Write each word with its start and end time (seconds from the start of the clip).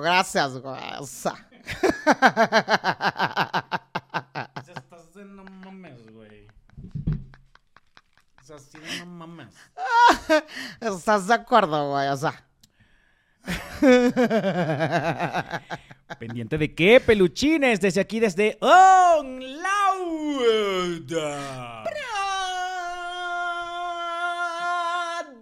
Gracias, 0.00 0.58
güey. 0.58 0.80
Estás 4.74 5.14
de 5.14 5.24
no 5.24 5.44
mames, 5.44 6.12
güey. 6.12 6.48
O 8.40 8.44
sea, 8.44 8.58
sí 8.58 8.78
no 8.98 9.06
mames. 9.06 9.54
¿Estás 10.80 11.28
de 11.28 11.34
acuerdo, 11.34 11.90
güey? 11.92 12.08
O 12.08 12.16
sea. 12.16 12.44
¿Pendiente 16.18 16.58
de 16.58 16.74
qué, 16.74 17.00
peluchines? 17.00 17.80
Desde 17.80 18.00
aquí, 18.00 18.18
desde 18.18 18.58
On 18.60 19.40
Lauda. 19.62 21.36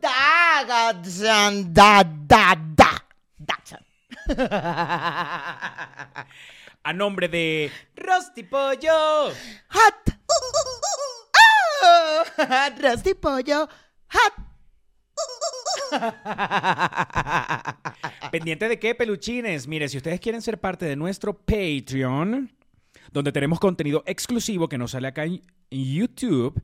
Da, 0.02 0.64
gadjan, 0.66 1.72
da, 1.72 2.04
da, 2.04 2.54
da. 2.76 2.84
A 6.82 6.92
nombre 6.94 7.28
de 7.28 7.70
Rosti 7.96 8.42
Pollo. 8.42 9.28
Hot. 9.28 10.14
Oh, 11.84 12.22
Rusty 12.80 13.14
pollo. 13.14 13.68
Hot. 14.10 14.32
¿Pendiente 18.32 18.68
de 18.68 18.78
qué, 18.78 18.94
peluchines? 18.94 19.66
Mire, 19.68 19.88
si 19.88 19.96
ustedes 19.96 20.20
quieren 20.20 20.42
ser 20.42 20.58
parte 20.58 20.86
de 20.86 20.96
nuestro 20.96 21.34
Patreon, 21.34 22.50
donde 23.12 23.32
tenemos 23.32 23.60
contenido 23.60 24.02
exclusivo 24.06 24.68
que 24.68 24.78
nos 24.78 24.92
sale 24.92 25.08
acá 25.08 25.24
en 25.24 25.42
YouTube, 25.70 26.60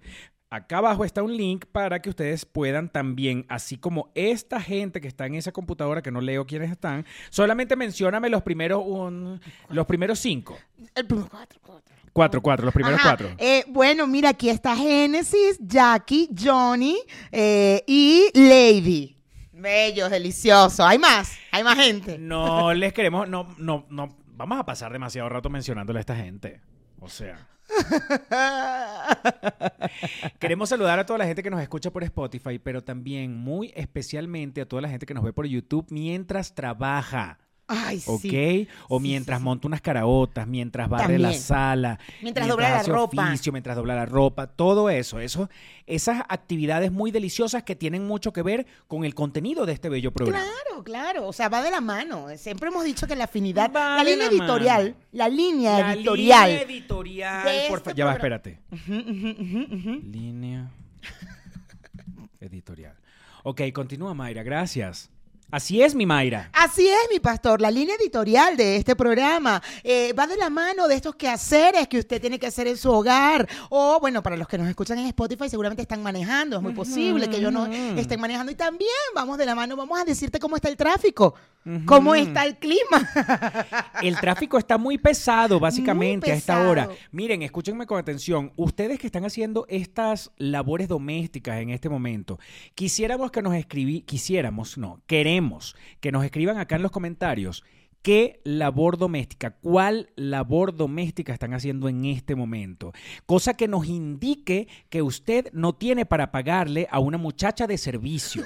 acá 0.50 0.78
abajo 0.78 1.04
está 1.04 1.22
un 1.22 1.36
link 1.36 1.64
para 1.70 2.02
que 2.02 2.10
ustedes 2.10 2.44
puedan 2.44 2.88
también, 2.88 3.46
así 3.48 3.76
como 3.78 4.10
esta 4.14 4.60
gente 4.60 5.00
que 5.00 5.08
está 5.08 5.26
en 5.26 5.36
esa 5.36 5.52
computadora, 5.52 6.02
que 6.02 6.10
no 6.10 6.20
leo 6.20 6.44
quiénes 6.46 6.70
están, 6.70 7.06
solamente 7.30 7.76
mencióname 7.76 8.28
los 8.28 8.42
primeros, 8.42 8.82
un- 8.84 9.40
los 9.68 9.86
primeros 9.86 10.18
cinco. 10.18 10.58
El 10.94 11.06
cuatro, 11.06 11.60
cuatro. 11.62 11.94
Cuatro, 12.12 12.42
cuatro, 12.42 12.64
los 12.64 12.74
primeros 12.74 12.98
Ajá. 12.98 13.10
cuatro. 13.10 13.30
Eh, 13.38 13.64
bueno, 13.68 14.04
mira, 14.08 14.30
aquí 14.30 14.50
está 14.50 14.74
Génesis, 14.76 15.56
Jackie, 15.60 16.28
Johnny 16.36 16.98
eh, 17.30 17.84
y 17.86 18.30
Lady. 18.34 19.16
Bellos, 19.52 20.10
deliciosos. 20.10 20.80
Hay 20.80 20.98
más, 20.98 21.36
hay 21.52 21.62
más 21.62 21.76
gente. 21.76 22.18
No 22.18 22.74
les 22.74 22.92
queremos, 22.92 23.28
no, 23.28 23.54
no, 23.58 23.86
no, 23.90 24.16
vamos 24.34 24.58
a 24.58 24.64
pasar 24.66 24.92
demasiado 24.92 25.28
rato 25.28 25.48
mencionándole 25.50 25.98
a 25.98 26.00
esta 26.00 26.16
gente. 26.16 26.60
O 26.98 27.08
sea. 27.08 27.46
Queremos 30.38 30.68
saludar 30.68 30.98
a 30.98 31.06
toda 31.06 31.18
la 31.18 31.26
gente 31.26 31.42
que 31.42 31.50
nos 31.50 31.60
escucha 31.60 31.90
por 31.90 32.04
Spotify, 32.04 32.58
pero 32.58 32.82
también 32.82 33.36
muy 33.36 33.72
especialmente 33.74 34.60
a 34.60 34.68
toda 34.68 34.82
la 34.82 34.88
gente 34.88 35.06
que 35.06 35.14
nos 35.14 35.24
ve 35.24 35.32
por 35.32 35.46
YouTube 35.46 35.86
mientras 35.90 36.54
trabaja. 36.54 37.38
Ay, 37.72 38.02
¿Ok? 38.06 38.20
sí. 38.22 38.68
O 38.88 38.98
Sí, 38.98 39.02
mientras 39.04 39.38
sí, 39.38 39.44
monta 39.44 39.68
unas 39.68 39.80
caraotas, 39.80 40.44
mientras 40.48 40.88
barre 40.88 41.20
la 41.20 41.32
sala, 41.32 42.00
Mientras 42.20 42.48
dobla 42.48 42.68
la 42.70 42.82
ropa. 42.82 43.28
oficio, 43.30 43.52
mientras 43.52 43.76
dobla 43.76 43.94
la 43.94 44.06
ropa, 44.06 44.48
todo 44.48 44.90
eso, 44.90 45.20
eso, 45.20 45.48
esas 45.86 46.22
actividades 46.28 46.90
muy 46.90 47.12
deliciosas 47.12 47.62
que 47.62 47.76
tienen 47.76 48.06
mucho 48.08 48.32
que 48.32 48.42
ver 48.42 48.66
con 48.88 49.04
el 49.04 49.14
contenido 49.14 49.66
de 49.66 49.72
este 49.72 49.88
bello 49.88 50.10
programa. 50.12 50.42
Claro, 50.44 50.82
claro. 50.82 51.26
O 51.28 51.32
sea, 51.32 51.48
va 51.48 51.62
de 51.62 51.70
la 51.70 51.80
mano. 51.80 52.26
Siempre 52.36 52.70
hemos 52.70 52.84
dicho 52.84 53.06
que 53.06 53.14
la 53.14 53.24
afinidad, 53.24 53.70
Va 53.72 53.96
la 53.98 54.04
de 54.04 54.10
línea 54.10 54.26
la 54.26 54.32
editorial, 54.32 54.82
mano. 54.84 54.96
la 55.12 55.28
línea 55.28 55.78
La 55.78 55.92
editorial. 55.94 56.48
línea 56.50 56.62
editorial. 56.64 57.44
de 57.44 57.68
por 57.68 57.78
este 57.78 57.94
ya 57.94 58.04
va, 58.04 58.12
espérate. 58.14 58.58
Línea 60.02 60.70
editorial. 62.40 62.96
Ok, 63.44 63.62
continúa 63.72 64.12
Mayra, 64.14 64.42
gracias. 64.42 65.08
Así 65.50 65.82
es, 65.82 65.96
mi 65.96 66.06
Mayra. 66.06 66.48
Así 66.52 66.86
es, 66.86 67.08
mi 67.10 67.18
pastor. 67.18 67.60
La 67.60 67.72
línea 67.72 67.96
editorial 68.00 68.56
de 68.56 68.76
este 68.76 68.94
programa 68.94 69.60
eh, 69.82 70.12
va 70.12 70.28
de 70.28 70.36
la 70.36 70.48
mano 70.48 70.86
de 70.86 70.94
estos 70.94 71.16
quehaceres 71.16 71.88
que 71.88 71.98
usted 71.98 72.20
tiene 72.20 72.38
que 72.38 72.46
hacer 72.46 72.68
en 72.68 72.76
su 72.76 72.88
hogar. 72.88 73.48
O, 73.68 73.98
bueno, 74.00 74.22
para 74.22 74.36
los 74.36 74.46
que 74.46 74.58
nos 74.58 74.68
escuchan 74.68 74.98
en 75.00 75.06
Spotify, 75.06 75.48
seguramente 75.48 75.82
están 75.82 76.04
manejando. 76.04 76.56
Es 76.56 76.62
muy 76.62 76.72
posible 76.72 77.28
que 77.28 77.38
ellos 77.38 77.52
no 77.52 77.66
estén 77.66 78.20
manejando. 78.20 78.52
Y 78.52 78.54
también 78.54 78.90
vamos 79.12 79.38
de 79.38 79.46
la 79.46 79.56
mano. 79.56 79.74
Vamos 79.74 80.00
a 80.00 80.04
decirte 80.04 80.38
cómo 80.38 80.54
está 80.54 80.68
el 80.68 80.76
tráfico, 80.76 81.34
cómo 81.84 82.14
está 82.14 82.44
el 82.44 82.56
clima. 82.56 82.80
El 84.02 84.18
tráfico 84.18 84.56
está 84.56 84.78
muy 84.78 84.98
pesado, 84.98 85.60
básicamente, 85.60 86.28
Muy 86.28 86.34
a 86.34 86.38
esta 86.38 86.68
hora. 86.68 86.88
Miren, 87.10 87.42
escúchenme 87.42 87.86
con 87.86 87.98
atención. 87.98 88.52
Ustedes 88.56 88.98
que 88.98 89.06
están 89.06 89.24
haciendo 89.24 89.66
estas 89.68 90.30
labores 90.36 90.88
domésticas 90.88 91.60
en 91.60 91.70
este 91.70 91.88
momento, 91.88 92.38
quisiéramos 92.74 93.30
que 93.30 93.42
nos 93.42 93.54
escribí, 93.54 94.00
quisiéramos, 94.02 94.78
no, 94.78 95.02
queremos 95.06 95.39
que 96.00 96.12
nos 96.12 96.24
escriban 96.24 96.58
acá 96.58 96.76
en 96.76 96.82
los 96.82 96.90
comentarios. 96.90 97.64
¿Qué 98.02 98.40
labor 98.44 98.96
doméstica, 98.96 99.50
cuál 99.60 100.08
labor 100.16 100.74
doméstica 100.74 101.34
están 101.34 101.52
haciendo 101.52 101.86
en 101.86 102.06
este 102.06 102.34
momento? 102.34 102.92
Cosa 103.26 103.54
que 103.54 103.68
nos 103.68 103.86
indique 103.86 104.68
que 104.88 105.02
usted 105.02 105.52
no 105.52 105.74
tiene 105.74 106.06
para 106.06 106.30
pagarle 106.32 106.88
a 106.90 106.98
una 106.98 107.18
muchacha 107.18 107.66
de 107.66 107.76
servicio. 107.76 108.44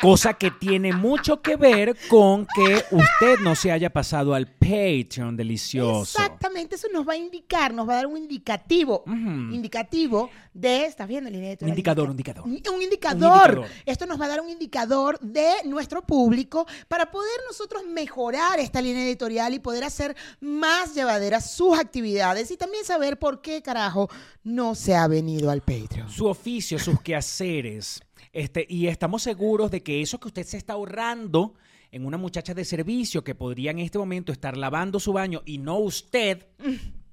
Cosa 0.00 0.34
que 0.34 0.52
tiene 0.52 0.92
mucho 0.92 1.42
que 1.42 1.56
ver 1.56 1.96
con 2.08 2.46
que 2.46 2.84
usted 2.92 3.40
no 3.42 3.56
se 3.56 3.72
haya 3.72 3.90
pasado 3.90 4.32
al 4.32 4.46
Patreon 4.46 5.36
delicioso. 5.36 6.18
Exactamente, 6.18 6.76
eso 6.76 6.86
nos 6.92 7.06
va 7.06 7.14
a 7.14 7.16
indicar, 7.16 7.74
nos 7.74 7.88
va 7.88 7.94
a 7.94 7.96
dar 7.96 8.06
un 8.06 8.16
indicativo, 8.16 9.02
indicativo 9.06 10.30
de, 10.54 10.84
¿estás 10.84 11.08
viendo? 11.08 11.28
Línea 11.30 11.50
editorial? 11.50 11.72
Un 11.72 11.78
indicador, 11.78 12.04
un 12.06 12.10
indicador. 12.12 12.44
Un 12.44 12.52
indicador. 12.52 12.76
Un 12.76 12.82
indicador. 12.82 13.64
Esto 13.86 14.06
nos 14.06 14.20
va 14.20 14.26
a 14.26 14.28
dar 14.28 14.40
un 14.40 14.50
indicador 14.50 15.18
de 15.20 15.50
nuestro 15.64 16.02
público 16.02 16.66
para 16.86 17.10
poder 17.10 17.40
nosotros 17.48 17.82
mejorar 17.84 18.60
esta 18.60 18.80
línea 18.80 19.04
editorial 19.04 19.52
y 19.54 19.58
poder 19.58 19.84
hacer 19.84 20.16
más 20.40 20.94
llevaderas 20.94 21.50
sus 21.50 21.78
actividades 21.78 22.50
y 22.50 22.56
también 22.56 22.84
saber 22.84 23.18
por 23.18 23.40
qué 23.40 23.62
carajo 23.62 24.08
no 24.44 24.74
se 24.74 24.94
ha 24.94 25.08
venido 25.08 25.50
al 25.50 25.62
Patreon. 25.62 26.08
Su 26.08 26.26
oficio, 26.26 26.78
sus 26.78 27.00
quehaceres. 27.00 28.00
Este, 28.32 28.66
y 28.68 28.86
estamos 28.86 29.22
seguros 29.22 29.70
de 29.70 29.82
que 29.82 30.00
eso 30.02 30.20
que 30.20 30.28
usted 30.28 30.44
se 30.44 30.56
está 30.56 30.74
ahorrando 30.74 31.54
en 31.90 32.04
una 32.04 32.16
muchacha 32.16 32.54
de 32.54 32.64
servicio 32.64 33.24
que 33.24 33.34
podría 33.34 33.70
en 33.70 33.78
este 33.78 33.98
momento 33.98 34.32
estar 34.32 34.56
lavando 34.56 35.00
su 35.00 35.12
baño 35.12 35.42
y 35.46 35.58
no 35.58 35.78
usted, 35.78 36.46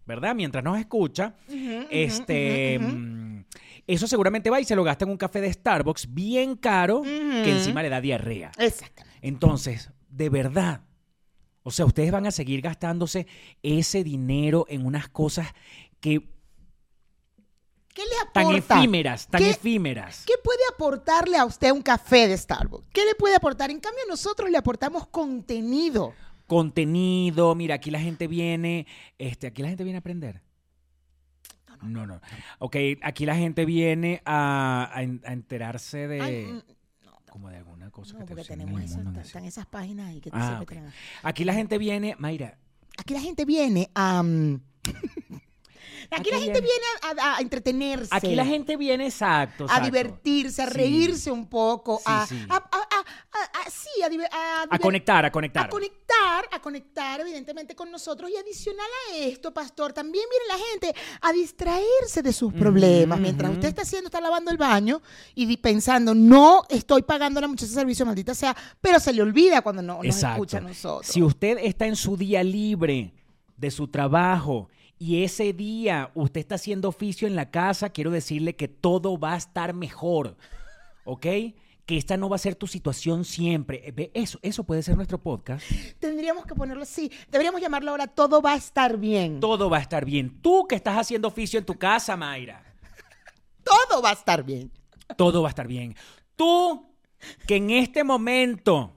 ¿verdad? 0.06 0.36
Mientras 0.36 0.64
nos 0.64 0.78
escucha, 0.78 1.36
este, 1.90 2.80
mm, 2.80 3.46
eso 3.88 4.08
seguramente 4.08 4.50
va 4.50 4.60
y 4.60 4.66
se 4.66 4.76
lo 4.76 4.84
gasta 4.84 5.06
en 5.06 5.12
un 5.12 5.18
café 5.18 5.42
de 5.42 5.54
Starbucks 5.54 6.14
bien 6.14 6.56
caro 6.56 7.02
que 7.04 7.52
encima 7.52 7.82
le 7.82 7.90
da 7.90 8.02
diarrea. 8.02 8.52
Exactamente. 8.58 9.18
Entonces, 9.22 9.92
de 10.10 10.30
verdad, 10.30 10.82
o 11.64 11.72
sea, 11.72 11.86
ustedes 11.86 12.12
van 12.12 12.28
a 12.28 12.32
seguir 12.32 12.62
gastándose 12.62 13.28
ese 13.64 14.04
dinero 14.04 14.66
en 14.70 14.86
unas 14.86 15.10
cosas 15.10 15.48
que 16.00 16.35
¿Qué 17.96 18.02
le 18.04 18.32
tan 18.34 18.44
aporta? 18.48 18.76
efímeras, 18.78 19.28
tan 19.28 19.42
¿Qué- 19.42 19.50
efímeras. 19.52 20.24
¿Qué 20.28 20.34
puede 20.44 20.60
aportarle 20.74 21.38
a 21.38 21.46
usted 21.46 21.72
un 21.72 21.82
café 21.82 22.28
de 22.28 22.38
Starbucks? 22.38 22.86
¿Qué 22.94 23.06
le 23.06 23.16
puede 23.16 23.36
aportar? 23.36 23.72
En 23.72 23.80
cambio, 23.80 24.04
nosotros 24.08 24.52
le 24.52 24.58
aportamos 24.58 25.08
contenido. 25.08 26.14
Contenido, 26.46 27.56
mira, 27.56 27.76
aquí 27.76 27.90
la 27.90 28.00
gente 28.00 28.28
viene, 28.28 28.86
este, 29.18 29.48
aquí 29.48 29.62
la 29.64 29.70
gente 29.70 29.84
viene 29.84 29.98
a 29.98 30.00
aprender. 30.02 30.42
No, 31.82 32.06
no. 32.06 32.20
Ok, 32.60 32.76
aquí 33.02 33.26
la 33.26 33.36
gente 33.36 33.64
viene 33.66 34.22
a, 34.26 34.90
a 34.94 35.02
en- 35.04 35.22
a 35.26 35.34
enterarse 35.34 36.08
de 36.08 36.22
Ay, 36.22 36.46
mm, 36.46 36.62
como 37.32 37.50
de 37.50 37.58
alguna 37.58 37.92
cosa 37.92 38.14
no, 38.14 38.20
que 38.20 38.26
te 38.26 38.36
porque 38.36 38.48
tenemos 38.48 38.74
mundo, 38.74 39.22
están 39.22 39.44
no 39.44 39.48
esas 39.50 39.66
páginas 39.68 40.10
ahí 40.10 40.20
que 40.20 40.30
Ah, 40.34 40.42
siempre 40.42 40.64
ok. 40.64 40.70
tenemos. 40.70 40.94
Aquí 41.24 41.44
la 41.46 41.54
gente 41.54 41.78
viene, 41.78 42.16
Mayra, 42.20 42.58
Aquí 42.98 43.14
la 43.14 43.20
gente 43.22 43.46
viene 43.46 43.90
a... 43.94 44.24
mm, 44.24 44.62
Aquí, 46.12 46.22
Aquí 46.22 46.32
la 46.32 46.40
gente 46.40 46.62
viene- 46.62 47.20
a, 47.22 47.42
entretenerse. 47.42 48.10
aquí 48.12 48.36
la 48.36 48.46
gente 48.46 48.78
viene 48.78 49.06
exacto, 49.08 49.66
a 49.70 49.80
divertirse, 49.80 50.62
a 50.62 50.68
Sí. 50.68 50.74
reírse 50.74 51.32
un 51.32 51.48
poco, 51.48 51.98
Sí, 51.98 52.04
a, 52.06 52.26
sí. 52.28 52.46
a- 52.50 52.62
conectar, 54.80 55.26
a 55.26 55.32
conectar. 55.32 55.66
a 55.66 55.70
conectar, 55.70 56.46
a 56.52 56.60
conectar 56.60 57.22
evidentemente 57.22 57.76
con 57.76 57.92
nosotros 57.92 58.30
y 58.32 58.38
adicional 58.38 58.86
a 59.12 59.18
esto, 59.18 59.54
pastor, 59.54 59.94
también 59.94 60.26
viene 60.30 60.46
la 60.60 60.70
gente 60.72 60.96
a 61.22 61.32
distraerse 61.32 62.22
de 62.22 62.34
sus 62.34 62.54
problemas. 62.54 63.20
Mientras 63.20 63.52
usted 63.52 63.68
está 63.70 63.82
haciendo, 63.84 64.08
está 64.08 64.22
lavando 64.22 64.52
el 64.52 64.58
baño 64.58 65.02
y 65.34 65.56
pensando, 65.58 66.14
no 66.14 66.64
estoy 66.70 67.02
pagando 67.04 67.40
a 67.40 67.42
la 67.42 67.48
muchacha 67.48 67.68
de 67.68 67.74
servicio, 67.74 68.06
maldita 68.06 68.34
sea, 68.36 68.56
pero 68.82 69.00
se 69.00 69.14
le 69.14 69.22
olvida 69.22 69.62
cuando 69.62 69.82
no 69.82 70.02
nos 70.04 70.24
escucha 70.24 70.58
a 70.58 70.62
nosotros. 70.62 71.08
Si 71.12 71.22
usted 71.22 71.58
está 71.62 71.86
en 71.86 71.96
su 71.96 72.18
día 72.18 72.44
libre 72.44 73.14
de 73.58 73.72
su 73.72 73.88
trabajo 73.88 74.70
y 74.98 75.24
ese 75.24 75.54
día 75.54 76.12
usted 76.16 76.40
está 76.42 76.56
haciendo 76.56 76.90
oficio 76.90 77.28
en 77.28 77.36
la 77.36 77.52
casa, 77.52 77.90
quiero 77.90 78.12
decirle 78.12 78.56
que 78.56 78.68
todo 78.68 79.18
va 79.18 79.34
a 79.34 79.38
estar 79.38 79.74
mejor, 79.74 80.38
¿ok? 81.04 81.26
Que 81.86 81.98
esta 81.98 82.18
no 82.18 82.30
va 82.30 82.38
a 82.38 82.40
ser 82.40 82.56
tu 82.56 82.66
situación 82.66 83.26
siempre. 83.26 83.94
Eso, 84.14 84.40
eso 84.42 84.64
puede 84.64 84.82
ser 84.82 84.96
nuestro 84.96 85.20
podcast. 85.22 85.64
Tendríamos 86.00 86.46
que 86.46 86.56
ponerlo 86.56 86.82
así. 86.84 87.12
Deberíamos 87.30 87.62
llamarlo 87.62 87.92
ahora 87.92 88.08
Todo 88.08 88.42
va 88.42 88.54
a 88.54 88.56
estar 88.56 88.98
bien. 88.98 89.40
Todo 89.40 89.70
va 89.70 89.78
a 89.78 89.82
estar 89.82 90.04
bien. 90.06 90.42
Tú 90.42 90.66
que 90.68 90.76
estás 90.76 90.98
haciendo 90.98 91.28
oficio 91.28 91.60
en 91.60 91.66
tu 91.66 91.76
casa, 91.76 92.16
Mayra, 92.18 92.64
Todo 93.64 94.02
va 94.02 94.10
a 94.10 94.14
estar 94.14 94.44
bien. 94.44 94.72
todo 95.18 95.42
va 95.44 95.50
a 95.50 95.52
estar 95.52 95.68
bien. 95.68 95.96
Tú 96.36 96.90
que 97.46 97.58
en 97.58 97.70
este 97.70 98.04
momento 98.04 98.94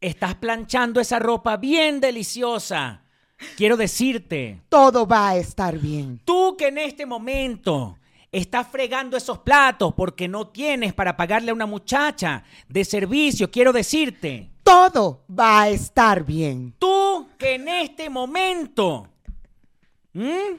estás 0.00 0.34
planchando 0.34 1.00
esa 1.00 1.18
ropa 1.18 1.56
bien 1.56 2.00
deliciosa. 2.00 3.04
Quiero 3.56 3.76
decirte, 3.76 4.60
Todo 4.68 5.06
va 5.06 5.28
a 5.30 5.36
estar 5.36 5.78
bien. 5.78 6.20
tú 6.24 6.56
que 6.56 6.68
en 6.68 6.78
este 6.78 7.06
momento 7.06 7.96
estás 8.32 8.66
fregando 8.68 9.16
esos 9.16 9.38
platos 9.38 9.94
porque 9.94 10.28
no 10.28 10.48
tienes 10.48 10.92
para 10.92 11.16
pagarle 11.16 11.50
a 11.50 11.54
una 11.54 11.66
muchacha 11.66 12.44
de 12.68 12.84
servicio, 12.84 13.50
quiero 13.50 13.72
decirte, 13.72 14.50
Todo 14.62 15.24
va 15.30 15.62
a 15.62 15.68
estar 15.68 16.24
bien. 16.24 16.74
tú 16.78 17.28
que 17.38 17.54
en 17.54 17.68
este 17.68 18.10
momento 18.10 19.08
¿m? 20.14 20.58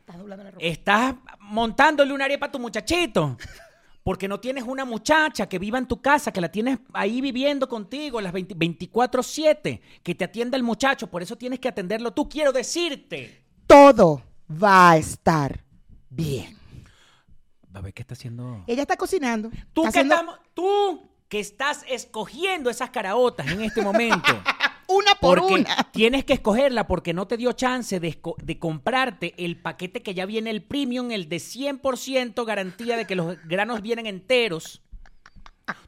Estás 0.00 0.18
doblando 0.18 0.44
la 0.44 0.50
ropa. 0.52 0.64
estás 0.64 1.14
montándole 1.40 2.12
una 2.12 2.24
arepa 2.26 2.46
a 2.46 2.50
tu 2.52 2.58
muchachito. 2.58 3.36
Porque 4.06 4.28
no 4.28 4.38
tienes 4.38 4.62
una 4.62 4.84
muchacha 4.84 5.48
que 5.48 5.58
viva 5.58 5.78
en 5.78 5.88
tu 5.88 6.00
casa, 6.00 6.30
que 6.32 6.40
la 6.40 6.48
tienes 6.48 6.78
ahí 6.92 7.20
viviendo 7.20 7.68
contigo 7.68 8.20
las 8.20 8.32
20 8.32 8.54
24-7, 8.54 9.80
que 10.04 10.14
te 10.14 10.24
atienda 10.24 10.56
el 10.56 10.62
muchacho, 10.62 11.08
por 11.08 11.24
eso 11.24 11.34
tienes 11.34 11.58
que 11.58 11.66
atenderlo 11.66 12.12
tú. 12.12 12.28
Quiero 12.28 12.52
decirte. 12.52 13.42
Todo 13.66 14.22
va 14.48 14.92
a 14.92 14.96
estar 14.96 15.64
bien. 16.08 16.56
A 17.74 17.80
ver 17.80 17.92
qué 17.92 18.02
está 18.02 18.14
haciendo. 18.14 18.62
Ella 18.68 18.82
está 18.82 18.96
cocinando. 18.96 19.50
Tú 19.72 19.84
Está 19.84 19.90
que, 19.92 19.98
haciendo 19.98 20.14
estamos- 20.14 20.38
tú 20.54 21.10
que 21.28 21.40
estás 21.40 21.84
escogiendo 21.88 22.70
esas 22.70 22.90
caraotas 22.90 23.48
en 23.48 23.60
este 23.62 23.82
momento. 23.82 24.22
una 24.88 25.14
por 25.16 25.40
Porque 25.40 25.54
una. 25.54 25.76
tienes 25.92 26.24
que 26.24 26.34
escogerla 26.34 26.86
porque 26.86 27.12
no 27.14 27.26
te 27.26 27.36
dio 27.36 27.52
chance 27.52 28.00
de 28.00 28.58
comprarte 28.58 29.34
el 29.38 29.60
paquete 29.60 30.02
que 30.02 30.14
ya 30.14 30.26
viene 30.26 30.50
el 30.50 30.62
premium, 30.62 31.10
el 31.10 31.28
de 31.28 31.36
100% 31.36 32.44
garantía 32.44 32.96
de 32.96 33.06
que 33.06 33.16
los 33.16 33.36
granos 33.46 33.82
vienen 33.82 34.06
enteros. 34.06 34.82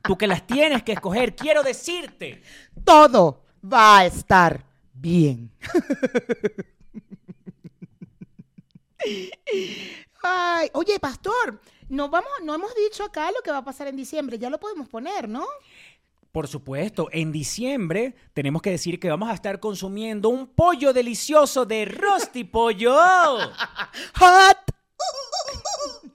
Tú 0.03 0.19
que 0.19 0.27
las 0.27 0.47
tienes 0.47 0.83
que 0.83 0.93
escoger, 0.93 1.37
quiero 1.37 1.63
decirte. 1.63 2.43
Todo 2.85 3.45
va 3.63 3.99
a 3.99 4.07
estar 4.07 4.65
bien. 4.93 5.51
Ay, 10.23 10.69
oye, 10.73 10.99
pastor, 10.99 11.61
no 11.89 12.09
vamos, 12.09 12.31
no 12.43 12.55
hemos 12.55 12.75
dicho 12.75 13.05
acá 13.05 13.31
lo 13.31 13.41
que 13.43 13.53
va 13.53 13.59
a 13.59 13.65
pasar 13.65 13.87
en 13.89 13.97
diciembre. 13.97 14.39
Ya 14.39 14.51
lo 14.51 14.59
podemos 14.59 14.89
poner, 14.89 15.29
¿no? 15.29 15.47
Por 16.39 16.47
supuesto, 16.47 17.09
en 17.11 17.33
diciembre 17.33 18.15
tenemos 18.33 18.63
que 18.63 18.71
decir 18.71 19.01
que 19.01 19.11
vamos 19.11 19.29
a 19.29 19.35
estar 19.35 19.59
consumiendo 19.59 20.29
un 20.29 20.47
pollo 20.47 20.93
delicioso 20.93 21.67
de 21.67 21.85
Rosti 21.85 22.45
Pollo. 22.45 22.95
Hot. 24.21 24.59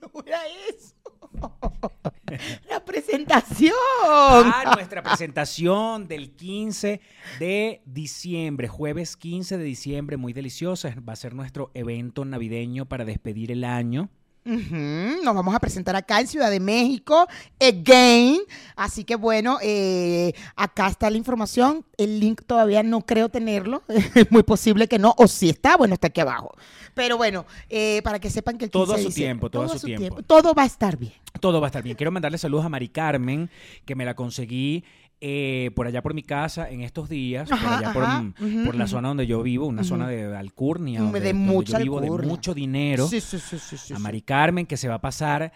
No 0.00 0.22
era 0.24 0.40
eso. 0.70 0.94
La 2.70 2.82
presentación. 2.82 3.74
a 4.02 4.72
nuestra 4.74 5.02
presentación 5.02 6.08
del 6.08 6.34
15 6.34 7.02
de 7.38 7.82
diciembre, 7.84 8.66
jueves 8.66 9.18
15 9.18 9.58
de 9.58 9.64
diciembre, 9.64 10.16
muy 10.16 10.32
deliciosa. 10.32 10.94
Va 11.06 11.12
a 11.12 11.16
ser 11.16 11.34
nuestro 11.34 11.70
evento 11.74 12.24
navideño 12.24 12.86
para 12.86 13.04
despedir 13.04 13.52
el 13.52 13.62
año. 13.62 14.08
Nos 14.44 15.34
vamos 15.34 15.54
a 15.54 15.58
presentar 15.58 15.96
acá 15.96 16.20
en 16.20 16.26
Ciudad 16.26 16.50
de 16.50 16.60
México, 16.60 17.26
again. 17.58 18.40
Así 18.76 19.04
que 19.04 19.16
bueno, 19.16 19.58
eh, 19.62 20.34
acá 20.54 20.88
está 20.88 21.08
la 21.08 21.16
información. 21.16 21.84
El 21.96 22.20
link 22.20 22.42
todavía 22.46 22.82
no 22.82 23.00
creo 23.00 23.28
tenerlo. 23.28 23.82
Es 24.14 24.30
muy 24.30 24.42
posible 24.42 24.86
que 24.86 24.98
no. 24.98 25.14
O 25.16 25.26
si 25.28 25.48
está, 25.48 25.76
bueno, 25.76 25.94
está 25.94 26.08
aquí 26.08 26.20
abajo. 26.20 26.54
Pero 26.94 27.16
bueno, 27.16 27.46
eh, 27.68 28.00
para 28.04 28.18
que 28.18 28.30
sepan 28.30 28.58
que 28.58 28.66
el 28.66 28.70
15 28.70 28.86
Todo 28.86 28.94
a 28.94 28.98
su 28.98 29.10
tiempo, 29.12 29.50
todo 29.50 29.62
a 29.64 29.78
su 29.78 29.86
tiempo. 29.86 30.22
Todo 30.22 30.54
va 30.54 30.62
a 30.62 30.66
estar 30.66 30.96
bien. 30.96 31.14
Todo 31.40 31.60
va 31.60 31.66
a 31.66 31.68
estar 31.68 31.82
bien. 31.82 31.96
Quiero 31.96 32.12
mandarle 32.12 32.38
saludos 32.38 32.64
a 32.64 32.68
Mari 32.68 32.88
Carmen, 32.88 33.50
que 33.84 33.94
me 33.94 34.04
la 34.04 34.14
conseguí 34.14 34.84
eh, 35.20 35.70
por 35.74 35.86
allá 35.86 36.02
por 36.02 36.14
mi 36.14 36.22
casa 36.22 36.68
en 36.68 36.82
estos 36.82 37.08
días, 37.08 37.48
por 37.48 37.58
allá 37.58 37.92
por, 37.92 38.02
ajá, 38.02 38.22
mm, 38.22 38.34
ujú, 38.40 38.64
por 38.66 38.74
la 38.74 38.86
zona 38.86 39.08
donde 39.08 39.26
yo 39.26 39.42
vivo, 39.42 39.66
una 39.66 39.84
zona 39.84 40.08
de 40.08 40.36
alcurnia, 40.36 41.00
De 41.00 41.06
donde, 41.06 41.34
mucha 41.34 41.78
yo 41.78 41.84
vivo, 41.84 42.00
de 42.00 42.26
mucho 42.26 42.54
dinero. 42.54 43.08
Sí, 43.08 43.20
sí, 43.20 43.38
sí, 43.38 43.58
sí, 43.58 43.78
sí, 43.78 43.94
a. 43.94 43.98
Mari 43.98 44.22
Carmen, 44.22 44.66
que 44.66 44.76
se 44.76 44.88
va 44.88 44.96
a 44.96 45.00
pasar 45.00 45.52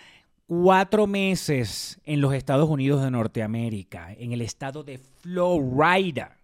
cuatro 0.46 1.06
meses 1.06 2.00
en 2.05 2.20
los 2.20 2.32
Estados 2.32 2.69
Unidos 2.69 3.02
de 3.02 3.10
Norteamérica, 3.10 4.12
en 4.19 4.32
el 4.32 4.40
estado 4.40 4.82
de 4.82 4.99
Florida. 4.99 6.37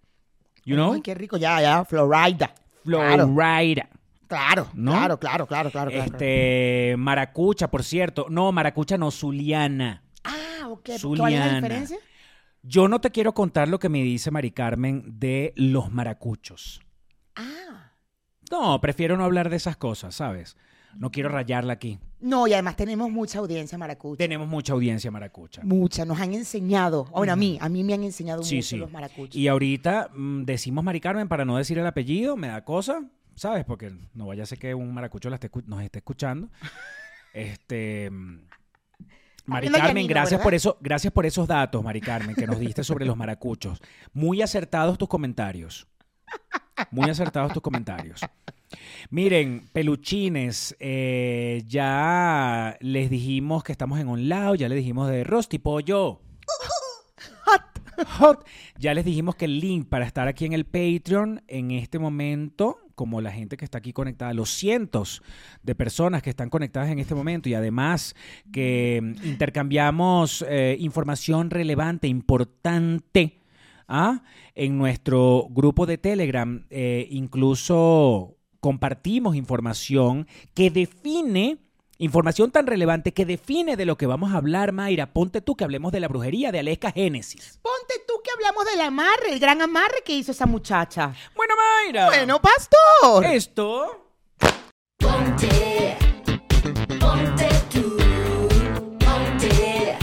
You 0.64 0.76
know? 0.76 0.92
Ay, 0.92 1.00
qué 1.00 1.14
rico. 1.14 1.36
Ya, 1.36 1.60
ya, 1.60 1.84
Florida. 1.84 2.54
Florida. 2.84 3.88
claro, 4.26 4.68
¿No? 4.74 4.92
claro, 4.92 5.18
claro, 5.18 5.46
claro, 5.46 5.70
claro, 5.70 5.90
claro. 5.90 6.04
Este, 6.04 6.94
Maracucha, 6.98 7.68
por 7.70 7.82
cierto. 7.82 8.26
No, 8.28 8.52
Maracucha 8.52 8.98
no, 8.98 9.10
Zuliana. 9.10 10.02
Ah, 10.22 10.68
ok. 10.68 10.84
¿Cuál 10.84 10.94
es 10.94 11.00
Zuliana. 11.00 11.46
la 11.46 11.54
diferencia? 11.54 11.98
Yo 12.66 12.88
no 12.88 13.00
te 13.00 13.10
quiero 13.10 13.34
contar 13.34 13.68
lo 13.68 13.78
que 13.78 13.90
me 13.90 14.02
dice 14.02 14.30
Mari 14.30 14.50
Carmen 14.50 15.18
de 15.20 15.52
los 15.56 15.92
maracuchos. 15.92 16.80
Ah. 17.36 17.92
No, 18.50 18.80
prefiero 18.80 19.16
no 19.18 19.24
hablar 19.24 19.50
de 19.50 19.56
esas 19.56 19.76
cosas, 19.76 20.14
¿sabes? 20.14 20.56
No 20.96 21.10
quiero 21.10 21.28
rayarla 21.28 21.74
aquí. 21.74 21.98
No, 22.20 22.46
y 22.46 22.54
además 22.54 22.76
tenemos 22.76 23.10
mucha 23.10 23.40
audiencia 23.40 23.76
maracucha. 23.76 24.16
Tenemos 24.16 24.48
mucha 24.48 24.72
audiencia 24.72 25.10
maracucha. 25.10 25.60
Mucha, 25.62 26.04
nos 26.06 26.18
han 26.20 26.32
enseñado. 26.32 27.04
Bueno, 27.06 27.32
a 27.34 27.36
mí, 27.36 27.58
a 27.60 27.68
mí 27.68 27.84
me 27.84 27.92
han 27.94 28.02
enseñado 28.04 28.42
Sí, 28.42 28.56
mucho 28.56 28.68
sí. 28.68 28.76
los 28.76 28.90
maracuchos. 28.90 29.36
Y 29.36 29.48
ahorita 29.48 30.10
mm, 30.14 30.44
decimos 30.44 30.82
Mari 30.84 31.00
Carmen 31.00 31.28
para 31.28 31.44
no 31.44 31.56
decir 31.58 31.78
el 31.78 31.86
apellido, 31.86 32.36
me 32.36 32.48
da 32.48 32.64
cosa, 32.64 33.04
¿sabes? 33.34 33.64
Porque 33.66 33.92
no 34.14 34.26
vaya 34.26 34.44
a 34.44 34.46
ser 34.46 34.58
que 34.58 34.74
un 34.74 34.94
maracucho 34.94 35.28
la 35.28 35.36
esté 35.36 35.50
nos 35.66 35.82
esté 35.82 35.98
escuchando. 35.98 36.48
Este. 37.34 38.10
Mari 39.46 39.68
Carmen, 39.68 39.88
Yanino, 39.88 40.08
gracias 40.08 40.32
¿verdad? 40.32 40.42
por 40.42 40.54
eso, 40.54 40.78
gracias 40.80 41.12
por 41.12 41.26
esos 41.26 41.46
datos, 41.46 41.82
Mari 41.84 42.00
Carmen, 42.00 42.34
que 42.34 42.46
nos 42.46 42.58
diste 42.58 42.82
sobre 42.82 43.04
los 43.04 43.16
maracuchos. 43.16 43.80
Muy 44.12 44.40
acertados 44.40 44.96
tus 44.96 45.08
comentarios. 45.08 45.86
Muy 46.90 47.10
acertados 47.10 47.52
tus 47.52 47.62
comentarios. 47.62 48.20
Miren, 49.10 49.68
peluchines, 49.72 50.74
eh, 50.80 51.62
ya 51.66 52.76
les 52.80 53.10
dijimos 53.10 53.62
que 53.62 53.72
estamos 53.72 54.00
en 54.00 54.08
un 54.08 54.28
lado, 54.28 54.54
ya 54.54 54.68
les 54.68 54.78
dijimos 54.78 55.08
de 55.08 55.24
Rosti 55.24 55.58
Pollo. 55.58 56.20
Hot. 58.18 58.44
Ya 58.78 58.92
les 58.94 59.04
dijimos 59.04 59.36
que 59.36 59.44
el 59.44 59.60
link 59.60 59.88
para 59.88 60.04
estar 60.04 60.26
aquí 60.26 60.46
en 60.46 60.52
el 60.52 60.64
Patreon 60.64 61.42
en 61.46 61.70
este 61.70 61.98
momento, 61.98 62.78
como 62.94 63.20
la 63.20 63.32
gente 63.32 63.56
que 63.56 63.64
está 63.64 63.78
aquí 63.78 63.92
conectada, 63.92 64.32
los 64.34 64.50
cientos 64.50 65.22
de 65.62 65.74
personas 65.74 66.22
que 66.22 66.30
están 66.30 66.50
conectadas 66.50 66.90
en 66.90 66.98
este 66.98 67.14
momento 67.14 67.48
y 67.48 67.54
además 67.54 68.14
que 68.52 69.00
mm, 69.02 69.26
intercambiamos 69.26 70.44
eh, 70.48 70.76
información 70.80 71.50
relevante, 71.50 72.08
importante. 72.08 73.40
¿ah? 73.88 74.22
En 74.54 74.78
nuestro 74.78 75.46
grupo 75.50 75.86
de 75.86 75.98
Telegram 75.98 76.66
eh, 76.70 77.06
incluso 77.10 78.36
compartimos 78.60 79.36
información 79.36 80.26
que 80.54 80.70
define, 80.70 81.58
información 81.98 82.50
tan 82.50 82.66
relevante 82.66 83.12
que 83.12 83.24
define 83.24 83.76
de 83.76 83.84
lo 83.84 83.96
que 83.96 84.06
vamos 84.06 84.32
a 84.32 84.36
hablar, 84.38 84.72
Mayra. 84.72 85.12
Ponte 85.12 85.40
tú 85.40 85.54
que 85.56 85.64
hablemos 85.64 85.92
de 85.92 86.00
la 86.00 86.08
brujería 86.08 86.50
de 86.52 86.58
Aleska 86.60 86.90
Génesis. 86.92 87.58
Ponte 87.62 87.94
tú 88.06 88.14
que 88.22 88.30
hablamos 88.32 88.64
del 88.66 88.80
amarre, 88.80 89.32
el 89.32 89.38
gran 89.40 89.62
amarre 89.62 90.02
que 90.04 90.14
hizo 90.14 90.32
esa 90.32 90.46
muchacha. 90.46 91.14
Bueno, 91.36 91.54
Mayra. 91.56 92.06
Bueno, 92.06 92.40
pastor. 92.40 93.24
Esto. 93.26 94.00
Ponte, 94.98 95.96
ponte 96.98 97.48
tú, 97.70 97.96
ponte, 98.98 99.98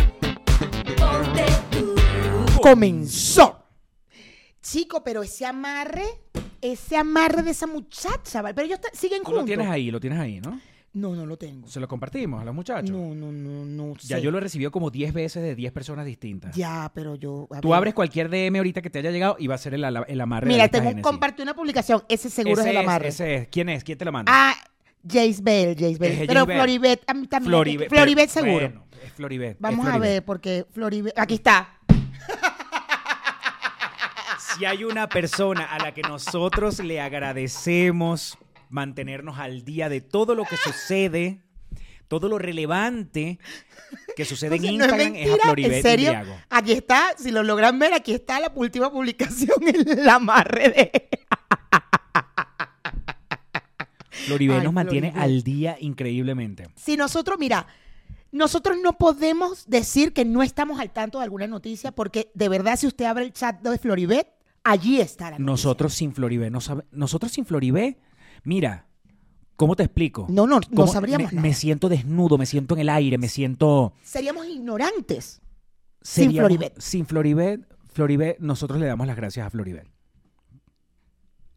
ponte 0.98 1.46
tú. 1.72 1.96
Comenzó. 2.62 3.58
Chico, 4.62 5.04
pero 5.04 5.24
ese 5.24 5.46
amarre, 5.46 6.06
ese 6.62 6.96
amarre 6.96 7.42
de 7.42 7.52
esa 7.52 7.66
muchacha, 7.68 8.42
¿vale? 8.42 8.54
pero 8.54 8.68
ellos 8.68 8.80
siguen 8.94 9.24
Tú 9.24 9.32
lo 9.32 9.38
juntos. 9.38 9.48
tienes 9.48 9.68
ahí, 9.68 9.90
lo 9.92 10.00
tienes 10.00 10.20
ahí, 10.20 10.40
¿no? 10.40 10.62
No, 10.94 11.16
no 11.16 11.26
lo 11.26 11.38
tengo. 11.38 11.68
Se 11.70 11.80
lo 11.80 11.88
compartimos 11.88 12.42
a 12.42 12.46
los 12.46 12.54
muchachos. 12.54 12.92
No, 12.92 13.16
no, 13.16 13.32
no, 13.32 13.66
no. 13.66 13.94
Ya 14.02 14.18
sé. 14.18 14.22
yo 14.22 14.30
lo 14.30 14.40
he 14.40 14.42
recibido 14.42 14.72
como 14.72 14.90
10 14.90 15.14
veces 15.14 15.42
de 15.42 15.56
10 15.56 15.72
personas 15.72 16.06
distintas. 16.06 16.54
Ya, 16.54 16.92
pero 16.94 17.16
yo. 17.16 17.48
Tú 17.62 17.70
ver. 17.70 17.78
abres 17.78 17.94
cualquier 17.94 18.30
DM 18.30 18.58
ahorita 18.58 18.82
que 18.82 18.90
te 18.90 19.00
haya 19.00 19.10
llegado 19.12 19.38
y 19.40 19.48
va 19.48 19.56
a 19.56 19.58
ser 19.58 19.74
el, 19.74 19.84
el 19.86 20.22
amarre 20.22 20.48
Mira, 20.48 20.68
tengo, 20.68 21.02
compartí 21.02 21.42
una 21.42 21.54
publicación. 21.54 22.04
Ese 22.10 22.30
seguro 22.30 22.60
ese 22.60 22.72
es 22.72 22.76
el 22.76 22.82
amarre. 22.82 23.08
ese 23.08 23.36
es. 23.36 23.48
¿Quién 23.48 23.70
es? 23.70 23.86
¿Quién 23.86 23.98
te 23.98 24.04
lo 24.04 24.12
manda? 24.12 24.32
Ah, 24.36 24.54
Jace 25.08 25.38
Bell, 25.42 25.76
Jace 25.76 25.98
Bell. 25.98 26.12
Es 26.12 26.28
Pero 26.28 26.42
Jace. 26.42 26.56
Floribet, 26.58 27.04
a 27.08 27.14
mí 27.14 27.28
también. 27.28 27.50
Floribet. 27.52 27.90
Floribet 27.90 28.30
pero- 28.34 28.46
seguro. 28.46 28.66
bueno, 28.68 28.86
es 29.06 29.12
Floribet. 29.14 29.52
es 29.52 29.60
Vamos 29.62 29.88
a 29.88 29.98
ver, 29.98 30.26
porque 30.26 30.66
Floribet. 30.74 31.18
Aquí 31.18 31.36
está. 31.36 31.78
Si 34.56 34.66
hay 34.66 34.84
una 34.84 35.08
persona 35.08 35.66
a 35.66 35.80
la 35.80 35.94
que 35.94 36.02
nosotros 36.02 36.80
le 36.80 37.00
agradecemos 37.00 38.38
mantenernos 38.72 39.38
al 39.38 39.64
día 39.64 39.88
de 39.90 40.02
todo 40.02 40.34
lo 40.34 40.46
que 40.46 40.58
sucede, 40.58 41.42
todo 42.08 42.28
lo 42.28 42.38
relevante 42.40 43.38
que 44.16 44.26
sucede 44.26 44.56
en 44.56 44.62
no 44.64 44.68
es 44.68 44.74
Instagram 44.74 45.00
es, 45.00 45.08
a 45.08 45.12
mentira, 45.12 45.38
Floribet 45.44 45.74
en 45.78 45.82
serio. 45.82 46.14
Aquí 46.50 46.72
está, 46.72 47.14
si 47.18 47.32
lo 47.32 47.44
logran 47.44 47.78
ver, 47.78 47.94
aquí 47.94 48.14
está 48.14 48.40
la 48.40 48.52
última 48.56 48.92
publicación 48.92 49.58
en 49.68 49.88
el 50.00 50.10
amarre 50.10 50.70
de. 50.70 51.10
Floribet 54.10 54.58
Ay, 54.60 54.64
nos 54.64 54.74
mantiene 54.74 55.14
al 55.16 55.42
día 55.44 55.78
increíblemente. 55.80 56.68
Si 56.76 56.96
nosotros, 56.98 57.38
mira, 57.40 57.66
Nosotros 58.32 58.78
no 58.82 58.98
podemos 58.98 59.66
decir 59.68 60.14
que 60.14 60.24
no 60.24 60.42
estamos 60.44 60.80
al 60.80 60.92
tanto 60.92 61.18
de 61.18 61.26
alguna 61.26 61.48
noticia 61.48 61.92
porque 61.92 62.32
de 62.34 62.48
verdad 62.48 62.78
si 62.78 62.88
usted 62.88 63.04
abre 63.06 63.26
el 63.26 63.34
chat 63.34 63.60
de 63.62 63.78
Floribet, 63.78 64.28
allí 64.64 65.02
está 65.02 65.26
la 65.26 65.32
noticia. 65.32 65.46
Nosotros 65.46 65.94
sin 65.94 66.14
Floribé, 66.14 66.50
no 66.50 66.62
sabe- 66.62 66.86
nosotros 66.92 67.32
sin 67.34 67.46
Floribé, 67.46 67.98
mira, 68.44 68.88
¿cómo 69.56 69.76
te 69.76 69.84
explico? 69.84 70.26
No, 70.30 70.48
no, 70.48 70.60
no 70.60 70.68
¿Cómo- 70.76 70.88
sabríamos 70.92 71.32
me, 71.32 71.36
nada. 71.36 71.48
me 71.48 71.54
siento 71.54 71.90
desnudo, 71.90 72.38
me 72.38 72.46
siento 72.46 72.76
en 72.76 72.82
el 72.82 72.90
aire, 72.90 73.18
me 73.18 73.30
siento... 73.30 73.94
Seríamos 74.04 74.48
ignorantes. 74.48 75.42
Sin 76.02 76.32
Floribet. 76.34 76.80
Sin 76.80 77.06
Floribet, 77.06 77.62
Floribet, 77.94 78.40
nosotros 78.40 78.80
le 78.80 78.88
damos 78.88 79.06
las 79.08 79.16
gracias 79.16 79.46
a 79.46 79.50
Floribet. 79.50 79.88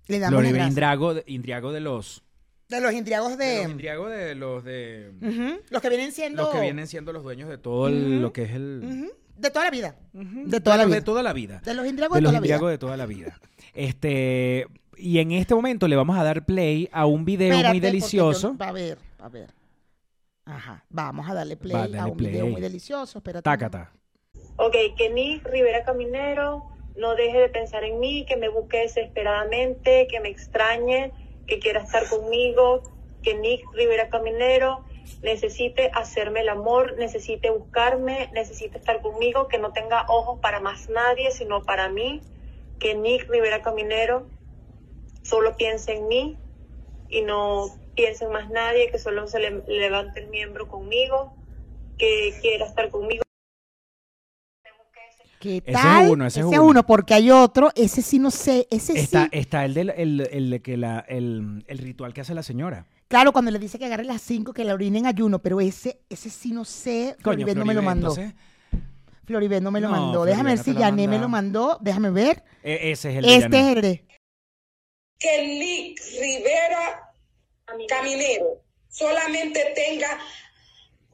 Le 0.07 0.19
damos 0.19 0.33
las 0.33 0.41
Floribet 0.41 0.55
gracias. 0.55 0.71
Indrago, 0.71 1.15
de- 1.15 1.25
Indriago 1.27 1.73
de 1.73 1.81
los... 1.81 2.23
De 2.69 2.81
los 2.81 2.93
indriagos 2.95 3.37
de 3.39 3.45
de... 3.45 3.63
los 3.63 3.71
Indriago 3.71 4.09
de 4.09 4.35
los 4.35 4.65
de... 4.65 5.61
Los 5.71 5.83
que 5.83 5.89
vienen 5.89 6.13
siendo... 6.13 6.43
Los 6.45 6.53
que 6.55 6.61
vienen 6.61 6.87
siendo 6.87 7.13
los 7.13 7.23
dueños 7.23 7.49
de 7.49 7.59
todo 7.59 7.89
el- 7.89 8.21
lo 8.21 8.33
que 8.33 8.45
es 8.45 8.53
el... 8.53 9.11
De 9.37 9.51
toda 9.51 9.65
la 9.65 9.71
vida. 9.71 9.97
De 10.13 10.61
toda 10.61 10.77
la 10.77 10.83
los 10.85 10.91
vida. 10.91 11.01
De 11.01 11.05
toda 11.05 11.23
la 11.23 11.33
vida. 11.33 11.61
De 11.65 11.75
los 11.75 11.87
indriagos 11.87 12.15
de 12.17 12.19
de, 12.19 12.23
los 12.23 12.31
toda 12.31 12.33
la 12.33 12.41
vida. 12.41 12.55
Indriago 12.55 12.69
de 12.69 12.79
toda 12.79 12.97
la 12.97 13.07
vida. 13.07 13.41
Este, 13.75 14.67
y 14.99 15.19
en 15.19 15.33
este 15.33 15.55
momento 15.55 15.89
le 15.89 15.97
vamos 15.97 16.17
a 16.19 16.25
dar 16.25 16.45
play 16.45 16.89
a 16.93 17.07
un 17.07 17.25
video 17.25 17.49
Espérate, 17.53 17.73
muy 17.73 17.81
delicioso. 17.81 18.57
yo- 18.59 18.65
a 18.65 18.73
ver, 18.73 18.99
a 19.19 19.29
ver. 19.29 19.51
Ajá, 20.47 20.85
vamos 20.91 21.29
a 21.29 21.35
darle 21.35 21.57
play 21.57 21.75
Va, 21.95 22.03
a 22.03 22.07
un 22.07 22.17
video 22.17 22.47
muy 22.47 22.61
delicioso. 22.61 23.19
Espérate. 23.19 23.43
Tácata. 23.45 23.93
Ok, 24.57 24.75
que 24.97 25.11
Nick 25.11 25.47
Rivera 25.47 25.85
Caminero 25.85 26.65
no 26.97 27.15
deje 27.17 27.39
de 27.39 27.49
pensar 27.49 27.83
en 27.85 27.99
mí, 27.99 28.25
que 28.27 28.37
me 28.37 28.49
busque 28.49 28.79
desesperadamente, 28.79 30.07
que 30.09 30.21
me 30.21 30.29
extrañe, 30.29 31.13
que 31.47 31.59
quiera 31.59 31.81
estar 31.83 32.09
conmigo, 32.09 32.83
que 33.23 33.35
Nick 33.35 33.65
Rivera 33.73 34.09
Caminero 34.11 34.85
necesite 35.23 35.91
hacerme 35.95 36.41
el 36.41 36.49
amor, 36.51 36.95
necesite 36.99 37.51
buscarme, 37.51 38.31
necesite 38.33 38.79
estar 38.79 39.01
conmigo, 39.01 39.49
que 39.49 39.59
no 39.59 39.73
tenga 39.73 40.05
ojos 40.09 40.39
para 40.41 40.61
más 40.61 40.89
nadie, 40.89 41.31
sino 41.31 41.63
para 41.63 41.89
mí, 41.89 42.21
que 42.79 42.95
Nick 42.95 43.29
Rivera 43.31 43.63
Caminero 43.63 44.27
solo 45.25 45.57
piense 45.57 45.93
en 45.97 46.07
mí 46.07 46.39
y 47.09 47.23
no 47.23 47.67
piense 47.97 48.25
en 48.27 48.33
más 48.33 48.49
nadie, 48.51 48.91
que 48.91 48.99
solo 48.99 49.27
se 49.27 49.41
le 49.41 49.51
levante 49.67 50.21
el 50.21 50.29
miembro 50.29 50.69
conmigo, 50.69 51.35
que 51.99 52.33
quiera 52.41 52.67
estar 52.67 52.91
conmigo. 52.91 53.25
¿Qué 55.41 55.59
Ese 55.59 55.73
es 55.73 55.83
tal? 55.83 56.11
uno, 56.11 56.27
ese 56.27 56.41
es 56.41 56.47
uno. 56.47 56.87
porque 56.87 57.13
hay 57.13 57.31
otro. 57.31 57.71
Ese 57.77 58.01
sí 58.01 58.19
no 58.19 58.31
sé. 58.31 58.67
Ese 58.71 58.99
Está, 58.99 59.25
sí. 59.25 59.29
está 59.33 59.65
el, 59.67 59.75
del, 59.75 59.91
el, 59.91 60.27
el 60.33 60.49
de 60.51 60.63
que 60.63 60.79
la, 60.79 61.01
el, 61.01 61.65
el 61.69 61.79
ritual 61.79 62.15
que 62.15 62.23
hace 62.23 62.35
la 62.35 62.43
señora. 62.43 62.87
Claro, 63.09 63.31
cuando 63.33 63.51
le 63.51 63.59
dice 63.59 63.79
que 63.79 63.85
agarre 63.85 64.05
las 64.05 64.23
5, 64.23 64.55
que 64.55 64.65
la 64.65 64.73
orine 64.73 65.01
en 65.01 65.07
ayuno, 65.07 65.41
pero 65.41 65.61
ese, 65.61 66.01
ese 66.09 66.31
sí 66.31 66.53
no 66.53 66.65
sé. 66.65 67.17
Coño, 67.23 67.47
no 67.55 67.65
me 67.67 67.75
lo 67.75 67.83
mandó. 67.83 68.09
entonces, 68.17 68.35
Floribet 69.27 69.63
no 69.63 69.71
me 69.71 69.81
lo 69.83 69.89
No, 69.89 69.97
mandó. 70.01 70.25
Déjame 70.25 70.51
ver 70.51 70.59
no 70.59 70.65
si 70.65 70.75
Yané 70.75 71.09
me 71.09 71.19
lo 71.19 71.29
mandó. 71.29 71.77
Déjame 71.83 72.11
ver. 72.11 72.43
e- 72.63 72.93
ese 72.93 73.11
es 73.11 73.17
el 73.17 73.25
de 73.25 73.37
Este 73.37 73.61
es 73.61 73.67
el 73.77 73.83
de. 73.83 74.05
Que 75.19 75.43
Nick 75.43 76.01
Rivera 76.19 77.13
Caminero. 77.89 78.61
Solamente 78.89 79.73
tenga 79.75 80.21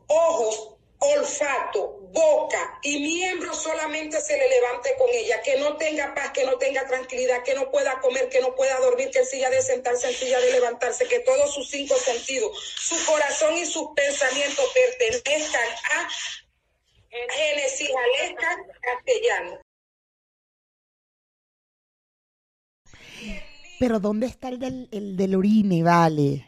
ojos, 0.06 0.76
olfato, 0.98 2.00
boca 2.12 2.78
y 2.82 2.98
miembro 3.00 3.54
solamente 3.54 4.20
se 4.20 4.36
le 4.36 4.48
levante 4.48 4.94
con 4.98 5.08
ella, 5.10 5.40
que 5.40 5.56
no 5.56 5.76
tenga 5.76 6.14
paz, 6.14 6.30
que 6.32 6.44
no 6.44 6.58
tenga 6.58 6.86
tranquilidad, 6.86 7.42
que 7.42 7.54
no 7.54 7.70
pueda 7.70 7.98
comer, 8.00 8.28
que 8.28 8.40
no 8.40 8.54
pueda 8.54 8.78
dormir, 8.80 9.10
que 9.10 9.20
en 9.20 9.26
silla 9.26 9.48
de 9.48 9.62
sentarse, 9.62 10.08
en 10.08 10.14
silla 10.14 10.40
de 10.40 10.52
levantarse, 10.52 11.06
que 11.06 11.20
todos 11.20 11.54
sus 11.54 11.70
cinco 11.70 11.96
sentidos, 11.96 12.58
su 12.58 13.02
corazón 13.06 13.56
y 13.56 13.64
sus 13.64 13.88
pensamientos 13.94 14.70
pertenezcan 14.74 15.68
a 15.92 16.08
Génesis. 17.08 17.90
Aleska 17.96 18.56
Castellano. 18.80 19.60
Pero 23.80 23.98
¿dónde 23.98 24.26
está 24.26 24.48
el 24.50 24.58
del, 24.58 24.88
el 24.92 25.16
del 25.16 25.34
orine, 25.34 25.82
vale? 25.82 26.46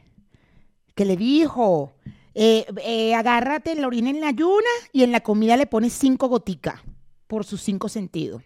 Que 0.95 1.07
le 1.07 1.17
dijo, 1.17 1.95
eh, 2.35 2.67
eh, 2.85 3.15
agárrate 3.15 3.75
la 3.75 3.87
orina 3.87 4.11
en 4.11 4.21
la 4.21 4.29
ayuna 4.29 4.69
y 4.93 5.03
en 5.03 5.13
la 5.13 5.21
comida 5.21 5.57
le 5.57 5.67
pones 5.67 5.95
cinco 5.95 6.29
goticas 6.29 6.81
por 7.27 7.45
sus 7.45 7.63
cinco 7.63 7.89
sentidos. 7.89 8.43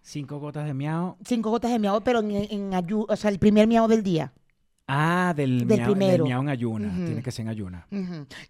Cinco 0.00 0.38
gotas 0.38 0.64
de 0.66 0.72
miau. 0.72 1.16
Cinco 1.22 1.50
gotas 1.50 1.70
de 1.70 1.78
miau, 1.78 2.02
pero 2.02 2.20
en, 2.20 2.30
en 2.30 2.72
ayu- 2.72 3.04
o 3.06 3.14
sea, 3.16 3.30
el 3.30 3.38
primer 3.38 3.66
miau 3.68 3.86
del 3.86 4.02
día. 4.02 4.32
Ah, 4.86 5.34
del, 5.36 5.66
Del 5.68 5.80
miau, 5.80 5.90
primero. 5.92 6.24
del 6.24 6.32
miau 6.32 6.40
en 6.40 6.48
ayuna. 6.48 6.94
Tiene 7.04 7.22
que 7.22 7.30
ser 7.30 7.42
en 7.42 7.48
ayuna. 7.50 7.86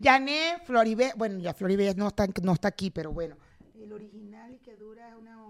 Janet, 0.00 0.62
Floribé, 0.65 1.11
bueno, 1.17 1.41
ya 1.41 1.53
Floribé 1.53 1.93
no 1.97 2.07
está, 2.07 2.29
no 2.45 2.53
está 2.53 2.69
aquí, 2.69 2.91
pero 2.93 3.12
bueno. 3.12 3.35
El 3.75 3.93
original 3.93 4.55
y 4.55 4.59
que 4.59 4.77
dura 4.77 5.17
una 5.21 5.43
hora, 5.43 5.48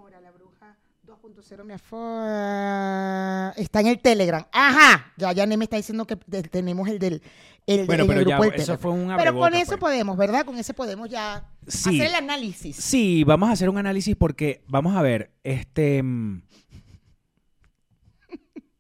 2.0 1.09 1.65
me 1.65 1.79
fue... 1.79 3.62
Está 3.62 3.81
en 3.81 3.87
el 3.87 3.99
Telegram. 4.00 4.45
Ajá, 4.53 5.12
ya 5.17 5.35
Janet 5.35 5.57
me 5.59 5.65
está 5.65 5.77
diciendo 5.77 6.07
que 6.07 6.17
te- 6.17 6.43
tenemos 6.43 6.87
el 6.88 6.99
del... 6.99 7.23
El, 7.67 7.87
Bueno, 7.87 8.03
el 8.05 8.09
pero 8.09 8.23
ya, 8.23 8.37
grupo 8.37 8.50
del 8.50 8.61
eso 8.61 8.79
fue 8.79 8.91
un 8.93 9.15
Pero 9.17 9.35
con 9.35 9.55
eso 9.55 9.71
pues. 9.73 9.81
podemos, 9.81 10.17
¿verdad? 10.17 10.45
Con 10.47 10.57
ese 10.59 10.73
podemos 10.75 11.09
ya 11.11 11.49
Sí. 11.67 11.91
hacer 12.00 12.09
el 12.11 12.15
análisis. 12.15 12.77
Sí, 12.77 13.25
vamos 13.25 13.49
a 13.49 13.53
hacer 13.53 13.69
un 13.69 13.77
análisis 13.79 14.17
porque, 14.17 14.62
vamos 14.69 14.97
a 14.97 15.03
ver, 15.03 15.33
este... 15.45 16.03
mm, 16.03 16.43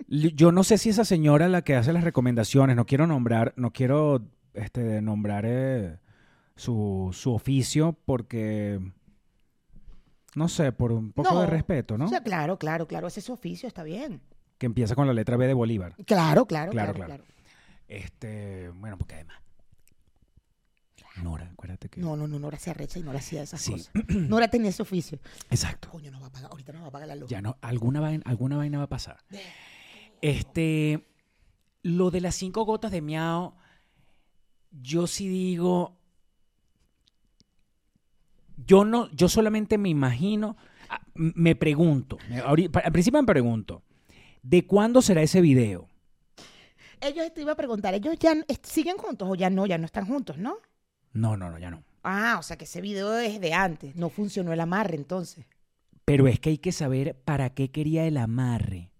Yo 0.08 0.52
no 0.52 0.64
sé 0.64 0.78
si 0.78 0.88
esa 0.90 1.04
señora 1.04 1.48
la 1.48 1.62
que 1.62 1.76
hace 1.76 1.92
las 1.92 2.04
recomendaciones, 2.04 2.76
no 2.76 2.86
quiero 2.86 3.06
nombrar, 3.06 3.52
no 3.56 3.72
quiero 3.72 4.22
este, 4.54 5.02
nombrar 5.02 5.44
eh, 5.46 5.98
su, 6.56 7.10
su 7.12 7.34
oficio 7.34 7.98
porque, 8.06 8.80
no 10.34 10.48
sé, 10.48 10.72
por 10.72 10.92
un 10.92 11.12
poco 11.12 11.32
No. 11.34 11.40
de 11.40 11.46
respeto, 11.46 11.96
¿no? 11.98 12.06
O 12.06 12.08
sea, 12.08 12.22
claro, 12.22 12.58
claro, 12.58 12.86
claro, 12.86 13.08
ese 13.08 13.20
es 13.20 13.26
su 13.26 13.32
oficio, 13.32 13.66
está 13.66 13.82
bien. 13.82 14.20
Que 14.58 14.66
empieza 14.66 14.94
con 14.94 15.06
la 15.06 15.12
letra 15.12 15.36
B 15.36 15.46
de 15.46 15.54
Bolívar. 15.54 15.94
Claro, 16.06 16.46
claro, 16.46 16.70
Claro, 16.72 16.92
claro, 16.92 16.94
claro. 16.94 17.06
claro. 17.06 17.24
Este, 17.88 18.68
bueno, 18.70 18.98
porque 18.98 19.14
además... 19.14 19.36
Nora, 21.22 21.50
acuérdate 21.52 21.88
que... 21.88 22.00
No, 22.00 22.16
no, 22.16 22.28
no, 22.28 22.38
Nora 22.38 22.58
se 22.60 22.70
arrecha 22.70 22.98
y 23.00 23.02
Nora 23.02 23.18
hacía 23.18 23.42
esas 23.42 23.60
Sí. 23.60 23.72
cosas. 23.72 23.90
Nora 24.08 24.46
tenía 24.48 24.70
ese 24.70 24.82
oficio. 24.82 25.18
Exacto. 25.50 25.88
Coño, 25.90 26.12
no 26.12 26.20
va 26.20 26.28
a 26.28 26.30
pagar, 26.30 26.50
ahorita 26.52 26.72
no 26.72 26.82
va 26.82 26.88
a 26.88 26.90
pagar 26.92 27.08
la 27.08 27.16
luz. 27.16 27.28
Ya 27.28 27.42
no, 27.42 27.56
alguna 27.60 27.98
vaina, 28.00 28.22
alguna 28.24 28.56
vaina 28.56 28.78
va 28.78 28.84
a 28.84 28.88
pasar. 28.88 29.18
Este, 30.20 31.08
lo 31.82 32.10
de 32.12 32.20
las 32.20 32.36
cinco 32.36 32.64
gotas 32.64 32.92
de 32.92 33.00
miau, 33.00 33.54
yo 34.70 35.06
sí 35.08 35.28
digo, 35.28 35.97
yo 38.66 38.84
no, 38.84 39.10
yo 39.12 39.28
solamente 39.28 39.78
me 39.78 39.88
imagino, 39.88 40.56
ah, 40.88 41.00
me 41.14 41.54
pregunto, 41.56 42.18
al 42.44 42.92
principio 42.92 43.20
me 43.20 43.26
pregunto, 43.26 43.82
¿de 44.42 44.66
cuándo 44.66 45.02
será 45.02 45.22
ese 45.22 45.40
video? 45.40 45.88
Ellos 47.00 47.32
te 47.32 47.42
iba 47.42 47.52
a 47.52 47.56
preguntar, 47.56 47.94
¿ellos 47.94 48.16
ya 48.18 48.34
siguen 48.62 48.96
juntos 48.96 49.28
o 49.30 49.34
ya 49.34 49.50
no? 49.50 49.66
Ya 49.66 49.78
no 49.78 49.86
están 49.86 50.06
juntos, 50.06 50.36
¿no? 50.38 50.56
No, 51.12 51.36
no, 51.36 51.50
no, 51.50 51.58
ya 51.58 51.70
no. 51.70 51.82
Ah, 52.02 52.36
o 52.38 52.42
sea 52.42 52.56
que 52.56 52.64
ese 52.64 52.80
video 52.80 53.16
es 53.18 53.40
de 53.40 53.54
antes. 53.54 53.94
No 53.96 54.08
funcionó 54.08 54.52
el 54.52 54.60
amarre 54.60 54.96
entonces. 54.96 55.46
Pero 56.04 56.26
es 56.26 56.40
que 56.40 56.50
hay 56.50 56.58
que 56.58 56.72
saber 56.72 57.14
para 57.24 57.50
qué 57.50 57.70
quería 57.70 58.06
el 58.06 58.16
amarre. 58.16 58.90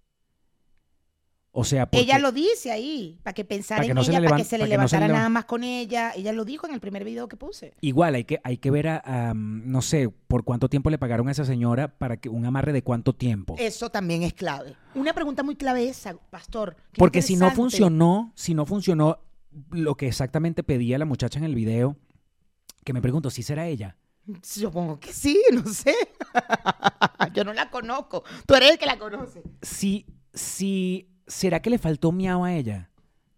O 1.61 1.65
sea, 1.65 1.91
porque, 1.91 2.05
Ella 2.05 2.21
lo 2.21 2.31
dice 2.31 2.71
ahí, 2.71 3.19
para 3.25 3.35
que 3.35 3.45
pensara 3.45 3.79
Para 3.79 3.87
que 3.87 3.91
en 3.91 3.95
no 3.97 4.03
ella, 4.03 4.23
para 4.29 4.37
que 4.37 4.45
se 4.45 4.59
le 4.59 4.65
para 4.65 4.71
que 4.71 4.79
no 4.79 4.89
se 4.89 4.95
le 4.97 5.01
levantara 5.01 5.07
levan- 5.09 5.17
nada 5.17 5.29
más 5.29 5.45
con 5.45 5.65
ella. 5.65 6.13
Ella 6.15 6.33
lo 6.33 6.45
dijo 6.45 6.69
en 6.69 6.75
el 6.75 6.79
primer 6.79 7.03
video 7.03 7.27
que 7.27 7.37
puse. 7.37 7.75
Igual 7.81 8.15
hay 8.15 8.23
que, 8.23 8.41
hay 8.45 8.59
que 8.59 8.71
ver 8.71 8.87
a, 8.87 9.33
no 9.35 9.83
sé, 9.83 10.09
por 10.09 10.45
cuánto 10.45 10.69
tiempo 10.69 10.89
le 10.89 10.99
pagaron 10.99 11.27
a 11.27 11.33
esa 11.33 11.45
señora 11.45 11.89
para 11.99 12.17
que 12.17 12.29
un 12.29 12.47
amarre 12.47 12.73
de 12.73 12.85
cuánto 12.85 13.13
tiempo. 13.13 13.57
Eso 13.59 13.91
también 13.91 14.23
es 14.23 14.35
clave. 14.35 14.77
Una 14.95 15.13
pregunta 15.15 15.43
muy 15.43 15.57
clave 15.57 15.89
esa, 15.89 16.15
pastor. 16.31 16.77
Porque 16.97 17.23
si 17.23 17.35
no 17.35 17.51
funcionó, 17.51 18.31
si 18.37 18.55
no 18.55 18.65
funcionó 18.65 19.19
lo 19.73 19.97
que 19.97 20.07
exactamente 20.07 20.63
pedía 20.63 20.97
la 20.97 21.07
muchacha 21.07 21.41
en 21.41 21.45
el 21.45 21.57
video, 21.57 21.97
que 22.85 22.93
me 22.93 23.03
pregunto 23.03 23.31
si 23.31 23.43
será 23.43 23.67
ella. 23.67 23.97
Supongo 24.45 25.01
que 25.01 25.13
sí, 25.13 25.43
no 25.53 25.67
sé. 25.67 25.93
Yo 27.35 27.43
no 27.43 27.53
la 27.53 27.69
conozco. 27.69 28.23
Tú 28.47 28.55
eres 28.55 28.71
el 28.71 28.79
que 28.79 28.87
la 28.87 28.97
conoce. 28.97 29.43
Si, 29.61 30.07
si, 30.33 31.09
¿será 31.29 31.61
que 31.63 31.71
le 31.71 31.79
faltó 31.79 32.11
miau 32.13 32.45
a 32.45 32.53
ella? 32.53 32.91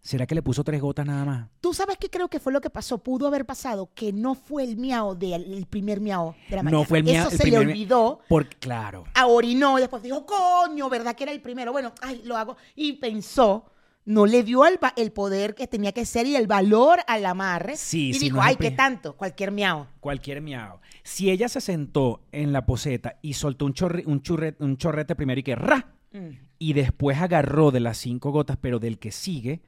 ¿Será 0.03 0.25
que 0.25 0.33
le 0.33 0.41
puso 0.41 0.63
tres 0.63 0.81
gotas 0.81 1.05
nada 1.05 1.23
más? 1.25 1.49
¿Tú 1.61 1.75
sabes 1.75 1.95
qué 1.99 2.09
creo 2.09 2.27
que 2.27 2.39
fue 2.39 2.51
lo 2.51 2.59
que 2.59 2.71
pasó? 2.71 2.97
Pudo 2.97 3.27
haber 3.27 3.45
pasado 3.45 3.91
que 3.93 4.11
no 4.11 4.33
fue 4.33 4.63
el 4.63 4.75
miau 4.77 5.13
del 5.15 5.53
el 5.53 5.67
primer 5.67 6.01
miau 6.01 6.33
de 6.49 6.55
la 6.55 6.63
No 6.63 6.71
mañana. 6.71 6.85
fue 6.87 6.97
el 6.99 7.05
miau- 7.05 7.19
Eso 7.19 7.29
el 7.29 7.37
se 7.37 7.43
le 7.43 7.51
primer 7.51 7.67
olvidó. 7.67 8.19
Porque, 8.27 8.57
claro. 8.57 9.03
a- 9.13 9.27
orinó 9.27 9.77
y 9.77 9.81
después 9.81 10.01
dijo, 10.01 10.25
coño, 10.25 10.89
¿verdad 10.89 11.15
que 11.15 11.23
era 11.25 11.31
el 11.31 11.39
primero? 11.41 11.71
Bueno, 11.71 11.93
ay, 12.01 12.23
lo 12.25 12.35
hago. 12.35 12.57
Y 12.75 12.93
pensó, 12.93 13.65
no 14.05 14.25
le 14.25 14.41
dio 14.41 14.65
el, 14.65 14.83
va- 14.83 14.93
el 14.97 15.11
poder 15.11 15.53
que 15.53 15.67
tenía 15.67 15.91
que 15.91 16.03
ser 16.07 16.25
y 16.25 16.35
el 16.35 16.47
valor 16.47 16.97
al 17.05 17.23
amarre. 17.27 17.77
Sí, 17.77 18.09
y 18.09 18.13
sí, 18.15 18.19
dijo, 18.25 18.37
no 18.37 18.41
es 18.41 18.47
el 18.47 18.49
ay, 18.49 18.55
qué 18.55 18.67
pri- 18.69 18.75
tanto, 18.75 19.15
cualquier 19.15 19.51
miau. 19.51 19.85
Cualquier 19.99 20.41
miau. 20.41 20.79
Si 21.03 21.29
ella 21.29 21.47
se 21.47 21.61
sentó 21.61 22.21
en 22.31 22.53
la 22.53 22.65
poseta 22.65 23.19
y 23.21 23.33
soltó 23.33 23.65
un, 23.65 23.75
chorri- 23.75 24.07
un, 24.07 24.23
churre- 24.23 24.55
un 24.57 24.77
chorrete 24.77 25.13
primero 25.15 25.39
y 25.39 25.43
que 25.43 25.53
¡ra! 25.55 25.93
Mm. 26.11 26.29
Y 26.61 26.73
después 26.73 27.17
agarró 27.17 27.71
de 27.71 27.79
las 27.79 27.97
cinco 27.97 28.31
gotas, 28.31 28.55
pero 28.61 28.77
del 28.79 28.99
que 28.99 29.11
sigue, 29.11 29.61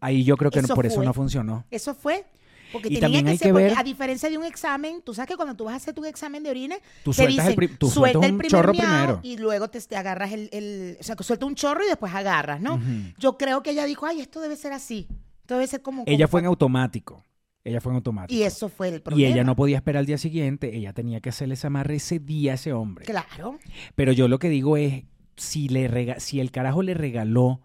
ahí 0.00 0.24
yo 0.24 0.36
creo 0.36 0.50
que 0.50 0.62
no- 0.62 0.68
por 0.74 0.86
eso 0.86 1.02
no 1.02 1.12
funcionó. 1.12 1.64
Eso 1.70 1.94
fue. 1.94 2.24
Porque 2.72 2.88
y 2.88 2.94
tenía 2.94 3.02
también 3.02 3.24
que 3.26 3.30
hay 3.32 3.38
ser, 3.38 3.46
que 3.48 3.52
porque 3.52 3.66
ver, 3.68 3.78
a 3.78 3.82
diferencia 3.84 4.28
de 4.30 4.38
un 4.38 4.44
examen, 4.44 5.00
tú 5.04 5.14
sabes 5.14 5.28
que 5.28 5.36
cuando 5.36 5.54
tú 5.54 5.64
vas 5.64 5.74
a 5.74 5.76
hacer 5.76 5.94
tu 5.94 6.04
examen 6.06 6.42
de 6.42 6.50
orina, 6.50 6.76
Tú 7.04 7.10
te 7.12 7.16
sueltas 7.18 7.46
el 7.48 7.56
dicen, 7.56 7.76
tú 7.78 7.88
suelta 7.90 8.26
el 8.26 8.32
un 8.32 8.38
primer 8.38 8.50
chorro 8.50 8.72
primero. 8.72 9.20
y 9.22 9.36
luego 9.36 9.68
te, 9.68 9.80
te 9.80 9.96
agarras 9.96 10.32
el, 10.32 10.48
el- 10.50 10.96
o 10.98 11.02
sea, 11.04 11.14
que 11.14 11.22
suelta 11.22 11.46
un 11.46 11.54
chorro 11.54 11.84
y 11.84 11.88
después 11.88 12.12
agarras, 12.14 12.60
¿no? 12.60 12.80
Yo 13.18 13.36
creo 13.38 13.62
que 13.62 13.70
ella 13.70 13.84
dijo, 13.84 14.06
ay, 14.06 14.20
esto 14.20 14.40
debe 14.40 14.56
ser 14.56 14.72
así, 14.72 15.06
esto 15.42 15.54
debe 15.54 15.66
ser 15.68 15.82
como... 15.82 16.02
ella 16.06 16.26
como 16.26 16.30
fue 16.30 16.40
en 16.40 16.44
pa-". 16.44 16.48
automático. 16.48 17.22
Ella 17.62 17.80
fue 17.80 17.92
en 17.92 17.96
automático. 17.96 18.34
Y 18.38 18.42
eso 18.42 18.68
fue 18.68 18.88
el 18.88 18.94
Y 18.96 18.98
problema. 19.00 19.28
ella 19.32 19.44
no 19.44 19.54
podía 19.56 19.76
esperar 19.76 20.00
al 20.00 20.06
día 20.06 20.18
siguiente, 20.18 20.76
ella 20.76 20.92
tenía 20.92 21.20
que 21.20 21.28
hacerle 21.28 21.54
ese 21.54 21.66
amarre 21.68 21.94
ese 21.96 22.18
día 22.18 22.52
a 22.52 22.54
ese 22.56 22.72
hombre. 22.72 23.04
Claro. 23.06 23.58
Pero 23.94 24.10
yo 24.12 24.26
lo 24.26 24.38
que 24.40 24.48
digo 24.48 24.76
es, 24.76 25.04
si, 25.36 25.68
le 25.68 25.88
rega- 25.88 26.18
si 26.20 26.40
el 26.40 26.50
carajo 26.50 26.82
le 26.82 26.94
regaló 26.94 27.60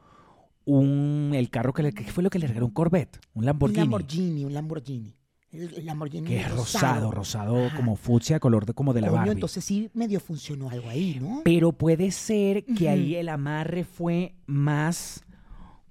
un, 0.65 1.31
el 1.33 1.49
carro 1.49 1.73
que 1.73 1.83
le, 1.83 1.93
¿qué 1.93 2.03
fue 2.03 2.23
lo 2.23 2.29
que 2.29 2.39
le 2.39 2.47
regaló? 2.47 2.67
Un 2.67 2.71
Corvette, 2.73 3.19
un 3.33 3.41
Un 3.41 3.45
Lamborghini. 3.45 4.43
Un 4.45 4.53
Lamborghini. 4.53 5.15
El, 5.51 5.73
el 5.73 5.85
Lamborghini 5.87 6.27
Que 6.27 6.41
es 6.41 6.51
rosado, 6.51 7.09
rosado 7.09 7.69
como 7.75 7.95
fucsia, 7.95 8.39
color 8.39 8.67
de, 8.67 8.73
como 8.75 8.93
de 8.93 9.01
la 9.01 9.07
Coño, 9.07 9.17
Barbie. 9.17 9.31
entonces 9.31 9.65
sí 9.65 9.89
medio 9.95 10.19
funcionó 10.19 10.69
algo 10.69 10.89
ahí, 10.89 11.17
¿no? 11.19 11.41
Pero 11.43 11.71
puede 11.71 12.11
ser 12.11 12.65
que 12.65 12.87
ahí 12.87 13.15
el 13.15 13.29
amarre 13.29 13.83
fue 13.83 14.35
más 14.45 15.23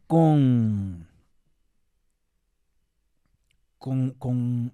con. 0.07 1.09
con. 3.79 4.11
con 4.13 4.73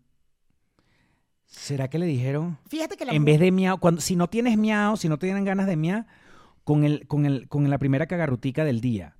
¿Será 1.46 1.88
que 1.88 1.98
le 1.98 2.06
dijeron? 2.06 2.58
Fíjate 2.68 2.96
que 2.96 3.04
la 3.04 3.12
En 3.12 3.22
mujer- 3.22 3.34
vez 3.34 3.40
de 3.40 3.52
miau, 3.52 3.78
cuando, 3.78 4.00
si 4.00 4.16
no 4.16 4.28
tienes 4.28 4.58
miau, 4.58 4.96
si 4.96 5.08
no 5.08 5.18
tienen 5.18 5.44
ganas 5.44 5.66
de 5.66 5.76
miau, 5.76 6.04
con 6.64 6.84
el, 6.84 7.06
con 7.06 7.26
el, 7.26 7.48
con 7.48 7.68
la 7.70 7.78
primera 7.78 8.06
cagarrutica 8.06 8.64
del 8.64 8.80
día. 8.80 9.16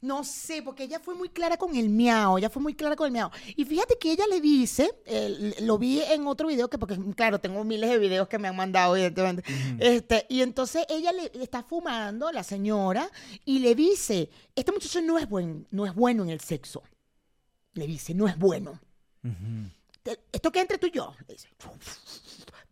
No 0.00 0.24
sé, 0.24 0.62
porque 0.62 0.82
ella 0.82 0.98
fue 0.98 1.14
muy 1.14 1.28
clara 1.28 1.56
con 1.56 1.76
el 1.76 1.88
miau, 1.88 2.36
ella 2.36 2.50
fue 2.50 2.60
muy 2.60 2.74
clara 2.74 2.96
con 2.96 3.06
el 3.06 3.12
miau. 3.12 3.30
Y 3.56 3.64
fíjate 3.64 3.98
que 3.98 4.10
ella 4.10 4.26
le 4.26 4.40
dice, 4.40 4.92
eh, 5.06 5.54
lo 5.60 5.78
vi 5.78 6.00
en 6.00 6.26
otro 6.26 6.48
video, 6.48 6.68
que 6.68 6.76
porque 6.76 6.98
claro, 7.14 7.40
tengo 7.40 7.62
miles 7.62 7.88
de 7.88 7.98
videos 7.98 8.26
que 8.26 8.36
me 8.36 8.48
han 8.48 8.56
mandado, 8.56 8.96
evidentemente. 8.96 9.44
este, 9.78 10.26
y 10.28 10.42
entonces 10.42 10.84
ella 10.88 11.12
le 11.12 11.30
está 11.40 11.62
fumando, 11.62 12.32
la 12.32 12.42
señora, 12.42 13.08
y 13.44 13.60
le 13.60 13.76
dice, 13.76 14.28
este 14.56 14.72
muchacho 14.72 15.00
no 15.02 15.18
es, 15.18 15.28
buen, 15.28 15.68
no 15.70 15.86
es 15.86 15.94
bueno 15.94 16.24
en 16.24 16.30
el 16.30 16.40
sexo. 16.40 16.82
Le 17.74 17.86
dice, 17.86 18.12
no 18.12 18.26
es 18.26 18.36
bueno. 18.36 18.80
Esto 20.32 20.50
que 20.50 20.60
entre 20.60 20.78
tú 20.78 20.88
y 20.88 20.90
yo. 20.90 21.14
le 21.28 21.34
dice, 21.34 21.48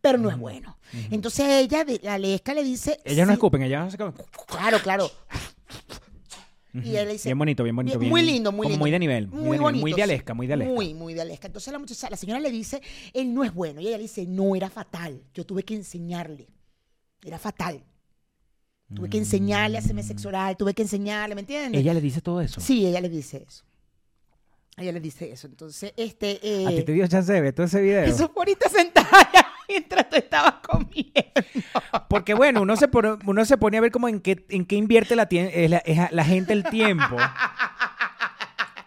pero 0.01 0.17
no 0.17 0.29
es 0.29 0.37
bueno. 0.37 0.77
Entonces 1.11 1.45
ella, 1.47 1.85
la 2.01 2.17
lesca 2.17 2.53
le 2.53 2.63
dice... 2.63 2.99
Ellas 3.05 3.27
no 3.27 3.33
"Sí". 3.33 3.35
escupen, 3.35 3.61
ellas 3.63 3.95
Claro, 4.47 4.79
claro. 4.81 5.09
Y 6.73 6.95
él 6.95 7.05
le 7.07 7.13
dice, 7.13 7.27
Bien 7.27 7.37
bonito, 7.37 7.63
bien 7.63 7.75
bonito. 7.75 7.99
Bien- 7.99 8.09
muy 8.09 8.21
lindo, 8.23 8.51
muy 8.53 8.67
lindo. 8.67 8.79
Muy 8.79 8.91
de 8.91 8.99
nivel. 8.99 9.27
Muy, 9.27 9.41
Muy, 9.43 9.57
de 9.57 9.61
bonito. 9.61 9.81
Muy 9.81 9.93
de 9.93 10.03
Alesca, 10.03 10.33
muy 10.33 10.47
de 10.47 10.53
Alesca. 10.53 10.73
Muy, 10.73 10.93
muy 10.93 11.13
de 11.13 11.21
Alesca. 11.21 11.47
Entonces 11.47 11.71
la 11.73 11.79
muchacha, 11.79 12.09
la 12.09 12.15
señora 12.17 12.39
le 12.39 12.49
dice, 12.49 12.81
él 13.13 13.33
no 13.33 13.43
es 13.43 13.53
bueno. 13.53 13.81
Y 13.81 13.87
ella 13.87 13.97
le 13.97 14.03
dice, 14.03 14.25
no, 14.25 14.55
era 14.55 14.69
fatal. 14.69 15.21
Yo 15.33 15.45
tuve 15.45 15.63
que 15.63 15.75
enseñarle. 15.75 16.47
Era 17.23 17.37
fatal. 17.37 17.83
Tuve 18.93 19.09
que 19.09 19.17
enseñarle 19.17 19.77
a 19.77 19.79
hacerme 19.79 20.03
sexo 20.03 20.27
oral, 20.27 20.57
tuve 20.57 20.73
que 20.73 20.81
enseñarle, 20.81 21.33
¿me 21.35 21.41
entiendes? 21.41 21.79
Ella 21.79 21.93
le 21.93 22.01
dice 22.01 22.19
todo 22.21 22.41
eso. 22.41 22.59
Sí, 22.59 22.85
ella 22.85 22.99
le 22.99 23.07
dice 23.09 23.45
eso. 23.47 23.63
Ella 24.77 24.91
le 24.93 24.99
dice 24.99 25.31
eso. 25.31 25.47
Entonces, 25.47 25.93
este... 25.95 26.39
eh, 26.41 26.67
A 26.67 26.69
ti 26.71 26.83
te 26.83 26.91
dio 26.93 27.07
chance 27.07 27.31
de 27.31 27.39
ver 27.41 27.53
todo 27.53 27.65
ese 27.67 27.81
video. 27.81 28.03
Eso 28.05 28.29
fue 28.29 28.41
ahorita 28.41 28.69
sentada 28.69 29.29
mientras 29.71 30.09
tú 30.09 30.15
estabas 30.17 30.55
comiendo. 30.61 31.21
Porque 32.09 32.33
bueno, 32.33 32.61
uno 32.61 32.75
se 32.75 32.87
pone, 32.87 33.17
uno 33.25 33.45
se 33.45 33.57
pone 33.57 33.77
a 33.77 33.81
ver 33.81 33.91
como 33.91 34.07
en 34.07 34.19
qué, 34.19 34.45
en 34.49 34.65
qué 34.65 34.75
invierte 34.75 35.15
la, 35.15 35.27
eh, 35.31 35.69
la, 35.69 36.09
la 36.11 36.25
gente 36.25 36.53
el 36.53 36.63
tiempo. 36.63 37.17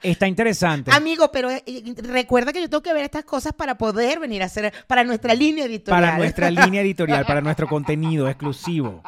Está 0.02 0.28
interesante. 0.28 0.90
Amigo, 0.92 1.32
pero 1.32 1.50
eh, 1.50 1.62
recuerda 1.96 2.52
que 2.52 2.60
yo 2.60 2.68
tengo 2.68 2.82
que 2.82 2.92
ver 2.92 3.04
estas 3.04 3.24
cosas 3.24 3.54
para 3.54 3.78
poder 3.78 4.20
venir 4.20 4.42
a 4.42 4.46
hacer, 4.46 4.72
para 4.86 5.02
nuestra 5.02 5.34
línea 5.34 5.64
editorial. 5.64 6.02
Para 6.02 6.18
nuestra 6.18 6.50
línea 6.50 6.82
editorial, 6.82 7.24
para 7.24 7.40
nuestro 7.40 7.66
contenido 7.66 8.28
exclusivo. 8.28 9.02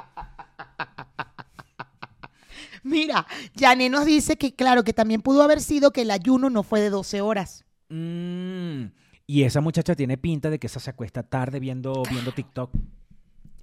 Mira, 2.82 3.26
Jané 3.58 3.90
nos 3.90 4.06
dice 4.06 4.38
que 4.38 4.54
claro, 4.54 4.84
que 4.84 4.94
también 4.94 5.20
pudo 5.20 5.42
haber 5.42 5.60
sido 5.60 5.90
que 5.90 6.02
el 6.02 6.10
ayuno 6.10 6.48
no 6.48 6.62
fue 6.62 6.80
de 6.80 6.88
12 6.88 7.20
horas. 7.20 7.64
Mm, 7.90 8.86
y 9.26 9.42
esa 9.42 9.60
muchacha 9.60 9.94
tiene 9.94 10.16
pinta 10.18 10.50
de 10.50 10.58
que 10.58 10.66
esa 10.68 10.80
se 10.80 10.90
acuesta 10.90 11.22
tarde 11.22 11.60
viendo, 11.60 12.02
viendo 12.10 12.32
TikTok. 12.32 12.70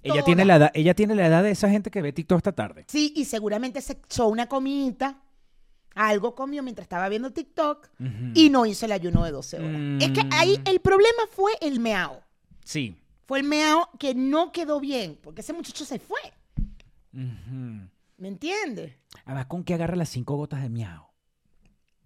Ella 0.02 0.14
Toda. 0.16 0.24
tiene, 0.24 0.44
la 0.44 0.56
edad, 0.56 0.70
ella 0.74 0.94
tiene 0.94 1.14
la 1.14 1.26
edad 1.26 1.42
de 1.42 1.50
esa 1.50 1.70
gente 1.70 1.90
que 1.90 2.02
ve 2.02 2.12
TikTok 2.12 2.36
esta 2.38 2.52
tarde. 2.52 2.84
Sí, 2.88 3.12
y 3.16 3.24
seguramente 3.24 3.80
se 3.80 3.94
echó 3.94 4.28
una 4.28 4.46
comidita, 4.48 5.22
algo 5.94 6.34
comió 6.34 6.62
mientras 6.62 6.84
estaba 6.84 7.08
viendo 7.08 7.32
TikTok 7.32 7.88
y 8.34 8.50
no 8.50 8.66
hizo 8.66 8.84
el 8.84 8.92
ayuno 8.92 9.24
de 9.24 9.30
12 9.30 9.58
horas. 9.58 9.80
Es 10.02 10.10
que 10.10 10.20
ahí 10.32 10.58
Mm. 10.58 10.68
el 10.68 10.80
problema 10.80 11.22
fue 11.30 11.52
el 11.62 11.80
meao. 11.80 12.20
Sí. 12.64 12.96
Fue 13.26 13.38
el 13.38 13.46
meao 13.46 13.88
que 13.98 14.14
no 14.14 14.52
quedó 14.52 14.78
bien, 14.80 15.18
porque 15.22 15.40
ese 15.40 15.54
muchacho 15.54 15.86
se 15.86 15.98
fue. 15.98 16.20
¿Me 17.12 18.28
entiendes? 18.28 18.92
Además, 19.24 19.46
¿con 19.46 19.64
qué 19.64 19.74
agarra 19.74 19.96
las 19.96 20.08
cinco 20.08 20.36
gotas 20.36 20.62
de 20.62 20.68
miau? 20.68 21.04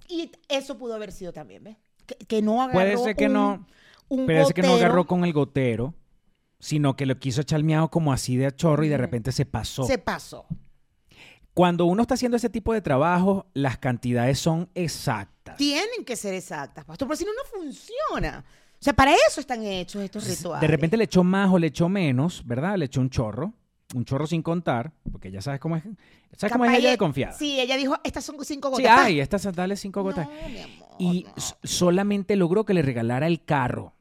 Y 0.09 0.31
eso 0.49 0.79
pudo 0.79 0.95
haber 0.95 1.13
sido 1.13 1.33
también, 1.33 1.65
¿ves? 1.65 1.77
Que, 2.09 2.17
que 2.27 2.43
no 2.43 2.61
agarró 2.63 2.73
Puede 2.73 2.97
ser 2.97 3.15
que 3.15 3.27
un- 3.27 3.33
no, 3.35 3.67
un 4.09 4.27
Pero 4.27 4.43
es 4.43 4.53
que 4.53 4.63
no 4.63 4.75
agarró 4.75 5.07
con 5.07 5.25
el 5.25 5.33
gotero, 5.33 5.95
sino 6.59 6.97
que 6.97 7.07
lo 7.07 7.19
quiso 7.21 7.43
echar 7.43 7.63
miau 7.63 7.89
como 7.91 8.13
así 8.13 8.37
de 8.37 8.47
a 8.47 8.51
chorro 8.51 8.83
y 8.85 8.89
de 8.89 8.97
repente 8.97 9.31
se 9.31 9.45
pasó. 9.47 9.85
Se 9.85 9.99
pasó. 9.99 10.47
Cuando 11.55 11.85
uno 11.87 12.03
está 12.03 12.15
haciendo 12.15 12.37
ese 12.37 12.49
tipo 12.49 12.73
de 12.73 12.81
trabajo, 12.81 13.47
las 13.53 13.79
cantidades 13.79 14.39
son 14.39 14.71
exactas. 14.75 15.57
Tienen 15.57 16.05
que 16.07 16.17
ser 16.17 16.35
exactas, 16.35 16.85
pastor, 16.85 17.07
porque 17.09 17.19
si 17.19 17.25
no, 17.25 17.33
no 17.33 17.43
funciona. 17.63 18.45
O 18.75 18.83
sea, 18.85 18.93
para 18.93 19.13
eso 19.13 19.41
están 19.41 19.65
hechos 19.65 20.03
estos 20.03 20.27
rituales. 20.29 20.61
De 20.61 20.69
repente 20.69 20.97
le 20.97 21.05
echó 21.05 21.25
más 21.25 21.53
o 21.53 21.59
le 21.59 21.67
echó 21.67 21.89
menos, 21.89 22.43
¿verdad? 22.47 22.77
Le 22.79 22.85
echó 22.85 23.01
un 23.01 23.11
chorro, 23.11 23.53
un 23.95 24.05
chorro 24.05 24.27
sin 24.27 24.43
contar, 24.43 24.93
porque 25.11 25.31
ya 25.31 25.41
sabes 25.41 25.61
cómo 25.61 25.77
es, 25.77 25.83
sabes 26.37 26.53
cómo 26.53 26.65
es 26.67 26.79
ella 26.79 26.91
de 26.91 26.99
confiada. 26.99 27.33
Sí, 27.33 27.59
ella 27.59 27.77
dijo, 27.77 27.97
estas 28.05 28.25
son 28.25 28.37
cinco 28.45 28.69
Sí, 28.77 28.83
gotas. 28.83 28.99
ay, 29.01 29.21
estas 29.21 29.51
dale 29.55 29.77
cinco 29.77 30.03
gotas. 30.03 30.27
No, 30.27 30.49
mi 30.49 30.61
amor, 30.61 30.89
y 30.99 31.25
no. 31.25 31.33
solamente 31.63 32.37
logró 32.37 32.65
que 32.65 32.75
le 32.75 32.83
regalara 32.83 33.27
el 33.27 33.43
carro. 33.45 33.95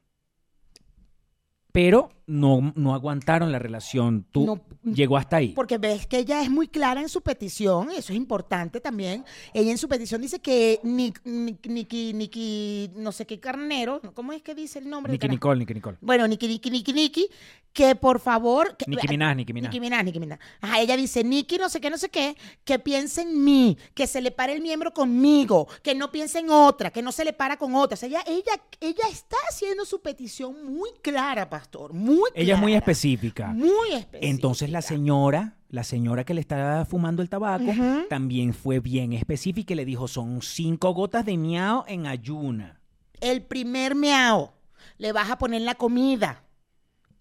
Pero 1.78 2.10
no, 2.26 2.72
no 2.74 2.92
aguantaron 2.92 3.52
la 3.52 3.60
relación. 3.60 4.26
Tú 4.32 4.44
No, 4.44 4.60
llegó 4.92 5.16
hasta 5.16 5.36
ahí. 5.36 5.52
Porque 5.52 5.78
ves 5.78 6.08
que 6.08 6.18
ella 6.18 6.42
es 6.42 6.50
muy 6.50 6.66
clara 6.66 7.00
en 7.00 7.08
su 7.08 7.20
petición, 7.22 7.90
eso 7.92 8.12
es 8.12 8.16
importante 8.18 8.80
también. 8.80 9.24
Ella 9.54 9.70
en 9.70 9.78
su 9.78 9.88
petición 9.88 10.20
dice 10.20 10.40
que 10.40 10.80
Nick, 10.82 11.22
Nick- 11.24 11.68
Nicky, 11.68 12.12
Nicky, 12.14 12.90
no 12.96 13.12
sé 13.12 13.26
qué 13.26 13.38
carnero, 13.38 14.00
¿cómo 14.14 14.32
es 14.32 14.42
que 14.42 14.56
dice 14.56 14.80
el 14.80 14.90
nombre? 14.90 15.12
Nicky? 15.12 15.28
Nicole, 15.28 15.60
Nicky 15.60 15.74
Nicole. 15.74 15.98
Bueno, 16.00 16.26
Nicky, 16.26 16.48
Nicky, 16.48 16.68
Nicky, 16.70 16.92
Nicky, 16.92 17.28
que 17.72 17.94
por 17.94 18.18
favor... 18.18 18.76
Que, 18.76 18.84
Nicki 18.88 19.06
Minaj, 19.06 19.36
Nicki 19.36 19.52
Minaj. 19.52 19.70
Nicki 19.72 19.80
Minaj, 19.80 20.04
Minaj. 20.18 20.38
Ajá, 20.60 20.80
ella 20.80 20.96
dice, 20.96 21.22
Nicky 21.22 21.58
no 21.58 21.68
sé 21.68 21.80
qué, 21.80 21.90
no 21.90 21.96
sé 21.98 22.08
qué, 22.08 22.36
que 22.64 22.80
piense 22.80 23.22
en 23.22 23.44
mí, 23.44 23.78
que 23.94 24.08
se 24.08 24.20
le 24.20 24.32
pare 24.32 24.52
el 24.52 24.60
miembro 24.62 24.92
conmigo, 24.92 25.68
que 25.82 25.94
no 25.94 26.10
piense 26.10 26.40
en 26.40 26.50
otra, 26.50 26.90
que 26.90 27.02
no 27.02 27.12
se 27.12 27.24
le 27.24 27.32
para 27.32 27.56
con 27.56 27.76
otra. 27.76 27.94
O 27.94 27.96
sea, 27.96 28.08
ella, 28.08 28.24
ella, 28.26 28.60
ella 28.80 29.04
está 29.10 29.36
haciendo 29.48 29.84
su 29.84 30.02
petición 30.02 30.66
muy 30.74 30.90
clara, 31.02 31.48
pastor, 31.48 31.67
muy 31.92 32.30
Ella 32.34 32.54
es 32.54 32.60
muy 32.60 32.74
específica. 32.74 33.48
Muy 33.48 33.92
específica. 33.92 34.26
Entonces 34.30 34.70
la 34.70 34.82
señora, 34.82 35.56
la 35.68 35.84
señora 35.84 36.24
que 36.24 36.34
le 36.34 36.40
estaba 36.40 36.84
fumando 36.84 37.22
el 37.22 37.28
tabaco, 37.28 37.72
también 38.08 38.54
fue 38.54 38.80
bien 38.80 39.12
específica 39.12 39.72
y 39.72 39.76
le 39.76 39.84
dijo, 39.84 40.08
son 40.08 40.42
cinco 40.42 40.92
gotas 40.94 41.24
de 41.24 41.36
miau 41.36 41.84
en 41.86 42.06
ayuna. 42.06 42.80
El 43.20 43.42
primer 43.42 43.94
meao, 43.94 44.52
le 44.96 45.12
vas 45.12 45.30
a 45.30 45.38
poner 45.38 45.62
la 45.62 45.74
comida, 45.74 46.44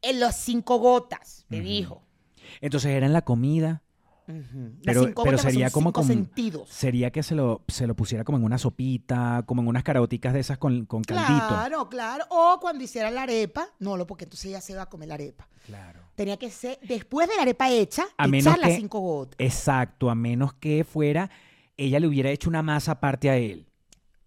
en 0.01 0.19
las 0.19 0.39
cinco 0.39 0.79
gotas, 0.79 1.45
le 1.49 1.61
dijo. 1.61 2.03
Entonces 2.61 2.91
era 2.91 3.05
en 3.05 3.13
la 3.13 3.23
comida, 3.23 3.81
Pero, 4.83 5.13
pero 5.23 5.37
sería 5.37 5.69
como, 5.69 5.93
sentidos. 6.03 6.67
sería 6.69 7.11
que 7.11 7.23
se 7.23 7.33
lo, 7.33 7.61
se 7.67 7.87
lo 7.87 7.95
pusiera 7.95 8.23
como 8.23 8.37
en 8.37 8.43
una 8.43 8.57
sopita, 8.57 9.43
como 9.45 9.61
en 9.61 9.69
unas 9.69 9.83
caroticas 9.83 10.33
de 10.33 10.41
esas 10.41 10.57
con, 10.57 10.85
con 10.85 11.03
caldito. 11.03 11.47
Claro, 11.47 11.89
claro. 11.89 12.25
O 12.29 12.59
cuando 12.59 12.83
hiciera 12.83 13.09
la 13.09 13.23
arepa, 13.23 13.69
no, 13.79 13.95
lo 13.95 14.05
porque 14.05 14.25
entonces 14.25 14.47
ella 14.47 14.61
se 14.61 14.75
va 14.75 14.83
a 14.83 14.89
comer 14.89 15.07
la 15.09 15.13
arepa. 15.15 15.47
Claro. 15.65 16.01
Tenía 16.15 16.37
que 16.37 16.49
ser 16.51 16.77
después 16.81 17.29
de 17.29 17.35
la 17.35 17.43
arepa 17.43 17.69
hecha, 17.69 18.05
A 18.17 18.27
menos 18.27 18.53
echar 18.53 18.67
las 18.67 18.77
cinco 18.77 18.99
gotas. 18.99 19.35
Exacto, 19.39 20.09
a 20.09 20.15
menos 20.15 20.53
que 20.53 20.83
fuera, 20.83 21.29
ella 21.77 21.99
le 21.99 22.07
hubiera 22.07 22.29
hecho 22.29 22.49
una 22.49 22.61
masa 22.61 22.93
aparte 22.93 23.29
a 23.29 23.37
él. 23.37 23.65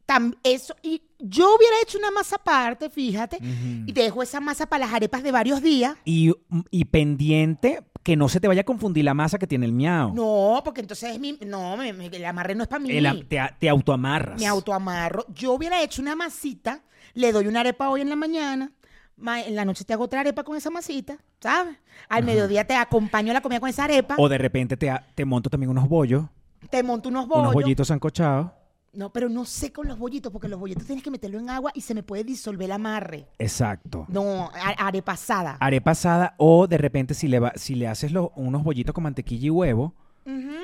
Tam- 0.06 0.36
eso, 0.42 0.74
y 0.82 1.02
yo 1.18 1.54
hubiera 1.56 1.76
hecho 1.82 1.98
una 1.98 2.10
masa 2.10 2.36
aparte, 2.36 2.90
fíjate, 2.90 3.38
y 3.86 3.92
dejo 3.92 4.22
esa 4.22 4.40
masa 4.40 4.66
para 4.66 4.86
las 4.86 4.94
arepas 4.94 5.22
de 5.22 5.30
varios 5.30 5.62
días. 5.62 5.96
Y, 6.04 6.32
y 6.70 6.84
pendiente 6.86 7.82
que 8.10 8.16
no 8.16 8.28
se 8.28 8.40
te 8.40 8.48
vaya 8.48 8.62
a 8.62 8.64
confundir 8.64 9.04
la 9.04 9.14
masa 9.14 9.38
que 9.38 9.46
tiene 9.46 9.66
el 9.66 9.72
miau. 9.72 10.12
No, 10.12 10.60
porque 10.64 10.80
entonces 10.80 11.12
es 11.12 11.20
mi. 11.20 11.38
No, 11.46 11.76
me- 11.76 11.92
me- 11.92 12.06
el 12.06 12.24
amarre 12.24 12.56
no 12.56 12.64
es 12.64 12.68
para 12.68 12.80
mí. 12.82 12.90
El 12.90 13.24
te, 13.28 13.38
a- 13.38 13.56
te 13.56 13.68
autoamarras. 13.68 14.40
me 14.40 14.48
autoamarro. 14.48 15.24
Yo 15.32 15.52
hubiera 15.52 15.80
hecho 15.80 16.02
una 16.02 16.16
masita, 16.16 16.82
le 17.14 17.30
doy 17.30 17.46
una 17.46 17.60
arepa 17.60 17.88
hoy 17.88 18.00
en 18.00 18.08
la 18.10 18.16
mañana, 18.16 18.72
ma- 19.16 19.40
en 19.42 19.54
la 19.54 19.64
noche 19.64 19.84
te 19.84 19.92
hago 19.92 20.02
otra 20.02 20.20
arepa 20.22 20.42
con 20.42 20.56
esa 20.56 20.70
masita, 20.70 21.18
¿sabes? 21.38 21.76
Al 22.08 22.24
mediodía 22.24 22.66
te 22.66 22.74
acompaño 22.74 23.32
la 23.32 23.42
comida 23.42 23.60
con 23.60 23.68
esa 23.68 23.84
arepa, 23.84 24.16
O 24.18 24.28
de 24.28 24.38
repente 24.38 24.76
te, 24.76 24.90
a- 24.90 25.06
te 25.14 25.24
monto 25.24 25.48
también 25.48 25.70
unos 25.70 25.88
bollos, 25.88 26.24
te 26.68 26.82
monto 26.82 27.10
unos 27.10 27.26
unos 27.26 27.36
bollos. 27.38 27.54
bollitos 27.54 27.86
sancochados. 27.86 28.50
No, 28.92 29.12
pero 29.12 29.28
no 29.28 29.44
sé 29.44 29.72
con 29.72 29.86
los 29.86 29.98
bollitos, 29.98 30.32
porque 30.32 30.48
los 30.48 30.58
bollitos 30.58 30.84
tienes 30.84 31.04
que 31.04 31.12
meterlo 31.12 31.38
en 31.38 31.48
agua 31.48 31.70
y 31.74 31.80
se 31.82 31.94
me 31.94 32.02
puede 32.02 32.24
disolver 32.24 32.64
el 32.66 32.72
amarre. 32.72 33.28
Exacto. 33.38 34.04
No, 34.08 34.50
arepasada. 34.78 35.56
Haré 35.60 35.80
pasada 35.80 36.34
o 36.38 36.66
de 36.66 36.76
repente 36.76 37.14
si 37.14 37.28
le, 37.28 37.38
va- 37.38 37.52
si 37.54 37.76
le 37.76 37.86
haces 37.86 38.10
los- 38.10 38.30
unos 38.34 38.64
bollitos 38.64 38.92
con 38.92 39.04
mantequilla 39.04 39.46
y 39.46 39.50
huevo 39.50 39.94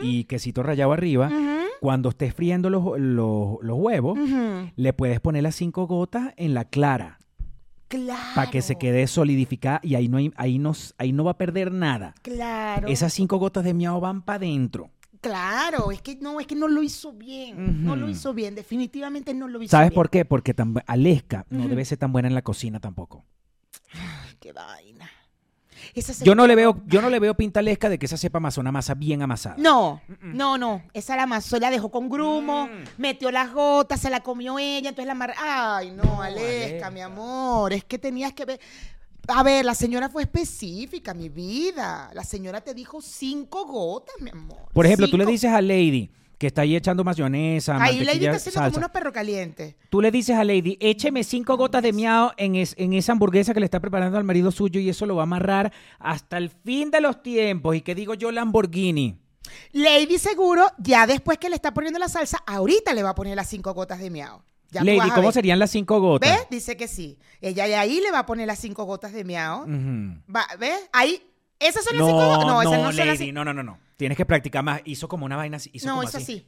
y 0.02 0.24
quesito 0.24 0.62
rallado 0.62 0.92
arriba, 0.92 1.30
cuando 1.80 2.08
estés 2.08 2.34
friendo 2.34 2.68
los, 2.68 2.98
los- 2.98 3.58
los 3.62 3.78
huevos, 3.78 4.18
le 4.74 4.92
puedes 4.92 5.20
poner 5.20 5.44
las 5.44 5.54
cinco 5.54 5.86
gotas 5.86 6.32
en 6.36 6.52
la 6.54 6.64
clara 6.64 7.18
Claro. 7.88 8.20
para 8.34 8.50
que 8.50 8.62
se 8.62 8.74
quede 8.76 9.06
solidificada 9.06 9.78
y 9.84 9.94
ahí 9.94 10.08
no, 10.08 10.16
hay- 10.18 10.32
ahí 10.36 10.58
no, 10.58 10.72
ahí 10.98 11.12
no 11.12 11.22
va 11.22 11.30
a 11.32 11.38
perder 11.38 11.70
nada. 11.70 12.14
Claro. 12.22 12.88
Esas 12.88 13.12
cinco 13.12 13.38
gotas 13.38 13.62
de 13.62 13.74
miau 13.74 14.00
van 14.00 14.22
para 14.22 14.38
adentro. 14.38 14.90
Claro, 15.26 15.90
es 15.90 16.02
que 16.02 16.16
no, 16.16 16.40
es 16.40 16.46
que 16.46 16.54
no 16.54 16.68
lo 16.68 16.82
hizo 16.82 17.12
bien. 17.12 17.84
No 17.84 17.96
lo 17.96 18.08
hizo 18.08 18.32
bien, 18.34 18.54
definitivamente 18.54 19.34
no 19.34 19.48
lo 19.48 19.62
hizo 19.62 19.70
¿Sabes 19.72 19.90
bien. 19.90 19.94
por 19.94 20.10
qué? 20.10 20.24
Porque 20.24 20.54
Aleska 20.86 21.46
no 21.50 21.60
Ujú. 21.60 21.68
debe 21.68 21.84
ser 21.84 21.98
tan 21.98 22.12
buena 22.12 22.28
en 22.28 22.34
la 22.34 22.42
cocina 22.42 22.80
tampoco. 22.80 23.24
Ay, 23.92 24.36
qué 24.40 24.52
vaina. 24.52 25.10
Esa 25.94 26.24
Yo 26.24 26.34
no 26.34 26.46
le 26.46 26.54
veo, 26.54 26.80
yo 26.86 27.02
no 27.02 27.10
le 27.10 27.18
veo 27.20 27.34
pinta 27.34 27.58
a 27.58 27.62
Aleska 27.62 27.88
de 27.88 27.98
que 27.98 28.06
esa 28.06 28.16
sepa 28.16 28.38
amasar 28.38 28.62
una 28.62 28.72
masa 28.72 28.94
bien 28.94 29.20
amasada. 29.22 29.56
No, 29.58 30.00
no, 30.22 30.56
no. 30.58 30.82
Esa 30.94 31.16
la 31.16 31.24
amasó, 31.24 31.58
la 31.58 31.70
dejó 31.70 31.90
con 31.90 32.08
grumo, 32.08 32.66
Mm. 32.66 32.84
metió 33.00 33.30
las 33.30 33.52
gotas, 33.52 34.00
se 34.00 34.08
la 34.10 34.20
comió 34.20 34.58
ella, 34.58 34.88
entonces 34.88 35.06
la 35.06 35.12
amarró. 35.12 35.34
Ay, 35.38 35.90
no, 35.90 36.02
No, 36.02 36.22
Aleska, 36.22 36.46
Aleska. 36.66 36.90
mi 36.90 37.00
amor, 37.02 37.72
es 37.72 37.84
que 37.84 37.98
tenías 37.98 38.32
que 38.32 38.44
ver. 38.46 38.60
A 39.28 39.42
ver, 39.42 39.64
la 39.64 39.74
señora 39.74 40.08
fue 40.08 40.22
específica, 40.22 41.14
mi 41.14 41.28
vida. 41.28 42.10
La 42.14 42.24
señora 42.24 42.60
te 42.60 42.74
dijo 42.74 43.00
cinco 43.02 43.66
gotas, 43.66 44.14
mi 44.20 44.30
amor. 44.30 44.68
Por 44.72 44.86
ejemplo, 44.86 45.08
tú 45.08 45.16
le 45.18 45.26
dices 45.26 45.50
a 45.52 45.60
Lady 45.60 46.10
que 46.38 46.48
está 46.48 46.62
ahí 46.62 46.76
echando 46.76 47.02
mayonesa, 47.02 47.82
Ahí 47.82 48.04
Lady 48.04 48.26
está 48.26 48.36
haciendo 48.36 48.60
como 48.60 48.76
unos 48.76 48.90
perros 48.90 49.12
calientes. 49.14 49.74
Tú 49.88 50.02
le 50.02 50.10
dices 50.10 50.36
a 50.36 50.44
Lady, 50.44 50.76
écheme 50.80 51.24
cinco 51.24 51.56
gotas 51.56 51.82
de 51.82 51.94
miau 51.94 52.30
en, 52.36 52.56
es- 52.56 52.74
en 52.76 52.92
esa 52.92 53.12
hamburguesa 53.12 53.54
que 53.54 53.60
le 53.60 53.64
está 53.64 53.80
preparando 53.80 54.18
al 54.18 54.24
marido 54.24 54.50
suyo 54.52 54.78
y 54.78 54.90
eso 54.90 55.06
lo 55.06 55.16
va 55.16 55.22
a 55.22 55.24
amarrar 55.24 55.72
hasta 55.98 56.36
el 56.36 56.50
fin 56.50 56.90
de 56.90 57.00
los 57.00 57.22
tiempos. 57.22 57.74
¿Y 57.74 57.80
que 57.80 57.94
digo 57.94 58.12
yo 58.14 58.30
Lamborghini? 58.32 59.18
Lady 59.72 60.18
seguro, 60.18 60.66
ya 60.76 61.06
después 61.06 61.38
que 61.38 61.48
le 61.48 61.54
está 61.56 61.72
poniendo 61.72 61.98
la 61.98 62.08
salsa, 62.10 62.38
ahorita 62.46 62.92
le 62.92 63.02
va 63.02 63.10
a 63.10 63.14
poner 63.14 63.34
las 63.34 63.48
cinco 63.48 63.72
gotas 63.72 63.98
de 63.98 64.10
miau. 64.10 64.42
Ya 64.70 64.82
Lady, 64.82 65.10
¿cómo 65.10 65.30
serían 65.32 65.58
las 65.58 65.70
cinco 65.70 66.00
gotas? 66.00 66.30
¿Ves? 66.30 66.46
Dice 66.50 66.76
que 66.76 66.88
sí. 66.88 67.18
Ella 67.40 67.66
de 67.66 67.76
ahí 67.76 68.00
le 68.00 68.10
va 68.10 68.20
a 68.20 68.26
poner 68.26 68.46
las 68.46 68.58
cinco 68.58 68.84
gotas 68.84 69.12
de 69.12 69.24
miau. 69.24 69.64
¿Ves? 70.58 70.88
Ahí. 70.92 71.22
¿Esas 71.58 71.84
son 71.84 71.96
las 71.96 72.06
cinco 72.06 72.18
gotas? 72.26 72.44
No, 72.46 72.52
No, 72.54 72.62
esas 72.62 72.72
no, 72.72 72.78
no 72.84 72.92
son 72.92 73.06
las 73.06 73.18
Lady, 73.20 73.32
no, 73.32 73.44
no, 73.44 73.54
no, 73.54 73.62
no. 73.62 73.78
Tienes 73.96 74.16
que 74.18 74.26
practicar 74.26 74.62
más. 74.62 74.80
Hizo 74.84 75.08
como 75.08 75.24
una 75.24 75.36
vaina 75.36 75.56
así. 75.56 75.70
Hizo 75.72 75.86
No, 75.86 75.94
como 75.96 76.08
eso 76.08 76.18
así. 76.18 76.26
sí. 76.26 76.46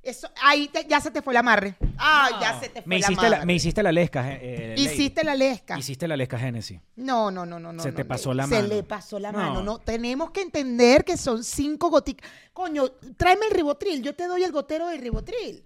Eso, 0.00 0.28
ahí 0.42 0.68
te- 0.68 0.86
ya 0.88 1.00
se 1.00 1.10
te 1.10 1.20
fue 1.22 1.32
el 1.32 1.38
amarre. 1.38 1.74
Ay, 1.98 2.32
ya 2.40 2.58
se 2.60 2.68
te 2.68 2.82
fue 2.82 2.88
me 2.88 2.98
la 2.98 3.06
hiciste 3.06 3.28
la, 3.30 3.44
me 3.44 3.54
hiciste 3.54 3.82
la 3.82 3.92
lesca, 3.92 4.32
eh, 4.32 4.38
eh, 4.40 4.68
Lady. 4.76 4.82
Hiciste 4.84 5.24
la 5.24 5.34
lesca. 5.34 5.76
Hiciste 5.78 6.08
la 6.08 6.16
lesca 6.16 6.38
Génesis. 6.38 6.80
No, 6.96 7.30
no, 7.32 7.44
no, 7.44 7.58
no, 7.58 7.72
no. 7.72 7.82
Se 7.82 7.90
no, 7.90 7.96
te 7.96 8.04
pasó 8.04 8.32
la 8.32 8.46
Se 8.46 8.54
mano. 8.62 8.68
le 8.68 8.82
pasó 8.84 9.18
la 9.18 9.32
No. 9.32 9.38
mano. 9.38 9.62
No, 9.62 9.78
tenemos 9.80 10.30
que 10.30 10.40
entender 10.42 11.04
que 11.04 11.16
son 11.16 11.42
cinco 11.44 11.90
goticas. 11.90 12.30
Coño, 12.52 12.88
tráeme 13.16 13.46
el 13.46 13.52
ribotril. 13.52 14.00
Yo 14.02 14.14
te 14.14 14.26
doy 14.28 14.44
el 14.44 14.52
gotero 14.52 14.86
del 14.86 15.00
ribotril. 15.00 15.64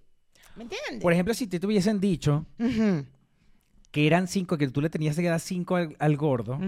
¿Me 0.56 0.64
entiendes? 0.64 1.00
Por 1.00 1.12
ejemplo, 1.12 1.34
si 1.34 1.46
te 1.46 1.64
hubiesen 1.66 2.00
dicho 2.00 2.46
que 3.90 4.06
eran 4.06 4.26
cinco, 4.26 4.56
que 4.56 4.68
tú 4.68 4.80
le 4.80 4.90
tenías 4.90 5.16
que 5.16 5.22
dar 5.22 5.40
cinco 5.40 5.76
al, 5.76 5.96
al 5.98 6.16
gordo. 6.16 6.58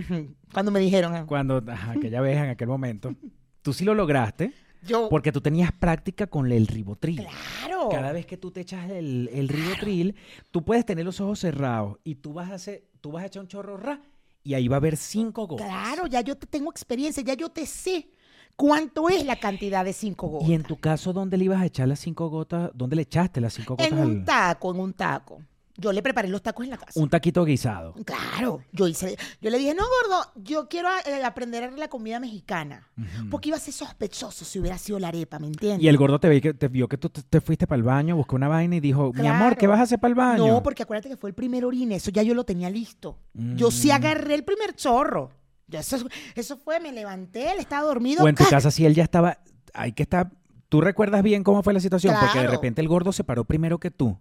Cuando 0.53 0.71
me 0.71 0.81
dijeron, 0.81 1.15
ah, 1.15 1.25
cuando, 1.27 1.63
aquella 1.67 2.21
vez, 2.21 2.37
en 2.37 2.51
aquel 2.51 2.69
momento, 2.69 3.15
tú 3.63 3.73
sí 3.73 3.85
lo 3.85 3.95
lograste, 3.95 4.53
yo. 4.83 5.09
porque 5.09 5.33
tú 5.33 5.41
tenías 5.41 5.73
práctica 5.73 6.27
con 6.27 6.51
el 6.51 6.67
ribotril. 6.67 7.27
Claro. 7.61 7.89
Cada 7.91 8.13
vez 8.13 8.27
que 8.27 8.37
tú 8.37 8.51
te 8.51 8.61
echas 8.61 8.91
el, 8.91 9.29
el 9.33 9.49
ribotril, 9.49 10.15
tú 10.51 10.65
puedes 10.65 10.85
tener 10.85 11.05
los 11.05 11.21
ojos 11.21 11.41
cerrados 11.41 11.99
y 12.05 12.17
tú 12.17 12.33
vas 12.33 12.51
a 12.51 12.55
hacer, 12.55 12.85
tú 13.01 13.13
vas 13.13 13.25
a 13.25 13.27
echar 13.27 13.43
un 13.43 13.49
chorro 13.49 13.77
ra 13.77 14.01
y 14.43 14.55
ahí 14.55 14.69
va 14.69 14.77
a 14.77 14.79
haber 14.79 14.97
cinco 14.97 15.47
gotas. 15.47 15.67
Claro, 15.67 16.07
ya 16.07 16.21
yo 16.21 16.37
te 16.37 16.47
tengo 16.47 16.71
experiencia, 16.71 17.23
ya 17.23 17.35
yo 17.35 17.49
te 17.49 17.67
sé 17.67 18.09
cuánto 18.57 19.09
es 19.09 19.25
la 19.25 19.37
cantidad 19.37 19.85
de 19.85 19.93
cinco 19.93 20.29
gotas. 20.29 20.49
Y 20.49 20.55
en 20.55 20.63
tu 20.63 20.77
caso, 20.77 21.13
¿dónde 21.13 21.37
le 21.37 21.45
ibas 21.45 21.61
a 21.61 21.67
echar 21.67 21.89
las 21.89 22.01
cinco 22.01 22.29
gotas? 22.29 22.71
¿Dónde 22.75 22.97
le 22.97 23.03
echaste 23.03 23.41
las 23.41 23.55
cinco 23.55 23.75
gotas? 23.77 23.89
En 23.93 23.99
un 23.99 24.25
taco, 24.25 24.73
en 24.75 24.81
un 24.81 24.93
taco. 24.93 25.41
Yo 25.77 25.93
le 25.93 26.03
preparé 26.05 26.29
los 26.29 26.41
tacos 26.41 26.63
en 26.65 26.71
la 26.71 26.77
casa. 26.77 27.01
un 27.01 27.09
taquito 27.11 27.45
guisado. 27.45 27.95
Claro, 28.05 28.63
yo 28.71 28.87
hice, 28.87 29.17
yo 29.41 29.51
le 29.51 29.59
dije, 29.59 29.75
no, 29.75 29.83
gordo, 29.83 30.31
yo 30.37 30.69
quiero 30.69 30.89
eh, 31.05 31.25
aprender 31.25 31.77
la 31.77 31.89
comida 31.89 32.21
mexicana. 32.21 32.87
Porque 33.29 33.49
iba 33.49 33.57
a 33.57 33.61
ser 33.61 33.75
sospechoso 33.75 34.45
si 34.45 34.61
hubiera 34.61 34.79
sido 34.79 35.01
la 35.01 35.09
arepa, 35.09 35.41
¿me 35.41 35.49
entiendes? 35.49 35.83
Y 35.83 35.89
el 35.89 35.97
gordo 35.97 36.21
te, 36.21 36.29
vi 36.29 36.41
que, 36.41 36.55
te 36.55 36.69
vio 36.69 36.87
que 36.87 36.97
tú 36.97 37.09
te, 37.09 37.23
te 37.23 37.41
fuiste 37.41 37.67
para 37.67 37.79
el 37.79 37.83
baño, 37.83 38.15
buscó 38.15 38.37
una 38.37 38.47
vaina 38.47 38.77
y 38.77 38.81
dijo, 38.81 39.13
mi 39.15 39.27
amor, 39.27 39.57
¿qué 39.57 39.67
vas 39.67 39.81
a 39.81 39.83
hacer 39.83 39.99
para 39.99 40.11
el 40.11 40.15
baño? 40.15 40.47
No, 40.47 40.63
porque 40.63 40.85
acuérdate 40.85 41.09
que 41.09 41.17
fue 41.17 41.31
el 41.31 41.35
primer 41.35 41.65
orine, 41.65 41.97
eso 41.97 42.13
ya 42.13 42.23
yo 42.23 42.35
lo 42.35 42.45
tenía 42.45 42.71
listo. 42.71 43.19
Yo 43.35 43.73
sí 43.73 43.89
Mm. 43.89 43.93
agarré 43.95 44.35
el 44.37 44.45
primer 44.45 44.77
chorro. 44.77 45.33
Eso, 45.71 46.07
eso 46.35 46.57
fue, 46.57 46.81
me 46.81 46.93
levanté, 46.93 47.53
él 47.53 47.59
estaba 47.59 47.87
dormido. 47.87 48.25
O 48.25 48.29
en 48.29 48.35
tu 48.35 48.45
casa 48.45 48.71
si 48.71 48.85
él 48.85 48.95
ya 48.95 49.03
estaba, 49.03 49.39
hay 49.73 49.93
que 49.93 50.03
estar, 50.03 50.31
¿tú 50.69 50.81
recuerdas 50.81 51.23
bien 51.23 51.43
cómo 51.43 51.63
fue 51.63 51.73
la 51.73 51.81
situación? 51.81 52.15
Porque 52.21 52.41
de 52.41 52.49
repente 52.49 52.81
el 52.81 52.89
gordo 52.89 53.13
se 53.13 53.25
paró 53.25 53.45
primero 53.45 53.79
que 53.79 53.91
tú 53.91 54.19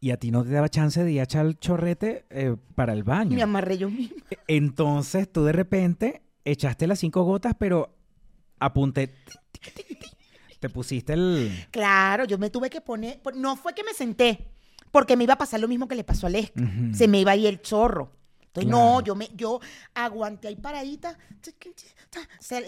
y 0.00 0.10
a 0.10 0.18
ti 0.18 0.30
no 0.30 0.44
te 0.44 0.50
daba 0.50 0.68
chance 0.68 1.02
de 1.02 1.12
ir 1.12 1.20
a 1.20 1.24
echar 1.24 1.46
el 1.46 1.58
chorrete 1.58 2.26
eh, 2.28 2.56
para 2.74 2.92
el 2.92 3.04
baño. 3.04 3.36
Me 3.36 3.42
amarré 3.42 3.78
yo 3.78 3.88
mismo. 3.88 4.16
Entonces 4.48 5.32
tú 5.32 5.44
de 5.44 5.52
repente 5.52 6.22
echaste 6.44 6.86
las 6.86 6.98
cinco 6.98 7.22
gotas, 7.22 7.54
pero 7.58 7.96
apunté, 8.58 9.14
te 10.60 10.68
pusiste 10.68 11.14
el... 11.14 11.50
Claro, 11.70 12.24
yo 12.24 12.36
me 12.36 12.50
tuve 12.50 12.68
que 12.68 12.80
poner. 12.80 13.20
No 13.34 13.56
fue 13.56 13.74
que 13.74 13.82
me 13.82 13.94
senté, 13.94 14.50
porque 14.90 15.16
me 15.16 15.24
iba 15.24 15.34
a 15.34 15.38
pasar 15.38 15.60
lo 15.60 15.68
mismo 15.68 15.88
que 15.88 15.94
le 15.94 16.04
pasó 16.04 16.26
a. 16.26 16.30
Ujú. 16.30 16.94
Se 16.94 17.08
me 17.08 17.20
iba 17.20 17.32
a 17.32 17.36
ir 17.36 17.46
el 17.46 17.62
chorro. 17.62 18.12
Entonces, 18.54 18.70
Claro. 18.70 18.84
no, 18.92 19.00
yo 19.00 19.14
me, 19.16 19.28
yo 19.34 19.60
aguanté 19.94 20.46
ahí 20.48 20.54
paradita. 20.56 21.18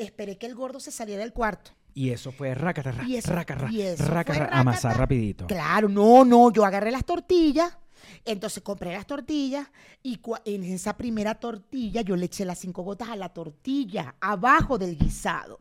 esperé 0.01 0.37
que 0.37 0.47
el 0.47 0.55
gordo 0.57 0.81
se 0.81 0.91
saliera 0.91 1.23
del 1.23 1.33
cuarto. 1.33 1.71
Y 1.95 2.11
eso 2.11 2.33
fue 2.33 2.55
rácata, 2.55 2.91
ra, 2.93 3.05
Y 3.05 3.17
eso- 3.17 3.33
rácata, 3.33 3.69
y 3.71 3.83
eso 3.83 4.05
rácata, 4.07 4.47
fue 4.49 4.59
amasar 4.59 4.99
rapidito. 4.99 5.47
Claro, 5.47 5.89
no, 5.89 6.25
no, 6.25 6.51
yo 6.53 6.65
agarré 6.65 6.91
las 6.91 7.05
tortillas. 7.05 7.79
Entonces 8.25 8.63
compré 8.63 8.93
las 8.93 9.07
tortillas 9.07 9.69
y 10.03 10.21
en 10.45 10.65
esa 10.65 10.97
primera 10.97 11.37
tortilla 11.37 12.01
yo 12.03 12.17
le 12.17 12.27
eché 12.27 12.45
las 12.45 12.59
cinco 12.59 12.83
gotas 12.83 13.09
a 13.09 13.17
la 13.17 13.29
tortilla, 13.31 14.17
abajo 14.21 14.79
del 14.79 14.99
guisado. 14.99 15.59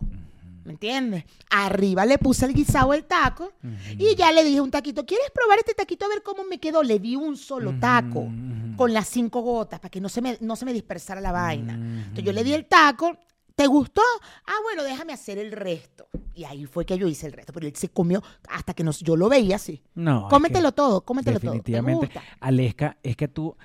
¿Me 0.65 0.71
entiendes? 0.73 1.25
Arriba 1.51 2.05
le 2.07 2.17
puse 2.17 2.45
el 2.45 2.53
guisado 2.53 2.93
el 2.95 3.05
taco 3.05 3.53
y 3.99 4.15
ya 4.15 4.31
le 4.31 4.43
dije 4.43 4.59
un 4.59 4.71
taquito, 4.71 5.05
¿quieres 5.05 5.29
probar 5.31 5.59
este 5.59 5.75
taquito 5.75 6.05
a 6.05 6.09
ver 6.09 6.23
cómo 6.23 6.43
me 6.43 6.59
quedó? 6.59 6.81
Le 6.81 6.97
di 6.99 7.15
un 7.15 7.37
solo 7.37 7.75
taco 7.79 8.27
con 8.75 8.91
las 8.91 9.07
cinco 9.07 9.41
gotas 9.41 9.79
para 9.79 9.91
que 9.91 10.01
no 10.01 10.09
se 10.09 10.21
me, 10.21 10.37
no 10.41 10.55
se 10.55 10.65
me 10.65 10.73
dispersara 10.73 11.21
la 11.21 11.31
vaina. 11.31 11.75
Entonces 11.75 12.23
yo 12.23 12.33
le 12.33 12.43
di 12.43 12.53
el 12.53 12.65
taco, 12.65 13.15
¿te 13.55 13.67
gustó? 13.67 14.01
Ah, 14.47 14.57
bueno, 14.63 14.83
déjame 14.83 15.13
hacer 15.13 15.37
el 15.37 15.51
resto. 15.51 16.07
Y 16.33 16.45
ahí 16.45 16.65
fue 16.65 16.83
que 16.83 16.97
yo 16.97 17.07
hice 17.07 17.27
el 17.27 17.33
resto, 17.33 17.53
pero 17.53 17.67
él 17.67 17.75
se 17.75 17.89
comió 17.89 18.23
hasta 18.49 18.73
que 18.73 18.83
nos, 18.83 18.99
yo 19.01 19.15
lo 19.15 19.29
veía 19.29 19.57
así. 19.57 19.83
No, 19.93 20.25
es 20.25 20.29
cómetelo 20.31 20.69
que 20.69 20.75
todo, 20.75 21.01
cómetelo 21.01 21.39
todo. 21.39 21.51
¿Te 21.51 21.57
Definitivamente. 21.57 22.09
Aleska, 22.39 22.97
es 23.03 23.15
que 23.15 23.27
tú, 23.27 23.55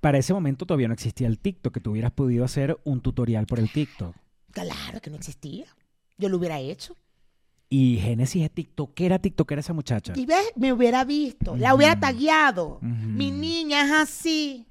para 0.00 0.18
ese 0.18 0.34
momento 0.34 0.66
todavía 0.66 0.88
no 0.88 0.94
existía 0.94 1.26
el 1.26 1.38
TikTok, 1.38 1.72
que 1.72 1.80
tú 1.80 1.92
hubieras 1.92 2.12
podido 2.12 2.44
hacer 2.44 2.78
un 2.84 3.00
tutorial 3.00 3.46
por 3.46 3.58
el 3.58 3.72
TikTok. 3.72 4.14
Claro 4.52 5.00
que 5.00 5.08
no 5.08 5.16
existía. 5.16 5.64
Yo 6.22 6.28
lo 6.28 6.36
hubiera 6.36 6.60
hecho. 6.60 6.96
Y 7.68 7.98
Génesis 8.00 8.44
es 8.44 8.50
tiktokera, 8.52 9.18
tiktokera 9.18 9.60
esa 9.60 9.72
muchacha. 9.72 10.12
Y 10.14 10.24
ves, 10.26 10.52
me 10.56 10.72
hubiera 10.72 11.04
visto, 11.04 11.56
la 11.56 11.74
hubiera 11.74 11.98
tagueado. 11.98 12.78
Mi 12.82 13.30
niña 13.32 13.84
es 13.86 13.90
así. 13.92 14.66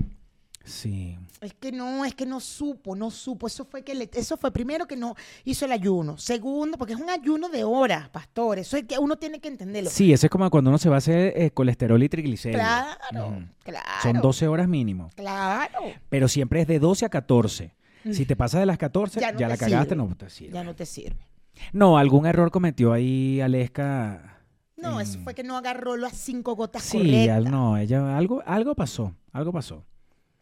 Sí. 0.64 1.18
Es 1.42 1.56
que 1.56 1.72
no, 1.72 2.06
es 2.06 2.14
que 2.14 2.28
no 2.28 2.40
supo, 2.40 2.96
no 2.96 3.10
supo. 3.10 3.48
Eso 3.48 3.66
fue 3.66 3.82
que 3.84 3.96
le- 3.96 4.10
eso 4.14 4.38
fue 4.38 4.52
primero 4.52 4.86
que 4.86 4.96
no 4.96 5.16
hizo 5.44 5.66
el 5.66 5.72
ayuno. 5.72 6.20
Segundo, 6.20 6.78
porque 6.78 6.94
es 6.94 7.00
un 7.00 7.10
ayuno 7.10 7.50
de 7.50 7.64
horas, 7.64 8.08
pastor. 8.10 8.60
Eso 8.60 8.78
es 8.78 8.84
que 8.84 9.00
uno 9.00 9.18
tiene 9.18 9.40
que 9.40 9.48
entenderlo. 9.48 9.90
Sí, 9.90 10.14
eso 10.14 10.28
es 10.28 10.30
como 10.30 10.48
cuando 10.52 10.70
uno 10.70 10.78
se 10.78 10.88
va 10.88 10.96
a 10.96 10.98
hacer 11.00 11.34
eh, 11.36 11.50
colesterol 11.50 12.02
y 12.04 12.08
triglicéridos. 12.10 12.62
Claro, 12.62 13.44
claro. 13.64 13.90
Son 14.04 14.22
12 14.22 14.48
horas 14.48 14.68
mínimo. 14.68 15.10
Claro. 15.16 15.80
Pero 16.10 16.28
siempre 16.28 16.62
es 16.62 16.68
de 16.68 16.78
12 16.78 17.06
a 17.06 17.10
14. 17.10 17.74
Si 18.12 18.26
te 18.28 18.36
pasas 18.36 18.60
de 18.60 18.66
las 18.68 18.78
14, 18.78 19.20
Ya 19.20 19.32
la 19.32 19.56
te 19.56 19.58
cagaste, 19.58 19.90
sirve. 19.90 19.96
no 19.96 20.16
te 20.16 20.30
sirve. 20.30 20.54
Ya 20.54 20.64
no 20.64 20.76
te 20.76 20.86
sirve. 20.86 21.28
No, 21.74 21.98
algún 21.98 22.26
error 22.26 22.52
cometió 22.52 22.94
ahí 22.94 23.42
Aleska. 23.42 24.40
No, 24.78 25.00
eso 25.00 25.20
fue 25.24 25.36
que 25.36 25.44
no 25.44 25.56
agarró 25.58 25.96
las 25.96 26.18
cinco 26.18 26.56
gotas 26.56 26.82
Sí, 26.84 26.98
correctas. 26.98 27.38
al- 27.38 27.52
no, 27.52 27.78
ella 27.78 28.18
algo, 28.18 28.42
algo 28.46 28.74
pasó, 28.76 29.14
algo 29.32 29.52
pasó. 29.54 29.86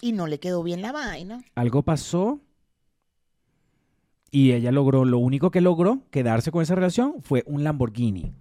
Y 0.01 0.13
no 0.13 0.27
le 0.27 0.39
quedó 0.39 0.63
bien 0.63 0.81
la 0.81 0.91
vaina. 0.93 1.43
Algo 1.55 1.81
pasó 1.83 2.39
y 4.31 4.51
ella 4.53 4.71
logró, 4.71 5.05
lo 5.05 5.17
único 5.17 5.51
que 5.51 5.59
logró 5.61 6.03
quedarse 6.11 6.51
con 6.51 6.61
esa 6.61 6.75
relación 6.75 7.15
fue 7.21 7.43
un 7.47 7.63
Lamborghini. 7.63 8.31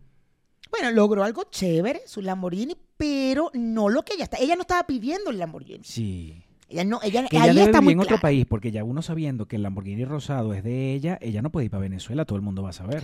Bueno, 0.71 0.91
logró 0.93 1.25
algo 1.25 1.45
chévere, 1.51 2.03
su 2.07 2.21
Lamborghini, 2.23 2.77
pero 2.97 3.51
no 3.55 3.88
lo 3.88 4.05
que 4.05 4.14
ella 4.14 4.25
está. 4.25 4.37
Ella 4.38 4.55
no 4.55 4.62
estaba 4.62 4.87
pidiendo 4.87 5.31
el 5.31 5.38
Lamborghini. 5.38 5.83
Sí. 5.83 6.45
Ella 6.69 6.85
no, 6.85 7.01
ella, 7.03 7.27
Que 7.29 7.37
ella 7.37 7.45
ahí 7.47 7.55
debe 7.55 7.63
está 7.67 7.81
muy 7.81 7.95
en 7.95 8.01
otro 8.01 8.09
claro. 8.17 8.23
país, 8.23 8.45
porque 8.47 8.71
ya 8.71 8.85
uno 8.85 9.01
sabiendo 9.03 9.47
que 9.49 9.57
el 9.57 9.63
Lamborghini 9.63 10.05
rosado 10.05 10.53
es 10.53 10.63
de 10.63 10.93
ella, 10.93 11.19
ella 11.23 11.41
no 11.43 11.51
puede 11.51 11.65
ir 11.67 11.71
para 11.71 11.81
Venezuela, 11.81 12.25
todo 12.27 12.37
el 12.37 12.43
mundo 12.43 12.63
va 12.63 12.71
a 12.71 12.75
saber. 12.75 13.03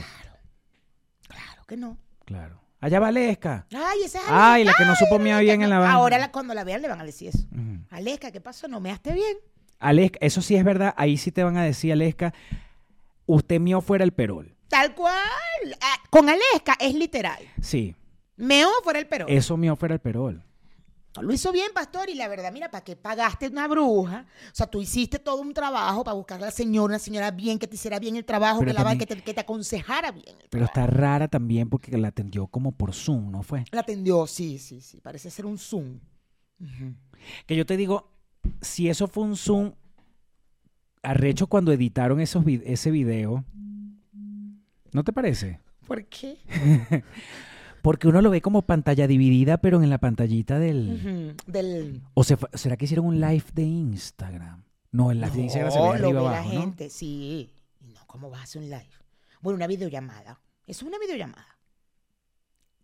Claro 1.28 1.64
que 1.66 1.76
no. 1.76 1.96
Claro. 2.24 2.60
Allá 2.80 3.00
va 3.00 3.08
Aleska. 3.08 3.66
Ay, 3.74 4.00
esa 4.04 4.18
es 4.18 4.24
Ay, 4.28 4.64
la 4.64 4.74
que 4.76 4.84
no 4.84 4.94
supo 4.94 5.18
mear 5.18 5.42
bien 5.42 5.62
en 5.62 5.70
la. 5.70 5.90
Ahora 5.90 6.18
la- 6.18 6.30
cuando 6.30 6.52
la 6.52 6.64
vean 6.64 6.82
le 6.82 6.88
van 6.88 7.00
a 7.00 7.04
decir 7.04 7.28
eso. 7.28 7.46
Ujú. 7.50 7.78
Aleska, 7.90 8.30
¿qué 8.30 8.42
pasó? 8.42 8.68
¿No 8.68 8.80
me 8.80 8.90
haste 8.90 9.12
bien? 9.14 9.36
Aleska, 9.78 10.18
eso 10.20 10.42
sí 10.42 10.54
es 10.56 10.64
verdad. 10.64 10.92
Ahí 10.98 11.16
sí 11.16 11.32
te 11.32 11.42
van 11.42 11.56
a 11.56 11.64
decir, 11.64 11.92
Aleska, 11.92 12.34
usted 13.24 13.58
mío 13.60 13.80
fuera 13.80 14.04
el 14.04 14.12
perol. 14.12 14.54
Tal 14.68 14.94
cual. 14.94 15.14
Ah, 15.80 15.96
con 16.10 16.28
Aleska 16.28 16.76
es 16.78 16.94
literal. 16.94 17.42
Sí, 17.62 17.96
Meo 18.36 18.68
fuera 18.82 18.98
el 18.98 19.06
perro. 19.06 19.26
eso 19.28 19.56
mío 19.56 19.76
fuera 19.76 19.94
el 19.94 20.00
perol. 20.00 20.43
Lo 21.22 21.32
hizo 21.32 21.52
bien, 21.52 21.68
pastor, 21.72 22.08
y 22.10 22.14
la 22.14 22.26
verdad, 22.26 22.52
mira, 22.52 22.70
¿para 22.70 22.82
qué 22.82 22.96
pagaste 22.96 23.46
una 23.48 23.68
bruja? 23.68 24.26
O 24.46 24.54
sea, 24.54 24.66
tú 24.66 24.82
hiciste 24.82 25.18
todo 25.20 25.40
un 25.40 25.54
trabajo 25.54 26.02
para 26.02 26.14
buscar 26.14 26.42
a 26.42 26.46
la 26.46 26.50
señora, 26.50 26.86
una 26.86 26.98
señora 26.98 27.30
bien, 27.30 27.58
que 27.58 27.68
te 27.68 27.76
hiciera 27.76 27.98
bien 28.00 28.16
el 28.16 28.24
trabajo, 28.24 28.60
que, 28.60 28.72
la, 28.72 28.96
que, 28.98 29.06
te, 29.06 29.22
que 29.22 29.32
te 29.32 29.40
aconsejara 29.40 30.10
bien. 30.10 30.36
el 30.40 30.48
Pero 30.50 30.66
trabajo. 30.66 30.80
está 30.80 30.86
rara 30.86 31.28
también 31.28 31.70
porque 31.70 31.96
la 31.96 32.08
atendió 32.08 32.48
como 32.48 32.72
por 32.72 32.92
Zoom, 32.92 33.30
¿no 33.30 33.42
fue? 33.44 33.64
La 33.70 33.82
atendió, 33.82 34.26
sí, 34.26 34.58
sí, 34.58 34.80
sí. 34.80 35.00
Parece 35.00 35.30
ser 35.30 35.46
un 35.46 35.56
Zoom. 35.56 36.00
Que 37.46 37.56
yo 37.56 37.64
te 37.64 37.76
digo, 37.76 38.10
si 38.60 38.88
eso 38.88 39.06
fue 39.06 39.24
un 39.24 39.36
Zoom, 39.36 39.72
arrecho 41.02 41.46
cuando 41.46 41.70
editaron 41.72 42.20
esos 42.20 42.44
ese 42.46 42.90
video, 42.90 43.44
¿no 44.92 45.04
te 45.04 45.12
parece? 45.12 45.60
¿Por 45.86 46.04
qué? 46.06 46.38
Porque 47.84 48.08
uno 48.08 48.22
lo 48.22 48.30
ve 48.30 48.40
como 48.40 48.62
pantalla 48.62 49.06
dividida, 49.06 49.58
pero 49.58 49.82
en 49.82 49.90
la 49.90 49.98
pantallita 49.98 50.58
del... 50.58 51.34
Ujú, 51.36 51.36
Del. 51.52 52.00
¿O 52.14 52.24
se 52.24 52.38
será 52.54 52.78
que 52.78 52.86
hicieron 52.86 53.04
un 53.04 53.20
live 53.20 53.44
de 53.52 53.62
Instagram? 53.62 54.64
No, 54.90 55.10
el 55.10 55.20
live 55.20 55.32
de 55.32 55.42
Instagram 55.42 55.70
se 55.70 55.78
ve 55.78 55.84
No, 55.84 55.92
arriba 55.92 56.08
lo 56.08 56.22
ve 56.22 56.28
abajo, 56.28 56.48
la 56.48 56.54
¿no? 56.54 56.60
gente, 56.62 56.88
sí. 56.88 57.50
Y 57.82 57.92
No, 57.92 58.00
¿cómo 58.06 58.30
vas 58.30 58.40
a 58.40 58.44
hacer 58.44 58.62
un 58.62 58.70
live? 58.70 58.88
Bueno, 59.42 59.56
una 59.58 59.66
videollamada. 59.66 60.40
Eso 60.66 60.84
es 60.86 60.88
una 60.88 60.98
videollamada. 60.98 61.46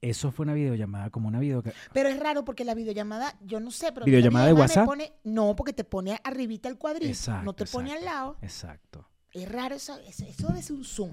Eso 0.02 0.30
fue 0.32 0.44
una 0.44 0.52
videollamada, 0.52 1.08
como 1.08 1.28
una 1.28 1.40
video... 1.40 1.62
Pero 1.94 2.08
es 2.10 2.20
raro 2.20 2.44
porque 2.44 2.64
la 2.66 2.74
videollamada, 2.74 3.34
yo 3.40 3.58
no 3.58 3.70
sé, 3.70 3.92
pero. 3.92 4.04
¿Videollamada 4.04 4.46
la 4.48 4.52
de 4.54 4.60
WhatsApp? 4.60 4.84
pone- 4.86 5.12
no, 5.24 5.56
porque 5.56 5.72
te 5.72 5.84
pone 5.84 6.18
arribita 6.24 6.68
el 6.68 6.76
cuadrito. 6.76 7.08
Exacto, 7.10 7.44
no 7.44 7.54
te 7.54 7.64
pone 7.64 7.92
al 7.92 7.98
exacto. 7.98 8.14
lado. 8.18 8.36
Exacto. 8.42 9.08
Es 9.32 9.50
raro 9.50 9.74
eso, 9.76 9.98
eso, 10.06 10.24
eso 10.26 10.52
ser 10.60 10.76
un 10.76 10.84
Zoom. 10.84 11.12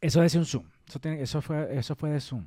Eso 0.00 0.28
ser 0.28 0.38
un 0.40 0.46
Zoom. 0.46 0.64
Eso, 0.88 1.00
tiene- 1.00 1.20
eso, 1.22 1.40
fue, 1.42 1.76
eso 1.76 1.96
fue 1.96 2.10
de 2.10 2.20
Zoom. 2.20 2.46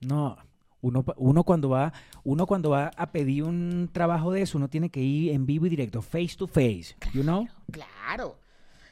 No, 0.00 0.36
uno, 0.80 1.04
uno, 1.16 1.44
cuando 1.44 1.68
va, 1.68 1.92
uno 2.24 2.46
cuando 2.46 2.70
va 2.70 2.90
a 2.96 3.12
pedir 3.12 3.44
un 3.44 3.90
trabajo 3.92 4.32
de 4.32 4.42
eso, 4.42 4.56
uno 4.56 4.68
tiene 4.68 4.90
que 4.90 5.00
ir 5.00 5.32
en 5.32 5.44
vivo 5.44 5.66
y 5.66 5.68
directo, 5.68 6.00
face 6.00 6.36
to 6.36 6.46
face, 6.46 6.96
you 7.12 7.22
know? 7.22 7.46
Claro. 7.70 8.38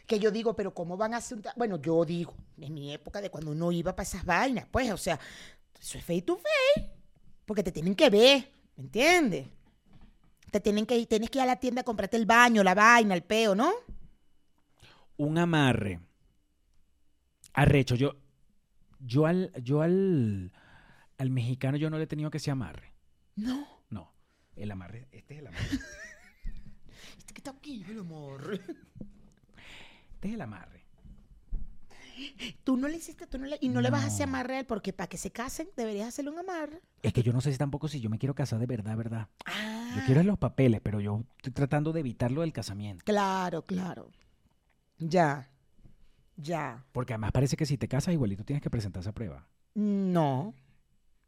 Que 0.06 0.18
yo 0.18 0.30
digo, 0.30 0.54
pero 0.54 0.72
¿cómo 0.72 0.96
van 0.96 1.14
a 1.14 1.18
hacer 1.18 1.38
un 1.38 1.44
Bueno, 1.56 1.80
yo 1.80 2.04
digo, 2.04 2.34
en 2.58 2.74
mi 2.74 2.92
época 2.92 3.20
de 3.20 3.30
cuando 3.30 3.52
uno 3.52 3.72
iba 3.72 3.94
para 3.94 4.06
esas 4.06 4.24
vainas, 4.24 4.66
pues, 4.70 4.90
o 4.90 4.96
sea, 4.96 5.18
eso 5.78 5.98
es 5.98 6.04
face 6.04 6.22
to 6.22 6.36
face. 6.36 6.90
Porque 7.46 7.62
te 7.62 7.72
tienen 7.72 7.94
que 7.94 8.10
ver, 8.10 8.50
¿me 8.76 8.84
entiendes? 8.84 9.46
Te 10.50 10.60
tienen 10.60 10.84
que 10.84 10.96
ir, 10.96 11.06
tienes 11.06 11.30
que 11.30 11.38
ir 11.38 11.42
a 11.42 11.46
la 11.46 11.56
tienda 11.56 11.80
a 11.80 11.84
comprarte 11.84 12.16
el 12.16 12.26
baño, 12.26 12.62
la 12.62 12.74
vaina, 12.74 13.14
el 13.14 13.22
peo, 13.22 13.54
¿no? 13.54 13.70
Un 15.16 15.38
amarre. 15.38 16.00
Arrecho, 17.54 17.94
yo, 17.94 18.14
yo 19.00 19.26
al, 19.26 19.52
yo 19.62 19.82
al, 19.82 20.52
al 21.18 21.30
mexicano 21.30 21.76
yo 21.76 21.90
no 21.90 21.98
le 21.98 22.04
he 22.04 22.06
tenido 22.06 22.30
que 22.30 22.38
se 22.38 22.50
amarre. 22.50 22.92
No. 23.36 23.66
No, 23.90 24.12
el 24.56 24.70
amarre, 24.70 25.08
este 25.12 25.34
es 25.34 25.40
el 25.40 25.46
amarre. 25.48 25.64
Este 27.18 27.34
que 27.34 27.38
está 27.40 27.50
aquí, 27.50 27.84
el 27.88 28.00
amor. 28.00 28.60
Este 30.14 30.28
es 30.28 30.34
el 30.34 30.40
amarre. 30.40 30.84
Tú 32.64 32.76
no 32.76 32.88
le 32.88 32.96
hiciste, 32.96 33.26
tú 33.28 33.38
no 33.38 33.46
le, 33.46 33.58
y 33.60 33.68
no, 33.68 33.80
le 33.80 33.90
vas 33.90 34.02
a 34.02 34.06
hacer 34.08 34.24
amarre 34.24 34.56
a 34.56 34.60
él, 34.60 34.66
porque 34.66 34.92
para 34.92 35.06
que 35.08 35.16
se 35.18 35.30
casen 35.30 35.68
deberías 35.76 36.08
hacerle 36.08 36.32
un 36.32 36.38
amarre. 36.40 36.80
Es 37.02 37.12
que 37.12 37.22
yo 37.22 37.32
no 37.32 37.40
sé 37.40 37.52
si 37.52 37.58
tampoco 37.58 37.86
si 37.86 38.00
yo 38.00 38.10
me 38.10 38.18
quiero 38.18 38.34
casar 38.34 38.58
de 38.58 38.66
verdad, 38.66 38.96
verdad. 38.96 39.28
Ah, 39.46 39.94
Yo 39.96 40.04
quiero 40.06 40.22
los 40.24 40.38
papeles, 40.38 40.80
pero 40.82 41.00
yo 41.00 41.22
estoy 41.36 41.52
tratando 41.52 41.92
de 41.92 42.00
evitarlo 42.00 42.40
del 42.40 42.52
casamiento. 42.52 43.04
claro, 43.04 43.62
claro. 43.62 44.10
Ya, 44.98 45.48
ya. 46.36 46.84
Porque 46.90 47.12
además 47.12 47.30
parece 47.30 47.56
que 47.56 47.66
si 47.66 47.78
te 47.78 47.86
casas 47.86 48.14
igualito 48.14 48.44
tienes 48.44 48.62
que 48.62 48.70
presentar 48.70 49.00
esa 49.02 49.12
prueba. 49.12 49.46
No, 49.74 50.54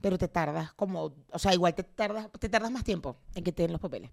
pero 0.00 0.18
te 0.18 0.28
tardas 0.28 0.72
como, 0.74 1.12
o 1.30 1.38
sea, 1.38 1.54
igual 1.54 1.74
te 1.74 1.84
tardas, 1.84 2.28
te 2.38 2.48
tardas 2.48 2.70
más 2.70 2.84
tiempo 2.84 3.16
en 3.34 3.44
que 3.44 3.52
te 3.52 3.62
den 3.62 3.72
los 3.72 3.80
papeles. 3.80 4.10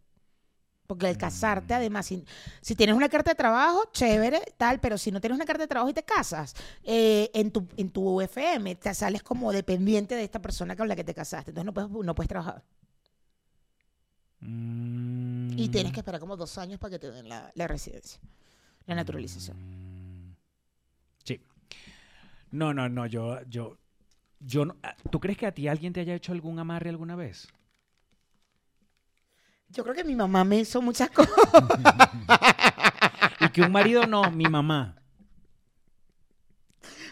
Porque 0.88 1.06
al 1.06 1.18
casarte, 1.18 1.74
además, 1.74 2.06
si, 2.06 2.24
si 2.62 2.74
tienes 2.74 2.96
una 2.96 3.10
carta 3.10 3.32
de 3.32 3.36
trabajo, 3.36 3.90
chévere, 3.92 4.42
tal, 4.56 4.80
pero 4.80 4.98
si 4.98 5.12
no 5.12 5.20
tienes 5.20 5.36
una 5.36 5.46
carta 5.46 5.64
de 5.64 5.68
trabajo 5.68 5.90
y 5.90 5.94
te 5.94 6.04
casas, 6.04 6.56
eh, 6.84 7.30
en, 7.34 7.52
tu, 7.52 7.68
en 7.76 7.90
tu 7.90 8.22
UFM 8.22 8.76
te 8.76 8.94
sales 8.94 9.22
como 9.22 9.52
dependiente 9.52 10.16
de 10.16 10.24
esta 10.24 10.42
persona 10.42 10.78
con 10.78 10.88
la 10.88 10.96
que 10.96 11.04
te 11.04 11.14
casaste. 11.14 11.52
Entonces 11.52 11.66
no 11.66 11.74
puedes, 11.74 11.90
no 11.90 12.16
puedes 12.16 12.30
trabajar. 12.30 12.64
Y 14.40 15.70
tienes 15.70 15.92
que 15.92 16.00
esperar 16.00 16.22
como 16.22 16.38
dos 16.38 16.58
años 16.58 16.80
para 16.80 16.92
que 16.92 17.00
te 17.00 17.12
den 17.12 17.28
la, 17.28 17.52
la 17.54 17.68
residencia, 17.68 18.22
la 18.86 18.96
naturalización. 18.96 19.58
Mm. 19.58 20.36
Sí. 21.26 21.42
No, 22.52 22.74
no, 22.74 22.88
no, 22.88 23.08
yo, 23.08 23.42
yo, 23.50 23.78
yo 24.40 24.66
no- 24.66 24.76
ah, 24.84 24.96
¿Tú 25.12 25.20
crees 25.20 25.38
que 25.38 25.48
a 25.48 25.52
ti 25.54 25.68
alguien 25.68 25.94
te 25.94 26.02
haya 26.02 26.16
hecho 26.16 26.32
algún 26.32 26.60
amarre 26.60 26.90
alguna 26.90 27.16
vez? 27.16 27.48
Yo 29.70 29.84
creo 29.84 29.96
que 29.96 30.04
mi 30.04 30.16
mamá 30.16 30.44
me 30.44 30.60
hizo 30.60 30.82
muchas 30.82 31.10
cosas. 31.10 31.36
Y 33.40 33.50
que 33.50 33.62
un 33.62 33.72
marido 33.72 34.08
no, 34.08 34.32
mi 34.32 34.46
mamá. 34.46 34.96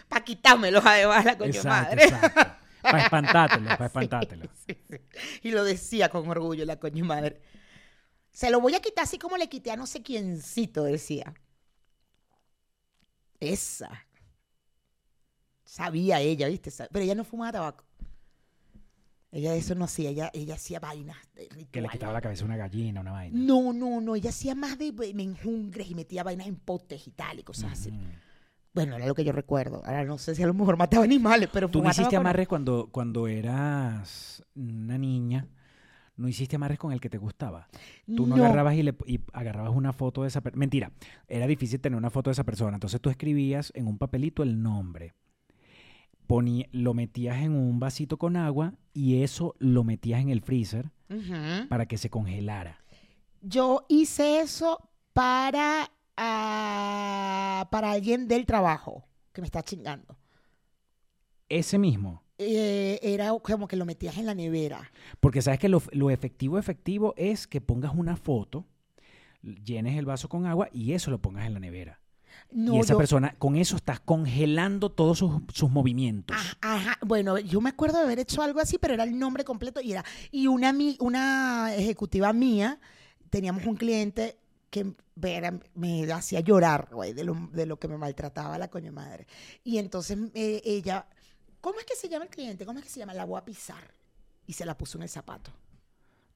para 0.08 0.24
quitármelos 0.24 0.84
además 0.84 1.24
la 1.24 1.38
coño 1.38 1.50
Exacto, 1.50 1.96
madre. 1.96 2.04
exacto. 2.04 2.52
Para 2.82 3.02
espantártelo, 3.02 3.68
para 3.70 3.86
espantártelo. 3.86 4.48
Sí, 4.66 4.78
sí. 4.88 4.96
Y 5.42 5.50
lo 5.50 5.64
decía 5.64 6.08
con 6.08 6.28
orgullo 6.28 6.64
la 6.64 6.78
coño 6.78 7.04
madre. 7.04 7.40
Se 8.30 8.48
lo 8.50 8.60
voy 8.60 8.76
a 8.76 8.80
quitar 8.80 9.02
así 9.04 9.18
como 9.18 9.36
le 9.36 9.48
quité 9.48 9.72
a 9.72 9.76
no 9.76 9.86
sé 9.88 10.02
quiéncito, 10.04 10.84
decía. 10.84 11.34
Esa. 13.40 14.05
Sabía 15.66 16.20
ella, 16.20 16.48
¿viste? 16.48 16.70
Pero 16.90 17.04
ella 17.04 17.14
no 17.14 17.24
fumaba 17.24 17.52
tabaco. 17.52 17.84
Ella 19.32 19.54
eso 19.54 19.74
no 19.74 19.84
hacía, 19.84 20.08
ella, 20.08 20.30
ella 20.32 20.54
hacía 20.54 20.80
vainas 20.80 21.16
de 21.34 21.48
Que 21.70 21.82
le 21.82 21.88
quitaba 21.88 22.12
la 22.12 22.22
cabeza 22.22 22.44
a 22.44 22.46
una 22.46 22.56
gallina, 22.56 23.00
una 23.02 23.12
vaina. 23.12 23.38
No, 23.38 23.72
no, 23.72 24.00
no, 24.00 24.14
ella 24.14 24.30
hacía 24.30 24.54
más 24.54 24.78
de 24.78 24.92
menjungres 25.14 25.90
y 25.90 25.94
metía 25.94 26.22
vainas 26.22 26.46
en 26.46 26.56
potes 26.56 27.06
y 27.06 27.10
tal 27.10 27.40
y 27.40 27.42
cosas 27.42 27.72
así. 27.72 27.92
Bueno, 28.72 28.96
era 28.96 29.06
lo 29.06 29.14
que 29.14 29.24
yo 29.24 29.32
recuerdo. 29.32 29.82
Ahora 29.84 30.04
no 30.04 30.16
sé 30.16 30.34
si 30.34 30.42
a 30.42 30.46
lo 30.46 30.54
mejor 30.54 30.76
mataba 30.76 31.04
animales, 31.04 31.50
pero 31.52 31.68
¿Tú 31.68 31.82
no 31.82 31.88
hiciste 31.90 32.04
tabaco 32.04 32.20
amarres 32.20 32.48
cuando, 32.48 32.88
cuando 32.92 33.26
eras 33.26 34.42
una 34.54 34.96
niña? 34.96 35.48
¿No 36.16 36.28
hiciste 36.28 36.56
amarres 36.56 36.78
con 36.78 36.92
el 36.92 37.00
que 37.00 37.10
te 37.10 37.18
gustaba? 37.18 37.68
Tú 38.06 38.26
no, 38.26 38.36
No. 38.36 38.44
agarrabas 38.44 38.74
y, 38.76 38.82
le, 38.84 38.94
y 39.06 39.20
agarrabas 39.34 39.74
una 39.74 39.92
foto 39.92 40.22
de 40.22 40.28
esa 40.28 40.40
persona. 40.40 40.60
Mentira, 40.60 40.92
era 41.28 41.46
difícil 41.46 41.80
tener 41.80 41.96
una 41.98 42.08
foto 42.10 42.30
de 42.30 42.32
esa 42.32 42.44
persona. 42.44 42.76
Entonces 42.76 43.00
tú 43.00 43.10
escribías 43.10 43.70
en 43.74 43.86
un 43.86 43.98
papelito 43.98 44.42
el 44.42 44.62
nombre. 44.62 45.12
Lo 46.72 46.94
metías 46.94 47.38
en 47.42 47.52
un 47.52 47.78
vasito 47.78 48.18
con 48.18 48.36
agua 48.36 48.74
y 48.92 49.22
eso 49.22 49.54
lo 49.58 49.84
metías 49.84 50.20
en 50.20 50.30
el 50.30 50.40
freezer 50.40 50.90
para 51.68 51.86
que 51.86 51.98
se 51.98 52.10
congelara. 52.10 52.84
Yo 53.42 53.84
hice 53.88 54.40
eso 54.40 54.90
para, 55.12 55.90
ah, 56.16 57.68
para 57.70 57.92
alguien 57.92 58.26
del 58.28 58.44
trabajo 58.44 59.04
que 59.32 59.40
me 59.40 59.46
está 59.46 59.62
chingando. 59.62 60.16
Ese 61.48 61.78
mismo. 61.78 62.22
Eh, 62.38 62.98
era 63.02 63.30
como 63.40 63.68
que 63.68 63.76
lo 63.76 63.86
metías 63.86 64.18
en 64.18 64.26
la 64.26 64.34
nevera. 64.34 64.90
Porque 65.20 65.40
sabes 65.40 65.60
que 65.60 65.68
lo, 65.68 65.80
lo 65.92 66.10
efectivo, 66.10 66.58
efectivo 66.58 67.14
es 67.16 67.46
que 67.46 67.60
pongas 67.60 67.94
una 67.94 68.16
foto, 68.16 68.66
llenes 69.42 69.96
el 69.96 70.04
vaso 70.04 70.28
con 70.28 70.44
agua 70.44 70.68
y 70.72 70.92
eso 70.92 71.10
lo 71.10 71.20
pongas 71.20 71.46
en 71.46 71.54
la 71.54 71.60
nevera. 71.60 72.00
No, 72.52 72.74
y 72.76 72.78
esa 72.80 72.92
yo- 72.94 72.98
persona, 72.98 73.34
con 73.38 73.56
eso 73.56 73.76
estás 73.76 74.00
congelando 74.00 74.90
todos 74.90 75.18
sus, 75.18 75.42
sus 75.52 75.70
movimientos. 75.70 76.36
Ah, 76.62 76.76
Ajá, 76.76 76.98
bueno, 77.04 77.38
yo 77.38 77.60
me 77.60 77.70
acuerdo 77.70 77.98
de 77.98 78.04
haber 78.04 78.18
hecho 78.18 78.40
algo 78.42 78.60
así, 78.60 78.78
pero 78.78 78.94
era 78.94 79.04
el 79.04 79.18
nombre 79.18 79.44
completo 79.44 79.80
y 79.80 79.92
era. 79.92 80.04
Y 80.30 80.46
una, 80.46 80.74
una 81.00 81.74
ejecutiva 81.74 82.32
mía, 82.32 82.80
teníamos 83.30 83.66
un 83.66 83.76
cliente 83.76 84.38
que 84.70 84.94
era- 85.22 85.58
me 85.74 86.10
hacía 86.12 86.40
llorar, 86.40 86.88
güey, 86.92 87.12
de 87.12 87.24
lo, 87.24 87.34
de 87.52 87.66
lo 87.66 87.78
que 87.78 87.88
me 87.88 87.98
maltrataba 87.98 88.58
la 88.58 88.68
coño 88.68 88.92
madre. 88.92 89.26
Y 89.64 89.78
entonces 89.78 90.16
eh, 90.34 90.62
ella, 90.64 91.06
¿cómo 91.60 91.78
es 91.78 91.84
que 91.84 91.94
se 91.96 92.08
llama 92.08 92.24
el 92.26 92.30
cliente? 92.30 92.64
¿Cómo 92.64 92.78
es 92.78 92.84
que 92.84 92.90
se 92.90 93.00
llama? 93.00 93.12
La 93.14 93.24
voy 93.24 93.38
a 93.38 93.44
pisar. 93.44 93.94
Y 94.46 94.52
se 94.52 94.64
la 94.64 94.76
puso 94.78 94.96
en 94.98 95.02
el 95.02 95.08
zapato. 95.08 95.50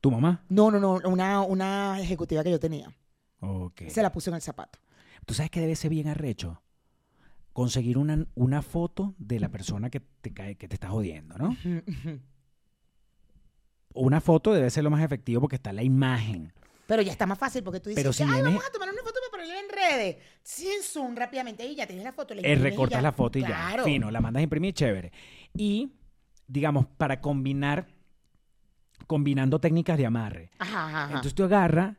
¿Tu 0.01 0.11
mamá? 0.11 0.45
No, 0.49 0.71
no, 0.71 0.81
no, 0.81 0.95
una, 1.09 1.43
una 1.43 2.01
ejecutiva 2.01 2.43
que 2.43 2.51
yo 2.51 2.59
tenía. 2.59 2.93
Ok. 3.41 3.83
Se 3.89 4.03
la 4.03 4.11
puso 4.11 4.31
en 4.31 4.37
el 4.37 4.43
zapato. 4.43 4.79
¿Tú 5.27 5.35
sabes 5.35 5.51
que 5.51 5.61
debe 5.61 5.77
ser 5.77 5.91
bien 5.91 6.09
arrecho? 6.09 6.63
Conseguir 7.53 7.99
una, 7.99 8.27
una 8.35 8.63
foto 8.63 9.15
de 9.19 9.41
la 9.41 9.49
persona 9.49 9.91
que 9.91 10.01
te, 10.01 10.33
cae, 10.33 10.57
que 10.57 10.69
te 10.69 10.75
está 10.75 10.89
jodiendo, 10.89 11.37
¿no? 11.37 11.57
Una 13.95 14.21
foto 14.21 14.53
debe 14.53 14.71
ser 14.71 14.85
lo 14.85 14.91
más 14.91 15.03
efectivo 15.03 15.41
porque 15.41 15.57
está 15.57 15.73
la 15.73 15.83
imagen. 15.83 16.53
Pero 16.87 17.03
ya 17.03 17.13
está 17.13 17.27
más 17.27 17.39
fácil 17.39 17.63
porque 17.63 17.81
tú 17.81 17.89
dices, 17.91 18.03
Pero 18.03 18.13
si 18.13 18.23
ay, 18.23 18.29
vienes- 18.31 18.45
vamos 18.45 18.65
a 18.65 18.71
tomar 18.73 18.89
una 18.89 19.03
foto 19.03 19.15
para 19.21 19.31
ponerla 19.43 19.61
en 19.61 19.69
redes. 19.69 20.17
Sin 20.43 20.83
zoom 20.83 21.15
rápidamente 21.17 21.65
y 21.67 21.75
ya 21.77 21.87
tienes 21.87 22.05
la 22.05 22.13
foto. 22.13 22.35
la 22.35 22.43
Eh, 22.43 22.55
recortas 22.57 22.99
ya. 22.99 23.03
la 23.03 23.13
foto 23.13 23.39
y 23.39 23.43
Claro. 23.45 23.79
ya. 23.79 23.85
Fino, 23.85 24.11
la 24.11 24.21
mandas 24.21 24.41
a 24.41 24.45
imprimir, 24.45 24.75
chévere. 24.75 25.13
Y 25.55 25.93
digamos, 26.47 26.87
para 26.87 27.21
combinar, 27.21 27.87
combinando 29.07 29.61
técnicas 29.61 29.99
de 29.99 30.07
amarre. 30.07 30.51
Ajá, 30.59 30.87
ajá, 30.87 30.99
ajá. 31.05 31.07
Entonces 31.09 31.35
tú 31.35 31.45
agarra 31.45 31.97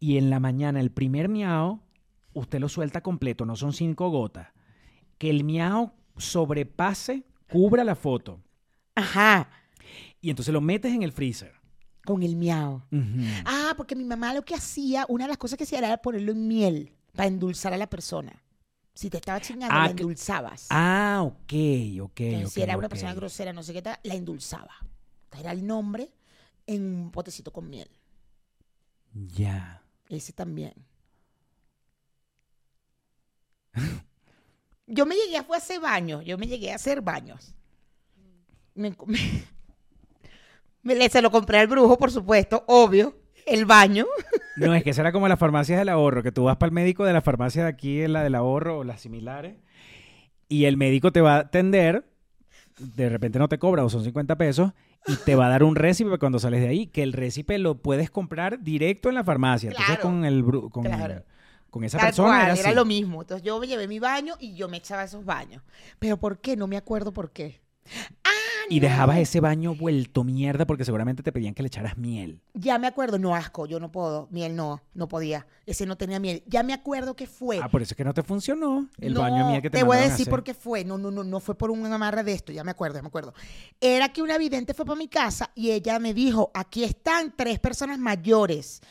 y 0.00 0.18
en 0.18 0.30
la 0.30 0.40
mañana 0.40 0.80
el 0.80 0.90
primer 0.90 1.28
miau, 1.28 1.80
usted 2.34 2.60
lo 2.60 2.68
suelta 2.68 3.02
completo, 3.02 3.44
no 3.44 3.56
son 3.56 3.72
cinco 3.72 4.08
gotas. 4.10 4.48
Que 5.18 5.30
el 5.30 5.44
miau 5.44 5.92
sobrepase, 6.16 7.24
cubra 7.50 7.84
la 7.84 7.94
foto. 7.94 8.40
Ajá. 8.94 9.48
Y 10.20 10.30
entonces 10.30 10.52
lo 10.52 10.60
metes 10.60 10.92
en 10.92 11.02
el 11.02 11.12
freezer. 11.12 11.52
Con 12.04 12.22
el 12.22 12.36
miau. 12.36 12.82
Ah, 13.44 13.74
porque 13.76 13.94
mi 13.94 14.04
mamá 14.04 14.34
lo 14.34 14.44
que 14.44 14.54
hacía, 14.54 15.06
una 15.08 15.24
de 15.24 15.28
las 15.28 15.38
cosas 15.38 15.56
que 15.56 15.64
hacía 15.64 15.78
era 15.78 15.96
ponerlo 15.98 16.32
en 16.32 16.48
miel 16.48 16.92
para 17.14 17.28
endulzar 17.28 17.72
a 17.72 17.76
la 17.76 17.88
persona. 17.88 18.42
Si 18.94 19.08
te 19.08 19.16
estaba 19.16 19.40
chingando, 19.40 19.74
Ah, 19.74 19.84
la 19.84 19.90
endulzabas. 19.92 20.66
Ah, 20.70 21.20
ok, 21.24 21.52
ok. 22.02 22.20
Entonces, 22.20 22.52
si 22.52 22.62
era 22.62 22.76
una 22.76 22.88
persona 22.88 23.14
grosera, 23.14 23.52
no 23.52 23.62
sé 23.62 23.72
qué 23.72 23.80
tal, 23.82 23.98
la 24.02 24.14
endulzaba. 24.14 24.74
Era 25.38 25.52
el 25.52 25.66
nombre 25.66 26.10
en 26.66 26.84
un 26.84 27.10
potecito 27.10 27.52
con 27.52 27.70
miel. 27.70 27.88
Ya. 29.14 29.82
Ese 30.08 30.32
también. 30.32 30.74
Yo 34.86 35.06
me 35.06 35.14
llegué 35.14 35.38
a 35.38 35.42
fue 35.44 35.56
a 35.56 35.58
hacer 35.58 35.80
baños. 35.80 36.24
Yo 36.24 36.36
me 36.38 36.46
llegué 36.46 36.72
a 36.72 36.76
hacer 36.76 37.00
baños. 37.00 37.54
Me, 38.74 38.94
me- 40.82 41.08
se 41.08 41.22
lo 41.22 41.30
compré 41.30 41.58
al 41.58 41.66
brujo, 41.66 41.98
por 41.98 42.10
supuesto, 42.10 42.64
obvio. 42.66 43.16
El 43.46 43.66
baño. 43.66 44.06
No, 44.54 44.74
es 44.74 44.84
que 44.84 44.92
será 44.92 45.12
como 45.12 45.26
las 45.28 45.38
farmacias 45.38 45.78
del 45.78 45.88
ahorro, 45.88 46.22
que 46.22 46.30
tú 46.30 46.44
vas 46.44 46.58
para 46.58 46.68
el 46.68 46.74
médico 46.74 47.06
de 47.06 47.14
la 47.14 47.22
farmacia 47.22 47.62
de 47.62 47.70
aquí, 47.70 48.06
la 48.06 48.22
del 48.22 48.34
ahorro 48.34 48.80
o 48.80 48.84
las 48.84 49.00
similares, 49.00 49.56
y 50.46 50.66
el 50.66 50.76
médico 50.76 51.10
te 51.10 51.22
va 51.22 51.36
a 51.36 51.38
atender, 51.38 52.04
de 52.78 53.08
repente 53.08 53.38
no 53.38 53.48
te 53.48 53.58
cobra 53.58 53.82
o 53.82 53.88
son 53.88 54.04
50 54.04 54.36
pesos, 54.36 54.72
y 55.06 55.16
te 55.24 55.36
va 55.36 55.46
a 55.46 55.48
dar 55.48 55.62
un 55.64 55.74
récipe 55.74 56.18
cuando 56.18 56.38
sales 56.38 56.60
de 56.60 56.68
ahí, 56.68 56.86
que 56.86 57.02
el 57.02 57.14
récipe 57.14 57.56
lo 57.56 57.76
puedes 57.80 58.10
comprar 58.10 58.62
directo 58.62 59.08
en 59.08 59.14
la 59.14 59.24
farmacia. 59.24 59.70
Entonces 59.70 59.96
Claro, 59.96 60.02
con 60.02 60.24
el 60.26 60.44
con, 60.70 60.84
claro. 60.84 61.24
Con 61.72 61.84
esa 61.84 61.96
Tal 61.96 62.08
persona 62.08 62.44
cual, 62.44 62.58
era 62.58 62.72
lo 62.72 62.84
mismo. 62.84 63.22
Entonces 63.22 63.42
yo 63.42 63.58
me 63.58 63.66
llevé 63.66 63.88
mi 63.88 63.98
baño 63.98 64.34
y 64.38 64.54
yo 64.54 64.68
me 64.68 64.76
echaba 64.76 65.04
esos 65.04 65.24
baños. 65.24 65.62
Pero 65.98 66.18
¿por 66.18 66.38
qué? 66.38 66.54
No 66.54 66.66
me 66.66 66.76
acuerdo 66.76 67.14
por 67.14 67.32
qué. 67.32 67.62
Y 68.68 68.78
dejabas 68.78 69.16
ese 69.16 69.40
baño 69.40 69.74
vuelto 69.74 70.22
mierda 70.22 70.66
porque 70.66 70.84
seguramente 70.84 71.22
te 71.22 71.32
pedían 71.32 71.54
que 71.54 71.62
le 71.62 71.68
echaras 71.68 71.96
miel. 71.96 72.42
Ya 72.52 72.78
me 72.78 72.86
acuerdo, 72.86 73.18
no 73.18 73.34
asco, 73.34 73.64
yo 73.64 73.80
no 73.80 73.90
puedo. 73.90 74.28
Miel 74.30 74.54
no, 74.54 74.82
no 74.92 75.08
podía. 75.08 75.46
Ese 75.64 75.86
no 75.86 75.96
tenía 75.96 76.20
miel. 76.20 76.42
Ya 76.46 76.62
me 76.62 76.74
acuerdo 76.74 77.16
que 77.16 77.26
fue. 77.26 77.58
Ah, 77.62 77.70
por 77.70 77.80
eso 77.80 77.94
es 77.94 77.96
que 77.96 78.04
no 78.04 78.12
te 78.12 78.22
funcionó 78.22 78.88
el 78.98 79.14
No, 79.14 79.20
baño 79.20 79.48
miel 79.48 79.62
que 79.62 79.70
te 79.70 79.78
te 79.78 79.84
voy 79.84 79.96
a 79.96 80.00
decir 80.00 80.28
por 80.28 80.44
qué 80.44 80.52
fue. 80.52 80.84
No, 80.84 80.98
no, 80.98 81.10
no, 81.10 81.24
no 81.24 81.40
fue 81.40 81.56
por 81.56 81.70
un 81.70 81.84
amarre 81.86 82.22
de 82.22 82.32
esto, 82.32 82.52
ya 82.52 82.64
me 82.64 82.70
acuerdo, 82.70 82.96
ya 82.98 83.02
me 83.02 83.08
acuerdo. 83.08 83.32
Era 83.80 84.10
que 84.12 84.20
una 84.20 84.36
vidente 84.36 84.74
fue 84.74 84.84
para 84.84 84.98
mi 84.98 85.08
casa 85.08 85.50
y 85.54 85.70
ella 85.70 85.98
me 85.98 86.12
dijo, 86.12 86.50
aquí 86.52 86.84
están 86.84 87.32
tres 87.34 87.58
personas 87.58 87.98
mayores. 87.98 88.82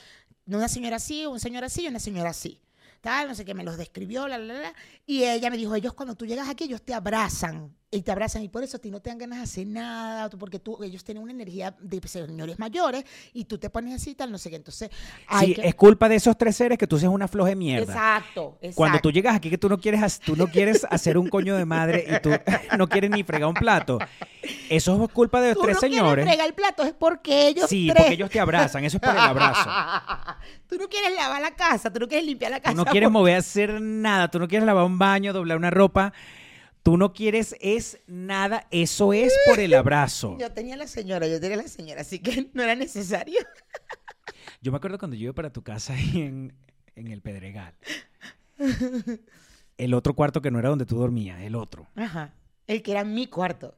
Una 0.47 0.67
señora 0.67 0.95
así, 0.97 1.27
un 1.27 1.39
señor 1.39 1.63
así 1.63 1.83
y 1.83 1.87
una 1.87 1.99
señora 1.99 2.31
así. 2.31 2.59
Tal, 3.01 3.27
no 3.27 3.35
sé 3.35 3.45
qué, 3.45 3.53
me 3.53 3.63
los 3.63 3.77
describió, 3.77 4.27
la, 4.27 4.37
la, 4.37 4.53
la. 4.53 4.73
Y 5.05 5.23
ella 5.23 5.49
me 5.49 5.57
dijo, 5.57 5.75
ellos 5.75 5.93
cuando 5.93 6.15
tú 6.15 6.25
llegas 6.25 6.49
aquí, 6.49 6.65
ellos 6.65 6.83
te 6.83 6.93
abrazan. 6.93 7.75
Y 7.93 8.03
te 8.03 8.11
abrazan 8.13 8.41
y 8.41 8.47
por 8.47 8.63
eso 8.63 8.77
a 8.77 8.79
ti 8.79 8.89
no 8.89 9.01
te 9.01 9.09
dan 9.09 9.17
ganas 9.17 9.39
de 9.39 9.43
hacer 9.43 9.67
nada, 9.67 10.29
tú- 10.29 10.37
porque 10.37 10.59
tú, 10.59 10.81
ellos 10.81 11.03
tienen 11.03 11.21
una 11.23 11.33
energía 11.33 11.75
de 11.81 11.99
señores 12.07 12.57
mayores 12.57 13.03
y 13.33 13.43
tú 13.43 13.57
te 13.57 13.69
pones 13.69 13.93
así, 13.93 14.15
tal, 14.15 14.31
no 14.31 14.37
sé 14.37 14.49
qué. 14.49 14.55
Entonces, 14.55 14.89
hay 15.27 15.47
Sí, 15.47 15.53
que- 15.55 15.67
es 15.67 15.75
culpa 15.75 16.07
de 16.07 16.15
esos 16.15 16.37
tres 16.37 16.55
seres 16.55 16.77
que 16.77 16.87
tú 16.87 16.97
seas 16.97 17.11
una 17.11 17.27
floja 17.27 17.53
mierda. 17.53 17.91
Exacto, 17.91 18.57
exacto. 18.61 18.75
Cuando 18.77 18.99
tú 18.99 19.11
llegas 19.11 19.35
aquí 19.35 19.49
que 19.49 19.57
tú 19.57 19.67
no 19.67 19.77
quieres, 19.77 20.21
tú 20.21 20.37
no 20.37 20.47
quieres 20.47 20.87
hacer 20.89 21.17
un 21.17 21.27
coño 21.27 21.57
de 21.57 21.65
madre 21.65 22.05
y 22.09 22.19
tú 22.21 22.29
no 22.79 22.87
quieres 22.87 23.09
ni 23.11 23.23
fregar 23.23 23.49
un 23.49 23.55
plato, 23.55 23.99
eso 24.69 25.03
es 25.03 25.11
culpa 25.11 25.41
de 25.41 25.49
los 25.49 25.57
Tú 25.57 25.63
tres 25.63 25.75
no 25.75 25.81
señores. 25.81 26.13
quieres 26.23 26.25
fregar 26.29 26.47
el 26.47 26.53
plato, 26.53 26.83
es 26.83 26.93
porque 26.93 27.47
ellos 27.49 27.69
Sí, 27.69 27.87
tres. 27.89 27.97
porque 28.03 28.13
ellos 28.13 28.29
te 28.29 28.39
abrazan, 28.39 28.85
eso 28.85 28.95
es 28.97 29.01
por 29.01 29.11
el 29.11 29.17
abrazo. 29.19 29.69
tú 30.69 30.77
no 30.77 30.87
quieres 30.87 31.13
lavar 31.13 31.41
la 31.41 31.51
casa, 31.51 31.91
tú 31.91 31.99
no 31.99 32.07
quieres 32.07 32.25
limpiar 32.25 32.51
la 32.51 32.59
Tú 32.59 32.63
casa. 32.63 32.75
no 32.75 32.85
quieres 32.85 33.07
porque- 33.07 33.19
mover, 33.19 33.35
hacer 33.35 33.81
nada, 33.81 34.31
tú 34.31 34.39
no 34.39 34.47
quieres 34.47 34.65
lavar 34.65 34.85
un 34.85 34.97
baño, 34.97 35.33
doblar 35.33 35.57
una 35.57 35.69
ropa, 35.71 36.13
tú 36.83 36.97
no 36.97 37.13
quieres 37.13 37.55
es 37.61 37.99
nada, 38.07 38.67
eso 38.71 39.13
es 39.13 39.33
por 39.47 39.59
el 39.59 39.73
abrazo. 39.73 40.37
Yo 40.39 40.51
tenía 40.51 40.75
la 40.75 40.87
señora, 40.87 41.27
yo 41.27 41.39
tenía 41.39 41.57
la 41.57 41.67
señora, 41.67 42.01
así 42.01 42.19
que 42.19 42.49
no 42.53 42.63
era 42.63 42.75
necesario. 42.75 43.39
Yo 44.61 44.71
me 44.71 44.77
acuerdo 44.77 44.97
cuando 44.99 45.15
yo 45.17 45.23
iba 45.25 45.33
para 45.33 45.51
tu 45.51 45.63
casa 45.63 45.93
ahí 45.93 46.21
en, 46.21 46.53
en 46.95 47.07
el 47.07 47.21
Pedregal. 47.21 47.73
El 49.77 49.93
otro 49.93 50.13
cuarto 50.13 50.41
que 50.41 50.51
no 50.51 50.59
era 50.59 50.69
donde 50.69 50.85
tú 50.85 50.97
dormías, 50.97 51.41
el 51.41 51.55
otro. 51.55 51.87
Ajá. 51.95 52.33
El 52.67 52.83
que 52.83 52.91
era 52.91 53.03
mi 53.03 53.27
cuarto. 53.27 53.75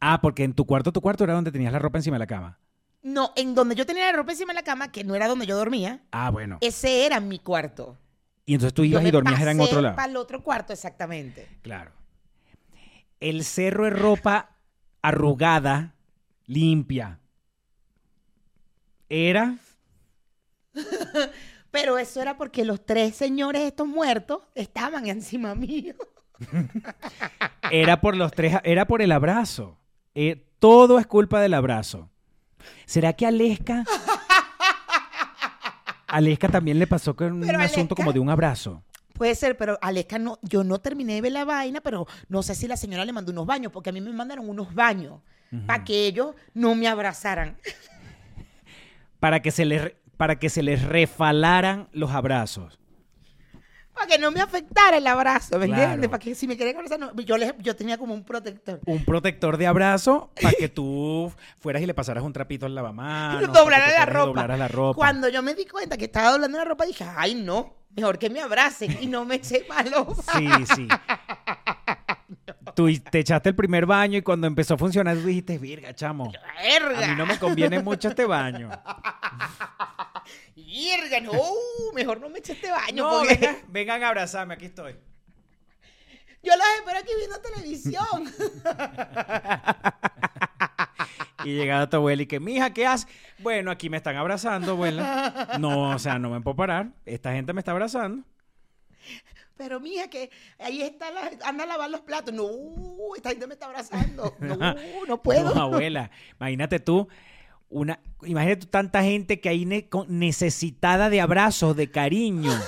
Ah, 0.00 0.20
porque 0.20 0.44
en 0.44 0.52
tu 0.52 0.66
cuarto, 0.66 0.92
tu 0.92 1.00
cuarto 1.00 1.24
era 1.24 1.32
donde 1.32 1.50
tenías 1.50 1.72
la 1.72 1.78
ropa 1.78 1.98
encima 1.98 2.16
de 2.16 2.20
la 2.20 2.26
cama. 2.26 2.58
No, 3.02 3.32
en 3.36 3.54
donde 3.54 3.74
yo 3.74 3.86
tenía 3.86 4.04
la 4.06 4.12
ropa 4.16 4.32
encima 4.32 4.52
de 4.52 4.58
la 4.58 4.64
cama, 4.64 4.92
que 4.92 5.04
no 5.04 5.14
era 5.14 5.28
donde 5.28 5.46
yo 5.46 5.56
dormía, 5.56 6.02
Ah, 6.10 6.28
bueno. 6.30 6.58
ese 6.60 7.06
era 7.06 7.20
mi 7.20 7.38
cuarto. 7.38 7.96
Y 8.44 8.54
entonces 8.54 8.74
tú 8.74 8.84
ibas 8.84 9.04
y 9.04 9.10
dormías 9.10 9.40
era 9.40 9.52
en 9.52 9.60
otro 9.60 9.80
lado. 9.80 9.96
Para 9.96 10.10
el 10.10 10.16
otro 10.16 10.42
cuarto, 10.42 10.72
exactamente. 10.72 11.48
Claro. 11.62 11.92
El 13.20 13.44
cerro 13.44 13.84
de 13.84 13.90
ropa 13.90 14.56
arrugada, 15.02 15.94
limpia. 16.46 17.20
Era. 19.08 19.56
Pero 21.70 21.98
eso 21.98 22.22
era 22.22 22.36
porque 22.36 22.64
los 22.64 22.84
tres 22.84 23.14
señores 23.14 23.62
estos 23.62 23.86
muertos 23.86 24.40
estaban 24.54 25.06
encima 25.06 25.54
mío. 25.54 25.94
Era 27.70 28.00
por 28.00 28.16
los 28.16 28.32
tres. 28.32 28.56
Era 28.64 28.86
por 28.86 29.02
el 29.02 29.12
abrazo. 29.12 29.78
Eh, 30.14 30.46
todo 30.58 30.98
es 30.98 31.06
culpa 31.06 31.40
del 31.40 31.54
abrazo. 31.54 32.10
¿Será 32.86 33.12
que 33.12 33.26
Aleska. 33.26 33.84
Aleska 36.06 36.48
también 36.48 36.78
le 36.78 36.86
pasó 36.86 37.14
con 37.14 37.32
un 37.32 37.56
asunto 37.56 37.94
como 37.94 38.12
de 38.12 38.20
un 38.20 38.30
abrazo. 38.30 38.82
Puede 39.16 39.34
ser, 39.34 39.56
pero 39.56 39.78
Aleska 39.80 40.18
no, 40.18 40.38
yo 40.42 40.64
no 40.64 40.78
terminé 40.78 41.14
de 41.14 41.20
ver 41.22 41.32
la 41.32 41.44
vaina, 41.44 41.80
pero 41.80 42.06
no 42.28 42.42
sé 42.42 42.54
si 42.54 42.68
la 42.68 42.76
señora 42.76 43.04
le 43.04 43.12
mandó 43.12 43.32
unos 43.32 43.46
baños, 43.46 43.72
porque 43.72 43.90
a 43.90 43.92
mí 43.92 44.00
me 44.00 44.12
mandaron 44.12 44.48
unos 44.48 44.74
baños 44.74 45.20
para 45.66 45.84
que 45.84 46.06
ellos 46.06 46.34
no 46.54 46.74
me 46.74 46.88
abrazaran. 46.88 47.56
Para 49.20 49.40
que 49.40 49.50
se 49.50 49.64
les, 49.64 49.92
para 50.16 50.38
que 50.38 50.50
se 50.50 50.62
les 50.62 50.82
refalaran 50.82 51.88
los 51.92 52.10
abrazos. 52.10 52.78
Para 53.96 54.06
que 54.08 54.18
no 54.18 54.30
me 54.30 54.40
afectara 54.42 54.98
el 54.98 55.06
abrazo, 55.06 55.58
¿me 55.58 55.66
Claro. 55.66 55.82
entiendes? 55.82 56.10
Para 56.10 56.18
que 56.22 56.34
si 56.34 56.46
me 56.46 56.56
querían 56.56 56.76
abrazar, 56.76 56.98
no, 57.00 57.14
yo, 57.16 57.36
les- 57.38 57.54
yo 57.58 57.74
tenía 57.74 57.96
como 57.96 58.12
un 58.12 58.24
protector. 58.24 58.78
Un 58.84 59.04
protector 59.04 59.56
de 59.56 59.66
abrazo 59.66 60.30
para 60.40 60.52
que 60.54 60.68
tú 60.68 61.32
fueras 61.58 61.82
y 61.82 61.86
le 61.86 61.94
pasaras 61.94 62.22
un 62.22 62.32
trapito 62.32 62.66
al 62.66 62.74
lavamanos. 62.74 63.40
doblara 63.52 63.88
la 63.90 64.04
ropa. 64.06 64.26
doblaras 64.26 64.58
la 64.58 64.68
ropa. 64.68 64.96
Cuando 64.96 65.28
yo 65.30 65.42
me 65.42 65.54
di 65.54 65.64
cuenta 65.64 65.96
que 65.96 66.04
estaba 66.04 66.30
doblando 66.32 66.58
la 66.58 66.64
ropa, 66.64 66.84
dije, 66.84 67.06
ay, 67.16 67.34
no, 67.36 67.74
mejor 67.96 68.18
que 68.18 68.28
me 68.28 68.40
abracen 68.42 68.98
y 69.00 69.06
no 69.06 69.24
me 69.24 69.36
eche 69.36 69.64
malo. 69.68 70.14
Sí, 70.36 70.46
sí. 70.74 70.88
Tú 72.74 72.88
te 73.10 73.20
echaste 73.20 73.48
el 73.48 73.54
primer 73.56 73.86
baño 73.86 74.18
y 74.18 74.22
cuando 74.22 74.46
empezó 74.46 74.74
a 74.74 74.76
funcionar 74.78 75.16
tú 75.16 75.26
dijiste, 75.28 75.56
virga, 75.56 75.94
chamo. 75.94 76.30
Verga. 76.62 77.06
A 77.06 77.08
mí 77.08 77.14
no 77.16 77.24
me 77.24 77.38
conviene 77.38 77.80
mucho 77.82 78.08
este 78.08 78.26
baño. 78.26 78.68
Verga, 80.76 81.20
no, 81.20 81.32
mejor 81.94 82.20
no 82.20 82.28
me 82.28 82.40
eche 82.40 82.52
este 82.52 82.70
baño. 82.70 83.04
No, 83.04 83.18
porque 83.20 83.34
vengan, 83.34 83.56
vengan 83.68 84.02
a 84.02 84.08
abrazarme, 84.08 84.54
aquí 84.54 84.66
estoy. 84.66 84.96
yo 86.42 86.52
los 86.56 86.66
espero 86.78 86.98
aquí 86.98 87.12
viendo 87.16 87.40
televisión. 87.40 88.34
Y 91.44 91.54
llegaba 91.54 91.88
tu 91.88 91.98
abuela 91.98 92.22
y 92.22 92.26
que, 92.26 92.40
mija, 92.40 92.72
¿qué 92.72 92.86
haces? 92.88 93.06
Bueno, 93.38 93.70
aquí 93.70 93.88
me 93.88 93.98
están 93.98 94.16
abrazando, 94.16 94.72
abuela. 94.72 95.56
No, 95.60 95.90
o 95.90 95.98
sea, 96.00 96.18
no 96.18 96.30
me 96.30 96.40
puedo 96.40 96.56
parar. 96.56 96.88
Esta 97.04 97.32
gente 97.34 97.52
me 97.52 97.60
está 97.60 97.70
abrazando. 97.70 98.24
Pero 99.56 99.78
mija, 99.78 100.08
que 100.10 100.30
ahí 100.58 100.82
está, 100.82 101.10
la, 101.10 101.30
anda 101.44 101.64
a 101.64 101.66
lavar 101.66 101.88
los 101.88 102.00
platos. 102.00 102.34
No, 102.34 102.48
esta 103.14 103.30
gente 103.30 103.46
me 103.46 103.54
está 103.54 103.66
abrazando. 103.66 104.34
No, 104.40 104.56
no 105.06 105.22
puedo. 105.22 105.54
No, 105.54 105.62
abuela. 105.62 106.10
Imagínate 106.40 106.80
tú, 106.80 107.08
una, 107.68 108.00
imagínate 108.22 108.66
tanta 108.66 109.02
gente 109.02 109.40
que 109.40 109.48
hay 109.48 109.64
ne- 109.64 109.88
necesitada 110.08 111.10
de 111.10 111.20
abrazos, 111.20 111.76
de 111.76 111.90
cariño. 111.90 112.52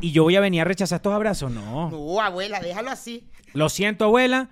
Y 0.00 0.12
yo 0.12 0.22
voy 0.22 0.36
a 0.36 0.40
venir 0.40 0.60
a 0.60 0.64
rechazar 0.64 0.98
estos 0.98 1.12
abrazos. 1.12 1.50
No. 1.50 1.90
No, 1.90 2.20
abuela, 2.20 2.60
déjalo 2.60 2.90
así. 2.90 3.28
Lo 3.54 3.68
siento, 3.68 4.04
abuela. 4.04 4.48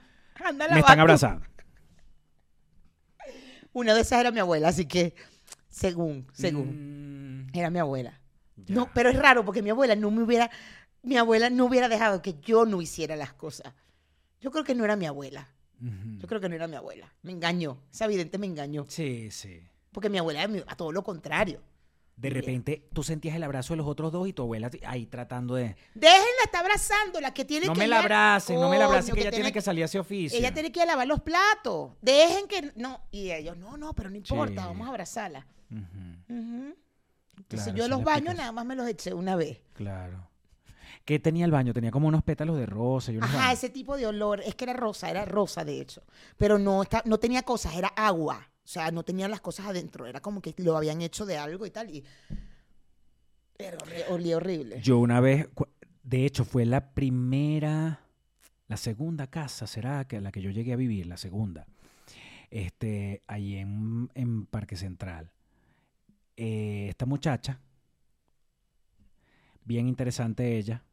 Me 0.72 0.80
están 0.80 0.98
abrazando. 0.98 1.46
Una 3.72 3.94
de 3.94 4.00
esas 4.00 4.20
era 4.20 4.30
mi 4.32 4.40
abuela, 4.40 4.68
así 4.68 4.86
que, 4.86 5.14
según, 5.68 6.26
según, 6.32 7.44
Mm, 7.46 7.56
era 7.56 7.70
mi 7.70 7.78
abuela. 7.78 8.20
ya. 8.56 8.74
No, 8.74 8.90
pero 8.92 9.10
es 9.10 9.16
raro 9.16 9.44
porque 9.44 9.62
mi 9.62 9.70
abuela 9.70 9.94
no 9.94 10.10
me 10.10 10.22
hubiera, 10.22 10.50
mi 11.02 11.16
abuela 11.16 11.50
no 11.50 11.66
hubiera 11.66 11.88
dejado 11.88 12.20
que 12.22 12.34
yo 12.40 12.64
no 12.66 12.80
hiciera 12.82 13.14
las 13.14 13.32
cosas. 13.32 13.72
Yo 14.40 14.50
creo 14.50 14.64
que 14.64 14.74
no 14.74 14.84
era 14.84 14.96
mi 14.96 15.06
abuela. 15.06 15.48
Yo 15.80 16.26
creo 16.26 16.40
que 16.40 16.48
no 16.48 16.54
era 16.54 16.66
mi 16.66 16.76
abuela. 16.76 17.12
Me 17.22 17.32
engañó. 17.32 17.78
Esa 17.92 18.06
evidente 18.06 18.36
me 18.38 18.46
engañó. 18.46 18.84
Sí, 18.88 19.30
sí. 19.30 19.60
Porque 19.92 20.08
mi 20.10 20.18
abuela 20.18 20.42
era 20.42 20.64
a 20.66 20.76
todo 20.76 20.92
lo 20.92 21.02
contrario. 21.02 21.62
De 22.16 22.30
repente 22.30 22.88
tú 22.92 23.04
sentías 23.04 23.36
el 23.36 23.44
abrazo 23.44 23.74
de 23.74 23.76
los 23.76 23.86
otros 23.86 24.10
dos 24.10 24.26
y 24.26 24.32
tu 24.32 24.42
abuela 24.42 24.68
ahí 24.84 25.06
tratando 25.06 25.54
de... 25.54 25.76
Déjenla, 25.94 26.24
está 26.44 26.58
abrazándola, 26.58 27.32
que 27.32 27.44
tiene 27.44 27.66
No 27.66 27.74
que 27.74 27.78
me 27.78 27.86
la 27.86 28.00
abracen, 28.00 28.56
no 28.60 28.68
me 28.68 28.76
la 28.76 28.86
abracen, 28.86 29.14
que 29.14 29.20
ella 29.20 29.30
tiene 29.30 29.52
que 29.52 29.60
salir 29.60 29.84
a 29.84 29.86
ese 29.86 30.00
oficio. 30.00 30.36
Ella 30.36 30.52
tiene 30.52 30.72
que 30.72 30.80
ir 30.80 30.82
a 30.82 30.86
lavar 30.86 31.06
los 31.06 31.20
platos. 31.20 31.92
Dejen 32.02 32.48
que. 32.48 32.72
No. 32.74 33.02
Y 33.12 33.30
ellos, 33.30 33.56
no, 33.56 33.76
no, 33.76 33.94
pero 33.94 34.10
no 34.10 34.16
importa, 34.16 34.62
Sí. 34.62 34.66
vamos 34.68 34.86
a 34.86 34.90
abrazarla. 34.90 35.46
Ujú. 35.70 36.74
Entonces 37.36 37.72
Claro, 37.72 37.78
yo 37.78 37.88
los 37.88 38.02
baños 38.02 38.34
nada 38.34 38.50
más 38.50 38.66
me 38.66 38.74
los 38.74 38.88
eché 38.88 39.14
una 39.14 39.36
vez. 39.36 39.60
claro. 39.74 40.27
¿Qué 41.08 41.18
tenía 41.18 41.46
el 41.46 41.50
baño? 41.50 41.72
Tenía 41.72 41.90
como 41.90 42.06
unos 42.06 42.22
pétalos 42.22 42.58
de 42.58 42.66
rosa 42.66 43.10
y 43.10 43.16
unos 43.16 43.30
Ajá, 43.30 43.50
ese 43.50 43.70
tipo 43.70 43.96
de 43.96 44.06
olor. 44.06 44.42
Es 44.44 44.54
que 44.54 44.64
era 44.64 44.74
rosa, 44.74 45.08
era 45.08 45.24
rosa 45.24 45.64
de 45.64 45.80
hecho. 45.80 46.02
Pero 46.36 46.58
no, 46.58 46.82
está, 46.82 47.02
no 47.06 47.16
tenía 47.16 47.44
cosas, 47.44 47.74
era 47.74 47.88
agua. 47.88 48.50
O 48.62 48.68
sea, 48.68 48.90
no 48.90 49.02
tenía 49.02 49.26
las 49.26 49.40
cosas 49.40 49.64
adentro. 49.64 50.04
Era 50.04 50.20
como 50.20 50.42
que 50.42 50.54
lo 50.58 50.76
habían 50.76 51.00
hecho 51.00 51.24
de 51.24 51.38
algo 51.38 51.64
y 51.64 51.70
tal. 51.70 51.88
Y. 51.88 52.04
Pero 53.56 53.78
olía 54.10 54.36
horrible. 54.36 54.82
Yo 54.82 54.98
una 54.98 55.18
vez, 55.20 55.48
de 56.02 56.26
hecho, 56.26 56.44
fue 56.44 56.66
la 56.66 56.90
primera, 56.90 58.00
la 58.66 58.76
segunda 58.76 59.28
casa, 59.28 59.66
será 59.66 60.06
que 60.06 60.20
la 60.20 60.30
que 60.30 60.42
yo 60.42 60.50
llegué 60.50 60.74
a 60.74 60.76
vivir, 60.76 61.06
la 61.06 61.16
segunda, 61.16 61.66
este, 62.50 63.22
ahí 63.26 63.56
en, 63.56 64.10
en 64.14 64.44
Parque 64.44 64.76
Central. 64.76 65.32
Eh, 66.36 66.88
esta 66.90 67.06
muchacha, 67.06 67.62
bien 69.64 69.88
interesante 69.88 70.58
ella, 70.58 70.84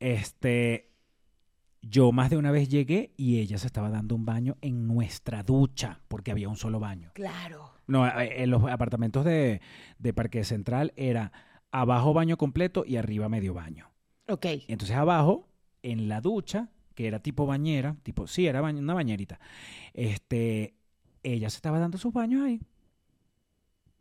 este, 0.00 0.90
yo 1.82 2.12
más 2.12 2.30
de 2.30 2.36
una 2.36 2.50
vez 2.50 2.68
llegué 2.68 3.12
y 3.16 3.38
ella 3.40 3.58
se 3.58 3.66
estaba 3.66 3.90
dando 3.90 4.14
un 4.14 4.24
baño 4.24 4.56
en 4.60 4.86
nuestra 4.86 5.42
ducha, 5.42 6.00
porque 6.08 6.30
había 6.30 6.48
un 6.48 6.56
solo 6.56 6.80
baño. 6.80 7.10
Claro. 7.14 7.72
No, 7.86 8.06
eh, 8.06 8.42
en 8.42 8.50
los 8.50 8.64
apartamentos 8.64 9.24
de, 9.24 9.60
de 9.98 10.12
Parque 10.12 10.44
Central 10.44 10.92
era 10.96 11.32
abajo 11.70 12.12
baño 12.12 12.36
completo 12.36 12.84
y 12.86 12.96
arriba 12.96 13.28
medio 13.28 13.54
baño. 13.54 13.90
Ok. 14.28 14.46
Y 14.66 14.72
entonces 14.72 14.96
abajo, 14.96 15.48
en 15.82 16.08
la 16.08 16.20
ducha, 16.20 16.68
que 16.94 17.06
era 17.06 17.20
tipo 17.20 17.46
bañera, 17.46 17.96
tipo, 18.02 18.26
sí, 18.26 18.46
era 18.46 18.60
baño- 18.60 18.80
una 18.80 18.94
bañerita, 18.94 19.38
este, 19.94 20.74
ella 21.22 21.48
se 21.50 21.56
estaba 21.56 21.78
dando 21.78 21.96
sus 21.98 22.12
baños 22.12 22.44
ahí. 22.44 22.60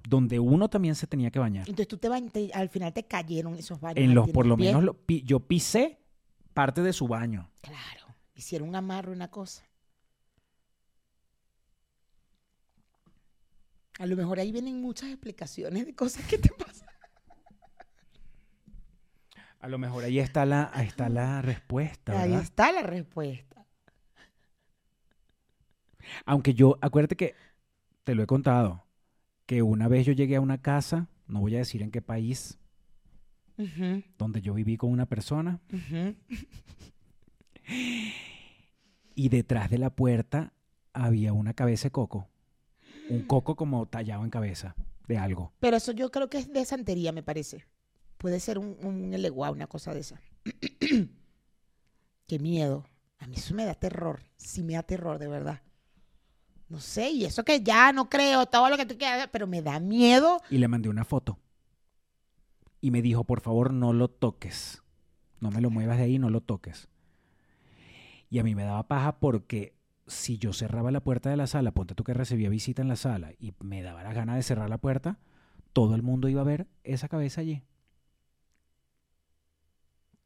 Donde 0.07 0.39
uno 0.39 0.69
también 0.69 0.95
se 0.95 1.05
tenía 1.07 1.31
que 1.31 1.39
bañar. 1.39 1.61
Entonces 1.67 1.87
tú 1.87 1.97
te, 1.97 2.09
bañ- 2.09 2.31
te- 2.31 2.51
al 2.53 2.69
final 2.69 2.93
te 2.93 3.05
cayeron 3.05 3.55
esos 3.55 3.79
baños. 3.79 3.97
En 4.03 4.13
los, 4.15 4.29
por 4.29 4.45
lo 4.45 4.55
menos, 4.57 4.83
lo 4.83 4.93
pi- 4.93 5.21
yo 5.23 5.39
pisé 5.41 5.99
parte 6.53 6.81
de 6.81 6.93
su 6.93 7.07
baño. 7.07 7.49
Claro. 7.61 8.07
Hicieron 8.35 8.69
un 8.69 8.75
amarro, 8.75 9.11
una 9.11 9.29
cosa. 9.29 9.63
A 13.99 14.05
lo 14.05 14.15
mejor 14.15 14.39
ahí 14.39 14.51
vienen 14.51 14.79
muchas 14.81 15.09
explicaciones 15.09 15.85
de 15.85 15.95
cosas 15.95 16.25
que 16.27 16.37
te 16.37 16.49
pasan. 16.49 16.87
A 19.59 19.67
lo 19.67 19.79
mejor 19.79 20.03
ahí 20.03 20.19
está 20.19 20.45
la, 20.45 20.69
ahí 20.73 20.85
está 20.87 21.09
la 21.09 21.41
respuesta, 21.41 22.21
Ahí 22.21 22.33
está 22.35 22.71
la 22.71 22.83
respuesta. 22.83 23.65
Aunque 26.25 26.53
yo, 26.53 26.77
acuérdate 26.79 27.15
que 27.17 27.35
te 28.03 28.13
lo 28.15 28.21
he 28.23 28.27
contado, 28.27 28.85
que 29.47 29.63
una 29.63 29.87
vez 29.87 30.05
yo 30.05 30.13
llegué 30.13 30.35
a 30.35 30.41
una 30.41 30.61
casa, 30.61 31.09
no 31.25 31.39
voy 31.39 31.55
a 31.55 31.59
decir 31.59 31.81
en 31.81 31.89
qué 31.89 32.01
país, 32.03 32.59
donde 34.19 34.41
yo 34.41 34.53
viví 34.53 34.77
con 34.77 34.91
una 34.91 35.07
persona, 35.07 35.59
y 39.15 39.29
detrás 39.29 39.71
de 39.71 39.79
la 39.79 39.89
puerta 39.89 40.53
había 40.93 41.33
una 41.33 41.53
cabeza 41.53 41.87
de 41.87 41.91
coco. 41.91 42.29
Un 43.09 43.23
coco 43.23 43.55
como 43.55 43.87
tallado 43.87 44.23
en 44.25 44.29
cabeza 44.29 44.75
de 45.07 45.17
algo. 45.17 45.53
Pero 45.59 45.77
eso 45.77 45.93
yo 45.93 46.11
creo 46.11 46.29
que 46.29 46.39
es 46.39 46.51
de 46.51 46.65
santería, 46.65 47.13
me 47.13 47.23
parece. 47.23 47.65
Puede 48.17 48.41
ser 48.41 48.59
un, 48.59 48.75
un 48.83 49.13
eleguá, 49.13 49.49
una 49.49 49.67
cosa 49.67 49.93
de 49.93 50.01
esa. 50.01 50.19
Qué 52.27 52.39
miedo. 52.39 52.85
A 53.19 53.27
mí 53.27 53.37
eso 53.37 53.55
me 53.55 53.63
da 53.63 53.75
terror. 53.75 54.23
Sí 54.35 54.61
me 54.61 54.73
da 54.73 54.83
terror, 54.83 55.19
de 55.19 55.27
verdad. 55.27 55.61
No 56.69 56.79
sé, 56.79 57.11
y 57.11 57.25
eso 57.25 57.43
que 57.43 57.61
ya 57.61 57.93
no 57.93 58.09
creo, 58.09 58.45
todo 58.45 58.69
lo 58.69 58.77
que 58.77 58.85
tú 58.85 58.97
quieras, 58.97 59.29
pero 59.31 59.47
me 59.47 59.61
da 59.61 59.79
miedo. 59.79 60.41
Y 60.49 60.57
le 60.57 60.67
mandé 60.67 60.89
una 60.89 61.05
foto. 61.05 61.39
Y 62.81 62.91
me 62.91 63.01
dijo, 63.01 63.23
por 63.23 63.41
favor, 63.41 63.73
no 63.73 63.93
lo 63.93 64.09
toques. 64.09 64.83
No 65.39 65.49
me 65.51 65.61
lo 65.61 65.69
muevas 65.69 65.97
de 65.97 66.03
ahí, 66.03 66.19
no 66.19 66.29
lo 66.29 66.41
toques. 66.41 66.89
Y 68.29 68.39
a 68.39 68.43
mí 68.43 68.55
me 68.55 68.63
daba 68.63 68.87
paja 68.87 69.19
porque 69.19 69.77
si 70.07 70.37
yo 70.37 70.53
cerraba 70.53 70.91
la 70.91 71.01
puerta 71.01 71.29
de 71.29 71.37
la 71.37 71.47
sala, 71.47 71.71
ponte 71.71 71.95
tú 71.95 72.03
que 72.03 72.13
recibía 72.13 72.49
visita 72.49 72.81
en 72.81 72.87
la 72.87 72.95
sala 72.95 73.31
y 73.39 73.53
me 73.59 73.81
daba 73.81 74.03
la 74.03 74.13
gana 74.13 74.35
de 74.35 74.43
cerrar 74.43 74.69
la 74.69 74.77
puerta, 74.77 75.19
todo 75.73 75.95
el 75.95 76.03
mundo 76.03 76.27
iba 76.27 76.41
a 76.41 76.45
ver 76.45 76.67
esa 76.83 77.07
cabeza 77.07 77.41
allí. 77.41 77.63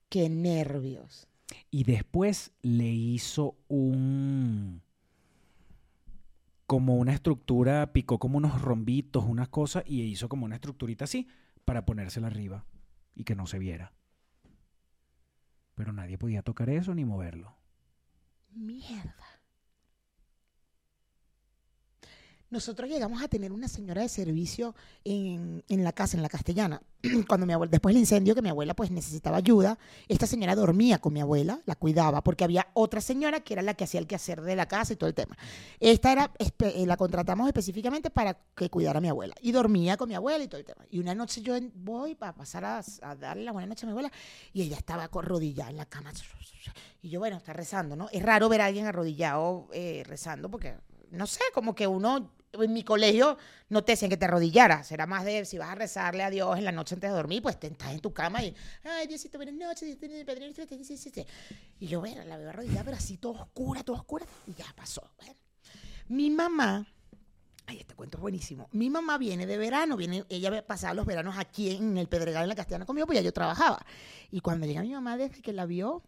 Qué 0.10 0.30
nervios. 0.30 1.28
Y 1.70 1.84
después 1.84 2.52
le 2.62 2.89
hizo 2.89 3.56
un... 3.68 4.82
como 6.72 6.96
una 6.96 7.12
estructura, 7.12 7.92
picó 7.92 8.18
como 8.18 8.38
unos 8.38 8.62
rombitos, 8.62 9.26
unas 9.26 9.50
cosas, 9.50 9.84
y 9.86 10.04
hizo 10.04 10.30
como 10.30 10.46
una 10.46 10.56
estructurita 10.56 11.04
así 11.04 11.28
para 11.66 11.86
ponérsela 11.86 12.28
arriba 12.28 12.64
y 13.14 13.26
que 13.26 13.36
no 13.36 13.46
se 13.46 13.60
viera. 13.60 13.92
Pero 15.76 15.92
nadie 15.92 16.18
podía 16.18 16.44
tocar 16.44 16.70
eso 16.70 16.96
ni 16.96 17.04
moverlo. 17.04 17.58
Mierda. 18.52 19.14
Nosotros 22.52 22.89
llegamos 22.89 23.24
a 23.24 23.28
tener 23.28 23.52
una 23.52 23.68
señora 23.68 24.02
de 24.02 24.10
servicio 24.10 24.76
en, 25.06 25.64
en 25.70 25.84
la 25.84 25.93
casa, 25.93 26.18
en 26.18 26.24
la 26.24 26.30
castellana. 26.30 26.82
Cuando 27.28 27.45
mi 27.45 27.54
abuela, 27.54 27.72
después 27.72 27.95
del 27.95 28.02
incendio, 28.02 28.36
que 28.36 28.41
mi 28.41 28.49
abuela 28.49 28.74
pues 28.76 28.91
necesitaba 28.91 29.38
ayuda, 29.38 29.80
esta 30.08 30.28
señora 30.28 30.54
dormía 30.54 30.99
con 30.99 31.14
mi 31.14 31.22
abuela, 31.22 31.62
la 31.66 31.76
cuidaba, 31.76 32.24
porque 32.24 32.43
había 32.43 32.68
otra 32.74 33.02
señora 33.02 33.39
que 33.39 33.54
era 33.54 33.62
la 33.62 33.74
que 33.74 33.86
hacía 33.86 34.02
el 34.02 34.06
quehacer 34.06 34.41
de 34.41 34.56
la 34.56 34.68
casa 34.68 34.91
y 34.91 34.97
todo 34.97 35.08
el 35.08 35.16
tema. 35.16 35.38
Esta 35.80 36.12
era, 36.12 36.32
eh, 36.39 36.86
la 36.86 36.97
contratamos 36.97 37.47
específicamente 37.47 38.10
para 38.10 38.38
que 38.56 38.70
cuidara 38.70 38.97
a 38.99 39.02
mi 39.02 39.08
abuela. 39.08 39.34
Y 39.41 39.54
dormía 39.54 39.97
con 39.97 40.10
mi 40.10 40.16
abuela 40.16 40.43
y 40.43 40.47
todo 40.47 40.60
el 40.60 40.66
tema. 40.66 40.86
Y 40.89 40.99
una 40.99 41.16
noche 41.16 41.41
yo 41.41 41.56
voy 41.74 42.16
para 42.16 42.36
pasar 42.36 42.66
a, 42.66 42.84
a 43.02 43.16
darle 43.16 43.45
la 43.45 43.54
buena 43.54 43.68
noche 43.68 43.86
a 43.86 43.88
mi 43.88 43.91
abuela 43.91 44.12
y 44.52 44.62
ella 44.64 44.76
estaba 44.76 45.06
arrodillada 45.06 45.72
en 45.72 45.78
la 45.78 45.86
cama. 45.86 46.12
Y 47.02 47.10
yo, 47.10 47.20
bueno, 47.20 47.38
está 47.38 47.54
rezando, 47.54 47.95
¿no? 47.95 48.10
Es 48.12 48.22
raro 48.22 48.49
ver 48.49 48.62
a 48.62 48.66
alguien 48.66 48.86
arrodillado 48.86 49.70
eh, 49.74 50.04
rezando 50.06 50.52
porque, 50.52 50.76
no 51.10 51.26
sé, 51.26 51.41
como 51.54 51.74
que 51.74 51.88
uno, 51.88 52.30
en 52.54 52.74
mi 52.74 52.84
colegio 52.84 53.38
no 53.70 53.84
te 53.84 53.93
decían 53.93 54.10
que 54.10 54.18
te 54.18 54.26
arrodillaras. 54.26 54.91
Era 54.91 55.06
más 55.08 55.26
de 55.26 55.45
si 55.45 55.58
vas 55.58 55.70
a 55.70 55.76
rezarle 55.76 56.24
a 56.24 56.30
Dios 56.30 56.58
en 56.58 56.66
la 56.66 56.72
noche 56.72 56.95
antes 56.95 57.10
de 57.10 57.16
dormir, 57.16 57.41
pues 57.41 57.60
te 57.60 57.68
estás 57.68 57.91
en 57.91 57.99
tu 57.99 58.14
cama 58.14 58.43
y, 58.43 58.56
ay, 58.84 59.08
Diosito, 59.08 59.38
buenas 59.38 59.56
noches, 59.56 59.82
Diosito, 59.99 60.26
Padre 60.26 60.41
nuestro, 60.41 60.66
sí, 60.84 60.97
sí, 60.97 61.10
sí". 61.10 61.26
Y 61.80 61.88
yo, 61.88 61.99
bueno, 61.99 62.24
la 62.26 62.38
veo 62.38 62.49
arrodillada, 62.49 62.84
pero 62.84 62.97
así 62.97 63.18
toda 63.18 63.43
oscura, 63.43 63.84
toda 63.84 63.99
oscura. 63.99 64.26
Y 64.47 64.54
ya 64.54 64.66
pasó. 64.76 65.12
Mi 66.08 66.30
mamá, 66.30 66.86
ay, 67.68 67.80
este 67.80 67.95
cuento 67.95 68.18
es 68.18 68.22
buenísimo. 68.22 68.68
Mi 68.74 68.89
mamá 68.89 69.18
viene 69.18 69.45
de 69.45 69.58
verano, 69.58 69.95
viene, 69.95 70.26
ella 70.30 70.66
pasado 70.66 70.93
los 70.95 71.06
veranos 71.06 71.38
aquí 71.38 71.72
en 71.76 71.97
el 71.97 72.08
Pedregal, 72.08 72.43
en 72.43 72.49
la 72.49 72.56
Castellana 72.56 72.86
conmigo, 72.86 73.08
pues 73.08 73.18
ya 73.18 73.24
yo 73.24 73.32
trabajaba. 73.32 73.86
Y 74.30 74.41
cuando 74.41 74.66
llega 74.66 74.82
mi 74.82 74.91
mamá, 74.91 75.18
desde 75.18 75.41
que 75.41 75.54
la 75.54 75.66
vio, 75.66 76.04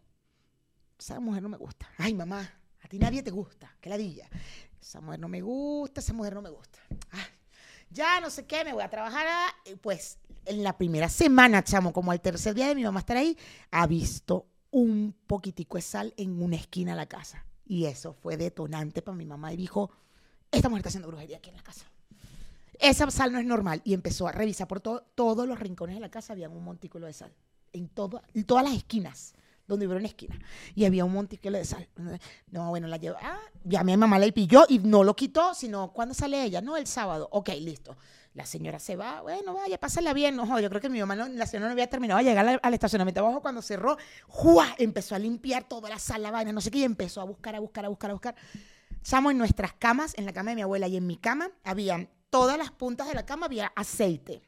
esa 0.99 1.19
mujer 1.19 1.41
no 1.41 1.49
me 1.49 1.57
gusta. 1.57 1.89
Ay, 1.97 2.13
mamá, 2.13 2.51
a 2.81 2.87
ti 2.87 2.99
nadie 2.99 3.23
te 3.23 3.31
gusta, 3.31 3.75
qué 3.79 3.89
ladilla. 3.89 4.29
Esa 4.83 4.99
mujer 4.99 5.19
no 5.19 5.29
me 5.29 5.41
gusta, 5.41 6.01
esa 6.01 6.11
mujer 6.13 6.33
no 6.33 6.41
me 6.41 6.49
gusta. 6.49 6.77
Ay, 7.11 7.21
ya 7.89 8.19
no 8.19 8.29
sé 8.29 8.45
qué, 8.45 8.65
me 8.65 8.73
voy 8.73 8.83
a 8.83 8.89
trabajar. 8.89 9.25
ah, 9.29 9.47
y 9.65 9.75
Pues 9.75 10.17
en 10.45 10.61
la 10.61 10.77
primera 10.77 11.07
semana, 11.07 11.63
chamo, 11.63 11.93
como 11.93 12.11
al 12.11 12.19
tercer 12.19 12.53
día 12.53 12.67
de 12.67 12.75
mi 12.75 12.83
mamá 12.83 12.99
estar 12.99 13.15
ahí, 13.15 13.37
ha 13.71 13.87
visto 13.87 14.45
un 14.71 15.15
poquitico 15.25 15.77
de 15.77 15.81
sal 15.83 16.13
en 16.17 16.41
una 16.43 16.57
esquina 16.57 16.91
de 16.91 16.97
la 16.97 17.05
casa. 17.05 17.45
Y 17.65 17.85
eso 17.85 18.13
fue 18.13 18.35
detonante 18.35 19.01
para 19.01 19.15
mi 19.15 19.25
mamá 19.25 19.53
y 19.53 19.57
dijo, 19.57 19.89
esta 20.51 20.67
mujer 20.67 20.81
está 20.81 20.89
haciendo 20.89 21.07
brujería 21.07 21.37
aquí 21.37 21.49
en 21.49 21.55
la 21.55 21.63
casa. 21.63 21.85
Esa 22.77 23.09
sal 23.09 23.31
no 23.31 23.39
es 23.39 23.45
normal. 23.45 23.81
Y 23.85 23.93
empezó 23.93 24.27
a 24.27 24.33
revisar 24.33 24.67
por 24.67 24.81
to- 24.81 25.05
todos 25.15 25.47
los 25.47 25.59
rincones 25.59 25.95
de 25.95 26.01
la 26.01 26.09
casa, 26.11 26.33
había 26.33 26.49
un 26.49 26.61
montículo 26.63 27.07
de 27.07 27.13
sal. 27.13 27.33
En, 27.71 27.87
todo, 27.87 28.21
en 28.33 28.43
todas 28.43 28.65
las 28.65 28.73
esquinas, 28.73 29.33
donde 29.67 29.85
hubiera 29.85 29.99
una 29.99 30.07
esquina. 30.07 30.37
Y 30.75 30.85
había 30.85 31.05
un 31.05 31.13
montículo 31.13 31.57
de 31.57 31.65
sal. 31.65 31.87
No, 32.51 32.69
bueno, 32.69 32.87
la 32.87 32.97
llevó. 32.97 33.17
Ah, 33.21 33.39
ya 33.63 33.83
mi 33.83 33.95
mamá 33.95 34.19
la 34.19 34.31
pilló 34.31 34.65
y 34.67 34.79
no 34.79 35.03
lo 35.03 35.15
quitó, 35.15 35.53
sino 35.53 35.93
¿cuándo 35.93 36.13
sale 36.13 36.43
ella? 36.43 36.61
No, 36.61 36.77
el 36.77 36.87
sábado. 36.87 37.29
Ok, 37.31 37.49
listo. 37.59 37.97
La 38.33 38.47
señora 38.47 38.79
se 38.79 38.95
va, 38.95 39.21
bueno, 39.21 39.53
vaya, 39.53 39.79
pásala 39.79 40.11
bien. 40.11 40.35
No, 40.35 40.59
yo 40.59 40.67
creo 40.69 40.81
que 40.81 40.89
mi 40.89 40.99
mamá, 40.99 41.15
la 41.15 41.45
señora 41.45 41.67
no 41.67 41.73
había 41.73 41.87
terminado 41.87 42.17
de 42.17 42.23
llegar 42.25 42.47
al, 42.47 42.59
al 42.61 42.73
estacionamiento 42.73 43.21
abajo 43.21 43.41
cuando 43.41 43.61
cerró. 43.61 43.97
¡Jua! 44.27 44.75
Empezó 44.79 45.13
a 45.13 45.19
limpiar 45.19 45.67
toda 45.67 45.89
la 45.89 45.99
sala, 45.99 46.31
vaina, 46.31 46.51
no 46.51 46.59
sé 46.59 46.71
qué, 46.71 46.79
y 46.79 46.83
empezó 46.83 47.21
a 47.21 47.25
buscar, 47.25 47.55
a 47.55 47.59
buscar, 47.59 47.85
a 47.85 47.89
buscar, 47.89 48.09
a 48.09 48.13
buscar. 48.13 48.35
Chamo, 49.03 49.29
en 49.29 49.37
nuestras 49.37 49.73
camas, 49.73 50.13
en 50.17 50.25
la 50.25 50.33
cama 50.33 50.51
de 50.51 50.55
mi 50.55 50.61
abuela 50.63 50.87
y 50.87 50.97
en 50.97 51.05
mi 51.05 51.17
cama, 51.17 51.51
habían 51.63 52.09
todas 52.31 52.57
las 52.57 52.71
puntas 52.71 53.07
de 53.07 53.13
la 53.13 53.25
cama, 53.25 53.45
había 53.45 53.67
aceite. 53.75 54.41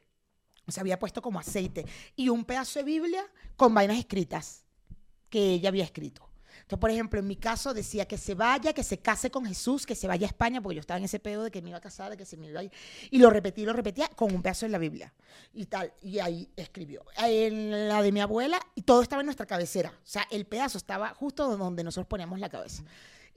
O 0.66 0.72
sea, 0.72 0.80
había 0.80 0.98
puesto 0.98 1.22
como 1.22 1.38
aceite. 1.38 1.86
Y 2.16 2.28
un 2.28 2.44
pedazo 2.44 2.80
de 2.80 2.84
Biblia 2.84 3.24
con 3.56 3.72
vainas 3.72 3.98
escritas 3.98 4.65
que 5.30 5.54
ella 5.54 5.68
había 5.68 5.84
escrito. 5.84 6.28
Entonces, 6.66 6.80
por 6.80 6.90
ejemplo, 6.90 7.20
en 7.20 7.26
mi 7.28 7.36
caso 7.36 7.72
decía 7.72 8.06
que 8.06 8.18
se 8.18 8.34
vaya, 8.34 8.72
que 8.72 8.82
se 8.82 8.98
case 8.98 9.30
con 9.30 9.46
Jesús, 9.46 9.86
que 9.86 9.94
se 9.94 10.08
vaya 10.08 10.26
a 10.26 10.30
España, 10.30 10.60
porque 10.60 10.74
yo 10.74 10.80
estaba 10.80 10.98
en 10.98 11.04
ese 11.04 11.20
pedo 11.20 11.44
de 11.44 11.50
que 11.52 11.62
me 11.62 11.68
iba 11.68 11.78
a 11.78 11.80
casar, 11.80 12.10
de 12.10 12.16
que 12.16 12.24
se 12.24 12.36
me 12.36 12.48
iba 12.48 12.58
a 12.58 12.64
ir. 12.64 12.72
Y 13.12 13.18
lo 13.18 13.30
repetí, 13.30 13.64
lo 13.64 13.72
repetía 13.72 14.08
con 14.08 14.34
un 14.34 14.42
pedazo 14.42 14.66
de 14.66 14.70
la 14.70 14.78
Biblia 14.78 15.14
y 15.54 15.66
tal. 15.66 15.92
Y 16.02 16.18
ahí 16.18 16.50
escribió. 16.56 17.04
En 17.18 17.88
la 17.88 18.02
de 18.02 18.10
mi 18.10 18.20
abuela, 18.20 18.58
y 18.74 18.82
todo 18.82 19.00
estaba 19.02 19.22
en 19.22 19.26
nuestra 19.26 19.46
cabecera. 19.46 19.90
O 19.90 20.06
sea, 20.06 20.26
el 20.28 20.44
pedazo 20.46 20.76
estaba 20.76 21.14
justo 21.14 21.56
donde 21.56 21.84
nosotros 21.84 22.08
poníamos 22.08 22.40
la 22.40 22.48
cabeza. 22.48 22.82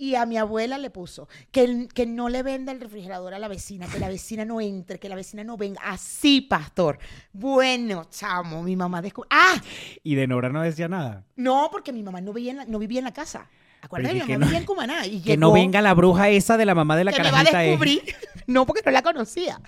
Y 0.01 0.15
a 0.15 0.25
mi 0.25 0.37
abuela 0.37 0.77
le 0.77 0.89
puso 0.89 1.27
que, 1.51 1.89
que 1.93 2.05
no 2.05 2.29
le 2.29 2.41
venda 2.41 2.71
el 2.71 2.79
refrigerador 2.79 3.33
a 3.33 3.39
la 3.39 3.49
vecina, 3.49 3.85
que 3.85 3.99
la 3.99 4.07
vecina 4.07 4.45
no 4.45 4.61
entre, 4.61 4.97
que 4.97 5.09
la 5.09 5.15
vecina 5.15 5.43
no 5.43 5.57
venga. 5.57 5.81
Así, 5.83 6.39
pastor. 6.39 6.97
Bueno, 7.33 8.05
chamo, 8.09 8.63
mi 8.63 8.77
mamá 8.77 9.01
descubrió. 9.01 9.27
¡Ah! 9.29 9.61
Y 10.01 10.15
de 10.15 10.25
Nora 10.25 10.47
no 10.49 10.61
decía 10.61 10.87
nada. 10.87 11.25
No, 11.35 11.67
porque 11.69 11.91
mi 11.91 12.01
mamá 12.01 12.21
no 12.21 12.31
vivía 12.31 12.51
en 12.51 12.57
la, 12.59 12.65
no 12.65 12.79
vivía 12.79 12.99
en 12.99 13.05
la 13.05 13.13
casa. 13.13 13.49
Acuérdate, 13.81 14.13
mi 14.13 14.21
mamá 14.21 14.37
no- 14.37 14.45
vivía 14.45 14.59
en 14.59 14.65
Cumaná. 14.65 15.05
Y 15.05 15.21
Que 15.21 15.35
no 15.35 15.51
venga 15.51 15.81
la 15.81 15.93
bruja 15.93 16.29
esa 16.29 16.55
de 16.55 16.65
la 16.65 16.75
mamá 16.75 16.95
de 16.95 17.03
la 17.03 17.11
que 17.11 17.21
me 17.21 17.31
va 17.31 17.41
a 17.41 17.43
descubrir. 17.43 18.01
No, 18.47 18.65
porque 18.65 18.81
no 18.85 18.91
la 18.91 19.03
conocía. 19.03 19.61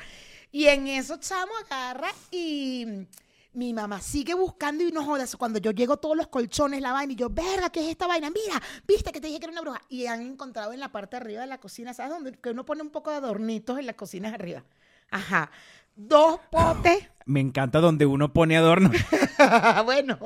Y 0.51 0.65
en 0.67 0.88
eso, 0.88 1.17
chamo, 1.17 1.51
agarra 1.69 2.07
y 2.32 3.05
mi 3.53 3.73
mamá 3.73 3.99
sigue 3.99 4.33
buscando 4.33 4.83
y 4.83 4.91
no 4.91 5.03
jodas. 5.03 5.35
Cuando 5.35 5.59
yo 5.59 5.71
llego 5.71 5.97
todos 5.97 6.15
los 6.15 6.27
colchones, 6.27 6.81
la 6.81 6.93
vaina, 6.93 7.13
y 7.13 7.15
yo, 7.15 7.29
verga, 7.29 7.69
¿qué 7.69 7.81
es 7.81 7.89
esta 7.89 8.07
vaina? 8.07 8.29
Mira, 8.29 8.61
viste 8.87 9.11
que 9.11 9.19
te 9.19 9.27
dije 9.27 9.39
que 9.39 9.45
era 9.45 9.51
una 9.51 9.61
bruja. 9.61 9.81
Y 9.89 10.05
han 10.05 10.21
encontrado 10.21 10.73
en 10.73 10.79
la 10.79 10.91
parte 10.91 11.17
de 11.17 11.21
arriba 11.21 11.41
de 11.41 11.47
la 11.47 11.59
cocina, 11.59 11.93
¿sabes 11.93 12.11
dónde? 12.11 12.33
Que 12.33 12.51
uno 12.51 12.65
pone 12.65 12.81
un 12.81 12.89
poco 12.89 13.09
de 13.11 13.17
adornitos 13.17 13.77
en 13.77 13.85
las 13.87 13.95
cocinas 13.95 14.33
arriba. 14.33 14.63
Ajá. 15.09 15.51
Dos 15.95 16.39
potes. 16.49 17.09
Me 17.25 17.41
encanta 17.41 17.79
donde 17.81 18.05
uno 18.05 18.31
pone 18.33 18.55
adorno 18.57 18.89
bueno, 19.85 20.17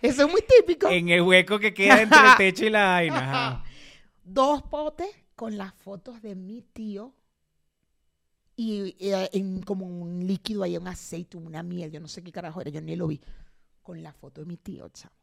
eso 0.00 0.24
es 0.24 0.30
muy 0.30 0.42
típico. 0.42 0.88
en 0.88 1.08
el 1.08 1.22
hueco 1.22 1.58
que 1.58 1.74
queda 1.74 2.00
entre 2.00 2.18
el 2.18 2.36
techo 2.36 2.64
y 2.64 2.70
la 2.70 2.84
vaina. 2.86 3.16
ajá. 3.18 3.64
dos 4.22 4.62
potes 4.62 5.08
con 5.34 5.58
las 5.58 5.74
fotos 5.74 6.22
de 6.22 6.34
mi 6.34 6.62
tío 6.62 7.12
y 8.56 8.96
eh, 8.98 9.30
en 9.32 9.62
como 9.62 9.86
un 9.86 10.26
líquido 10.26 10.62
ahí, 10.62 10.76
un 10.76 10.88
aceite, 10.88 11.36
una 11.36 11.62
miel, 11.62 11.90
yo 11.90 12.00
no 12.00 12.08
sé 12.08 12.22
qué 12.22 12.32
carajo 12.32 12.60
era, 12.60 12.70
yo 12.70 12.80
ni 12.80 12.96
lo 12.96 13.06
vi, 13.06 13.20
con 13.82 14.02
la 14.02 14.12
foto 14.12 14.40
de 14.40 14.46
mi 14.46 14.56
tío, 14.56 14.88
chamo. 14.88 15.14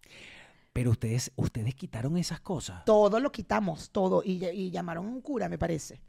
Pero 0.74 0.92
ustedes, 0.92 1.32
ustedes 1.36 1.76
quitaron 1.76 2.18
esas 2.18 2.40
cosas. 2.40 2.86
Todo 2.86 3.20
lo 3.20 3.32
quitamos, 3.32 3.90
todo, 3.92 4.24
y, 4.24 4.46
y 4.46 4.72
llamaron 4.72 5.06
a 5.06 5.10
un 5.10 5.22
cura, 5.22 5.50
me 5.50 5.58
parece. 5.58 6.02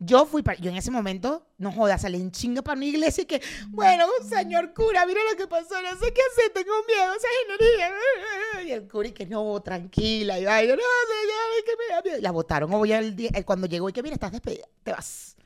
Yo 0.00 0.26
fui 0.26 0.42
para, 0.42 0.60
yo 0.60 0.70
en 0.70 0.76
ese 0.76 0.90
momento, 0.90 1.46
no 1.56 1.70
jodas, 1.70 2.02
salí 2.02 2.20
en 2.20 2.32
chinga 2.32 2.62
para 2.62 2.76
una 2.76 2.84
iglesia 2.84 3.22
y 3.22 3.26
que, 3.26 3.40
bueno, 3.68 4.06
señor 4.28 4.74
cura, 4.74 5.06
mira 5.06 5.20
lo 5.30 5.36
que 5.36 5.46
pasó, 5.46 5.80
no 5.80 5.98
sé 5.98 6.12
qué 6.12 6.20
hacer, 6.32 6.52
tengo 6.52 6.72
miedo, 6.86 7.14
esa 7.14 7.28
energía. 7.46 8.66
Y 8.66 8.72
el 8.72 8.88
cura 8.88 9.08
y 9.08 9.12
que 9.12 9.24
no, 9.24 9.62
tranquila, 9.62 10.38
y 10.38 10.42
yo, 10.42 10.48
no, 10.50 10.58
señor, 10.58 11.64
que 11.64 11.72
me 11.78 11.94
da 11.94 12.02
miedo. 12.02 12.18
La 12.20 12.32
votaron, 12.32 12.74
o 12.74 12.78
voy 12.78 12.92
al 12.92 13.14
día, 13.14 13.30
eh, 13.34 13.44
cuando 13.44 13.66
llegó 13.68 13.88
y 13.88 13.92
que, 13.92 14.02
mira, 14.02 14.14
estás 14.14 14.32
despedida, 14.32 14.66
te 14.82 14.90
vas. 14.90 15.36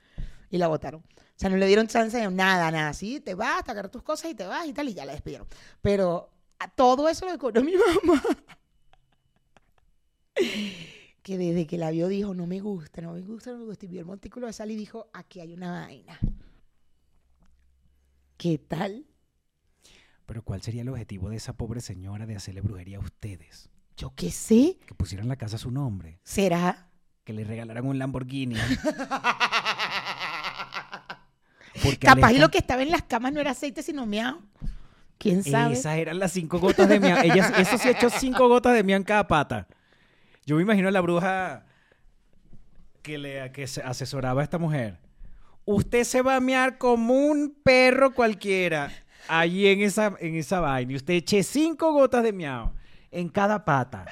Y 0.51 0.59
la 0.59 0.69
votaron. 0.69 1.03
O 1.03 1.41
sea, 1.41 1.51
no 1.51 1.57
le 1.57 1.67
dieron 1.67 1.87
chance 1.87 2.17
de 2.17 2.31
nada, 2.31 2.71
nada, 2.71 2.89
así, 2.89 3.21
te 3.21 3.35
vas, 3.35 3.65
te 3.65 3.71
agarras 3.71 3.93
tus 3.93 4.03
cosas 4.03 4.31
y 4.31 4.35
te 4.35 4.47
vas 4.47 4.67
y 4.67 4.73
tal, 4.73 4.89
y 4.89 4.95
ya 4.95 5.05
la 5.05 5.13
despidieron. 5.13 5.47
Pero 5.83 6.31
a 6.59 6.69
todo 6.69 7.09
eso 7.09 7.27
lo 7.27 7.33
descubrió 7.33 7.63
mi 7.65 7.75
mamá 7.75 8.23
que 11.29 11.37
desde 11.37 11.67
que 11.67 11.77
la 11.77 11.91
vio 11.91 12.09
dijo, 12.09 12.33
no 12.33 12.47
me 12.47 12.59
gusta, 12.59 13.03
no 13.03 13.13
me 13.13 13.21
gusta, 13.21 13.51
no 13.51 13.59
me 13.59 13.65
gusta. 13.67 13.85
Y 13.85 13.89
vio 13.89 14.01
el 14.01 14.07
montículo 14.07 14.47
de 14.47 14.55
sal 14.55 14.71
y 14.71 14.77
dijo, 14.77 15.11
aquí 15.13 15.41
hay 15.41 15.53
una 15.53 15.73
vaina. 15.73 16.19
¿Qué 18.39 18.57
tal? 18.57 19.05
Pero 20.25 20.43
¿cuál 20.43 20.63
sería 20.63 20.81
el 20.81 20.89
objetivo 20.89 21.29
de 21.29 21.37
esa 21.37 21.53
pobre 21.53 21.83
señora 21.83 22.25
de 22.25 22.35
hacerle 22.35 22.63
brujería 22.63 22.97
a 22.97 23.01
ustedes? 23.01 23.69
Yo 23.95 24.15
qué 24.15 24.31
sé. 24.31 24.79
Que 24.87 24.95
pusieran 24.95 25.29
la 25.29 25.37
casa 25.37 25.57
a 25.57 25.59
su 25.59 25.71
nombre. 25.71 26.19
¿Será? 26.25 26.89
Que 27.25 27.35
le 27.35 27.45
regalaran 27.45 27.85
un 27.85 27.99
Lamborghini. 27.99 28.55
Porque 31.83 32.07
Capaz 32.07 32.33
lo 32.33 32.51
que 32.51 32.59
estaba 32.59 32.83
en 32.83 32.91
las 32.91 33.03
camas 33.03 33.33
no 33.33 33.41
era 33.41 33.53
aceite, 33.53 33.83
sino 33.83 34.07
miau. 34.07 34.41
¿Quién 35.19 35.43
sabe? 35.43 35.75
Esas 35.75 35.97
eran 35.97 36.19
las 36.19 36.33
cinco 36.33 36.59
gotas 36.59 36.89
de 36.89 37.01
miau. 37.01 37.19
Ella, 37.23 37.53
eso 37.59 37.77
sí 37.79 37.89
echó 37.89 38.09
cinco 38.11 38.49
gotas 38.49 38.75
de 38.75 38.83
miau 38.83 38.97
en 38.97 39.05
cada 39.05 39.27
pata. 39.27 39.67
Yo 40.47 40.57
me 40.57 40.63
imagino 40.63 40.89
a 40.89 40.91
la 40.91 41.01
bruja 41.01 41.67
que 43.03 43.19
le 43.19 43.53
que 43.53 43.67
se 43.67 43.83
asesoraba 43.83 44.41
a 44.41 44.45
esta 44.45 44.59
mujer. 44.59 44.99
Usted 45.65 46.05
se 46.05 46.23
va 46.23 46.37
a 46.37 46.41
mear 46.41 46.79
como 46.79 47.15
un 47.15 47.55
perro 47.63 48.15
cualquiera 48.15 48.91
allí 49.29 49.67
en 49.67 49.83
esa, 49.83 50.15
en 50.21 50.37
esa 50.37 50.61
vaina. 50.61 50.93
Y 50.93 50.97
usted 50.97 51.15
eche 51.15 51.43
cinco 51.43 51.93
gotas 51.93 52.23
de 52.23 52.33
miau 52.33 52.73
en 53.11 53.29
cada 53.29 53.65
pata. 53.65 54.07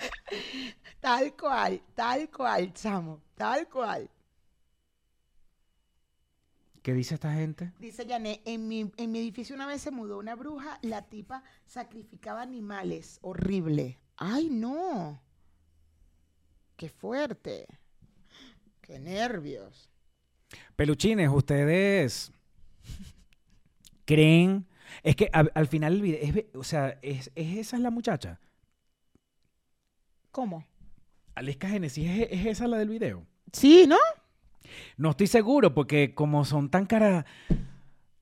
Tal 1.01 1.35
cual, 1.37 1.81
tal 1.95 2.29
cual, 2.31 2.73
chamo, 2.73 3.21
tal 3.37 3.69
cual. 3.69 4.11
¿Qué 6.87 6.95
dice 6.95 7.15
esta 7.17 7.33
gente? 7.35 7.73
Dice 7.81 8.07
Janet, 8.09 8.43
en 8.45 8.69
mi, 8.69 8.93
en 8.97 9.11
mi 9.11 9.19
edificio 9.19 9.57
una 9.57 9.67
vez 9.67 9.83
se 9.83 9.91
mudó 9.91 10.19
una 10.21 10.37
bruja, 10.37 10.79
la 10.83 11.03
tipa 11.03 11.43
sacrificaba 11.67 12.43
animales. 12.43 13.19
Horrible. 13.23 13.99
Ay, 14.17 14.51
no. 14.51 15.21
Qué 16.77 16.89
fuerte. 16.89 17.67
Qué 18.81 19.01
nervios. 19.01 19.91
Peluchines, 20.77 21.29
ustedes 21.29 22.31
creen. 24.05 24.65
Es 25.03 25.17
que 25.17 25.29
a- 25.33 25.41
al 25.57 25.67
final 25.67 25.95
el 25.95 26.03
video. 26.03 26.21
es 26.23 26.45
o 26.55 26.63
sea, 26.63 27.01
es, 27.03 27.33
es 27.35 27.57
esa 27.59 27.77
es 27.79 27.83
la 27.83 27.91
muchacha. 27.91 28.39
¿Cómo? 30.31 30.65
Aleska 31.35 31.69
Genesis, 31.69 32.09
¿es, 32.09 32.29
es 32.31 32.47
esa 32.47 32.69
la 32.69 32.79
del 32.79 32.91
video? 32.91 33.27
Sí, 33.53 33.87
¿no? 33.89 33.97
No 34.97 35.11
estoy 35.11 35.27
seguro, 35.27 35.75
porque 35.75 36.15
como 36.15 36.45
son 36.45 36.71
tan 36.71 36.87
caras. 36.87 37.25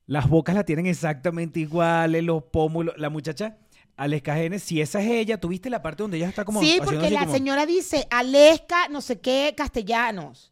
Las 0.07 0.29
bocas 0.29 0.53
la 0.53 0.63
tienen 0.63 0.85
exactamente 0.85 1.59
iguales, 1.59 2.23
los 2.23 2.43
pómulos. 2.43 2.95
La 2.97 3.09
muchacha, 3.09 3.57
Aleska 3.97 4.35
Genesis, 4.35 4.67
si 4.67 4.81
esa 4.81 5.01
es 5.01 5.09
ella, 5.09 5.39
¿tuviste 5.39 5.69
la 5.69 5.81
parte 5.81 6.03
donde 6.03 6.17
ella 6.17 6.29
está 6.29 6.45
como. 6.45 6.61
sí, 6.61 6.79
porque 6.83 7.09
la 7.09 7.21
como- 7.21 7.31
señora 7.33 7.65
dice 7.65 8.07
Aleska, 8.11 8.87
no 8.89 9.01
sé 9.01 9.19
qué, 9.19 9.53
castellanos. 9.57 10.51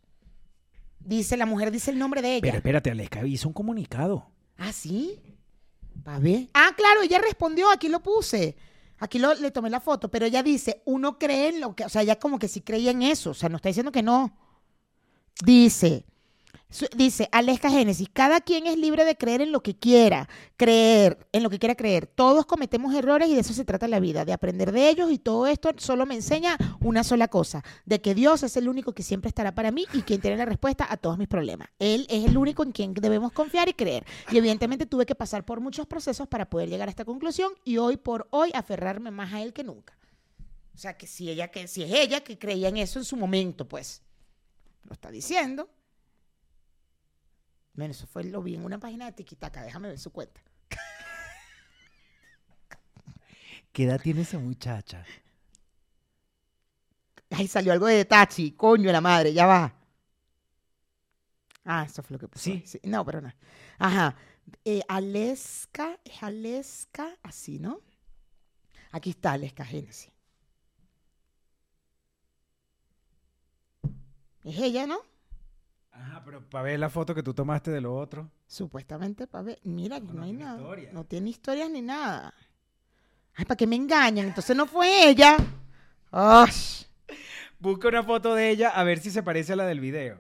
Dice, 1.00 1.38
la 1.38 1.46
mujer 1.46 1.70
dice 1.72 1.92
el 1.92 2.00
nombre 2.00 2.22
de 2.22 2.34
ella. 2.36 2.42
Pero 2.42 2.58
espérate, 2.58 2.90
Aleska 2.92 3.26
hizo 3.28 3.48
un 3.48 3.54
comunicado. 3.54 4.28
Ah, 4.58 4.72
sí. 4.72 5.20
Ah, 6.06 6.72
claro, 6.76 7.02
ella 7.04 7.20
respondió, 7.20 7.70
aquí 7.72 7.90
lo 7.90 8.02
puse. 8.02 8.56
Aquí 9.00 9.20
lo, 9.20 9.34
le 9.36 9.52
tomé 9.52 9.70
la 9.70 9.82
foto, 9.82 10.10
pero 10.10 10.26
ella 10.26 10.42
dice, 10.44 10.82
uno 10.86 11.20
cree 11.20 11.50
en 11.50 11.60
lo 11.62 11.76
que, 11.76 11.84
o 11.86 11.90
sea, 11.90 12.02
ella 12.04 12.18
como 12.18 12.40
que 12.40 12.48
sí 12.48 12.62
creía 12.62 12.92
en 12.92 13.02
eso, 13.02 13.32
o 13.32 13.34
sea, 13.34 13.50
no 13.50 13.58
está 13.58 13.68
diciendo 13.70 13.92
que 13.92 14.02
no. 14.04 14.34
Dice, 15.42 16.06
dice, 16.96 17.30
Aleska 17.32 17.70
Génesis, 17.70 18.08
cada 18.12 18.42
quien 18.42 18.66
es 18.66 18.78
libre 18.78 19.06
de 19.06 19.16
creer 19.16 19.42
en 19.42 19.52
lo 19.52 19.62
que 19.62 19.76
quiera, 19.76 20.28
creer, 20.58 21.28
en 21.32 21.44
lo 21.44 21.50
que 21.50 21.60
quiera 21.60 21.76
creer. 21.76 22.08
Todos 22.08 22.46
cometemos 22.46 22.94
errores 22.96 23.30
y 23.30 23.34
de 23.36 23.42
eso 23.42 23.54
se 23.54 23.66
trata 23.66 23.88
la 23.88 24.00
vida, 24.00 24.26
de 24.26 24.34
aprender 24.34 24.72
de 24.72 24.90
ellos 24.90 25.12
y 25.12 25.18
todo 25.18 25.48
esto 25.48 25.70
solo 25.78 26.06
me 26.06 26.16
enseña 26.16 26.58
una 26.80 27.04
sola 27.04 27.28
cosa, 27.28 27.64
de 27.86 28.02
que 28.02 28.16
Dios 28.16 28.44
es 28.44 28.58
el 28.58 28.70
único 28.70 28.94
que 28.94 29.04
siempre 29.04 29.30
estará 29.30 29.54
para 29.54 29.72
mí 29.72 29.86
y 29.94 30.02
quien 30.02 30.22
tiene 30.22 30.38
la 30.38 30.46
respuesta 30.46 30.88
a 30.90 30.98
todos 30.98 31.18
mis 31.18 31.28
problemas. 31.28 31.68
Él 31.80 32.08
es 32.10 32.26
el 32.26 32.38
único 32.38 32.64
en 32.64 32.72
quien 32.72 32.94
debemos 32.94 33.32
confiar 33.32 33.70
y 33.70 33.74
creer. 33.74 34.06
Y 34.32 34.38
evidentemente 34.38 34.86
tuve 34.86 35.06
que 35.06 35.16
pasar 35.16 35.46
por 35.46 35.62
muchos 35.62 35.88
procesos 35.88 36.28
para 36.28 36.50
poder 36.50 36.70
llegar 36.70 36.88
a 36.88 36.92
esta 36.92 37.06
conclusión 37.06 37.54
y 37.64 37.78
hoy 37.78 37.98
por 37.98 38.28
hoy 38.32 38.52
aferrarme 38.54 39.12
más 39.12 39.34
a 39.34 39.42
él 39.42 39.54
que 39.54 39.64
nunca. 39.64 39.98
O 40.76 40.78
sea, 40.78 40.98
que 40.98 41.06
si 41.06 41.30
ella 41.30 41.50
que 41.50 41.68
si 41.68 41.84
es 41.84 41.92
ella 41.92 42.22
que 42.22 42.40
creía 42.40 42.70
en 42.70 42.78
eso 42.78 42.98
en 42.98 43.06
su 43.06 43.16
momento, 43.16 43.68
pues 43.68 44.02
lo 44.84 44.94
está 44.94 45.10
diciendo. 45.12 45.70
Bueno, 47.74 47.92
eso 47.92 48.06
fue 48.08 48.24
lo 48.24 48.42
vi 48.44 48.56
en 48.56 48.66
una 48.66 48.80
página 48.80 49.06
de 49.06 49.14
Tiquitaca, 49.14 49.64
déjame 49.64 49.90
ver 49.90 50.00
su 50.00 50.12
cuenta. 50.12 50.42
¿Qué 53.72 53.86
edad 53.86 54.00
tiene 54.00 54.22
esa 54.22 54.38
muchacha? 54.38 55.04
Ay, 57.32 57.48
salió 57.48 57.74
algo 57.74 57.88
de 57.88 58.06
Tachi, 58.06 58.52
coño 58.52 58.88
de 58.88 58.94
la 58.94 59.02
madre, 59.02 59.34
ya 59.34 59.48
va. 59.48 59.74
Ah, 61.66 61.86
eso 61.88 62.04
fue 62.04 62.14
lo 62.14 62.20
que 62.20 62.28
puso. 62.28 62.44
Sí. 62.44 62.64
No, 62.84 63.04
pero 63.04 63.22
no. 63.22 63.34
Ajá. 63.80 64.16
Eh, 64.64 64.82
Aleska, 64.88 66.00
es 66.04 66.22
Aleska, 66.22 67.18
así, 67.24 67.60
¿no? 67.60 67.82
Aquí 68.92 69.12
está 69.12 69.32
Aleska 69.32 69.66
Génesis. 69.66 70.12
Es 74.44 74.58
ella, 74.60 74.86
¿no? 74.88 75.00
Ajá, 75.92 76.22
pero 76.26 76.42
para 76.50 76.64
ver 76.64 76.80
la 76.80 76.90
foto 76.90 77.14
que 77.16 77.24
tú 77.24 77.34
tomaste 77.34 77.72
de 77.72 77.80
lo 77.82 77.96
otro. 77.96 78.30
Supuestamente, 78.48 79.28
para 79.28 79.44
ver. 79.44 79.60
Mira, 79.64 80.00
No, 80.00 80.08
no, 80.08 80.14
no 80.14 80.24
hay 80.24 80.34
nada. 80.34 80.58
historia. 80.58 80.90
No 80.92 81.06
tiene 81.06 81.30
historias 81.30 81.70
ni 81.70 81.82
nada. 81.82 82.34
Ay, 83.36 83.46
¿para 83.46 83.56
qué 83.58 83.68
me 83.68 83.76
engañan? 83.76 84.28
Entonces 84.28 84.56
no 84.56 84.66
fue 84.66 85.08
ella. 85.10 85.38
Ay. 86.12 86.52
Busca 87.60 87.88
una 87.88 88.04
foto 88.04 88.36
de 88.36 88.50
ella 88.50 88.70
a 88.70 88.84
ver 88.84 89.00
si 89.00 89.10
se 89.12 89.24
parece 89.24 89.54
a 89.54 89.56
la 89.56 89.66
del 89.66 89.80
video. 89.80 90.20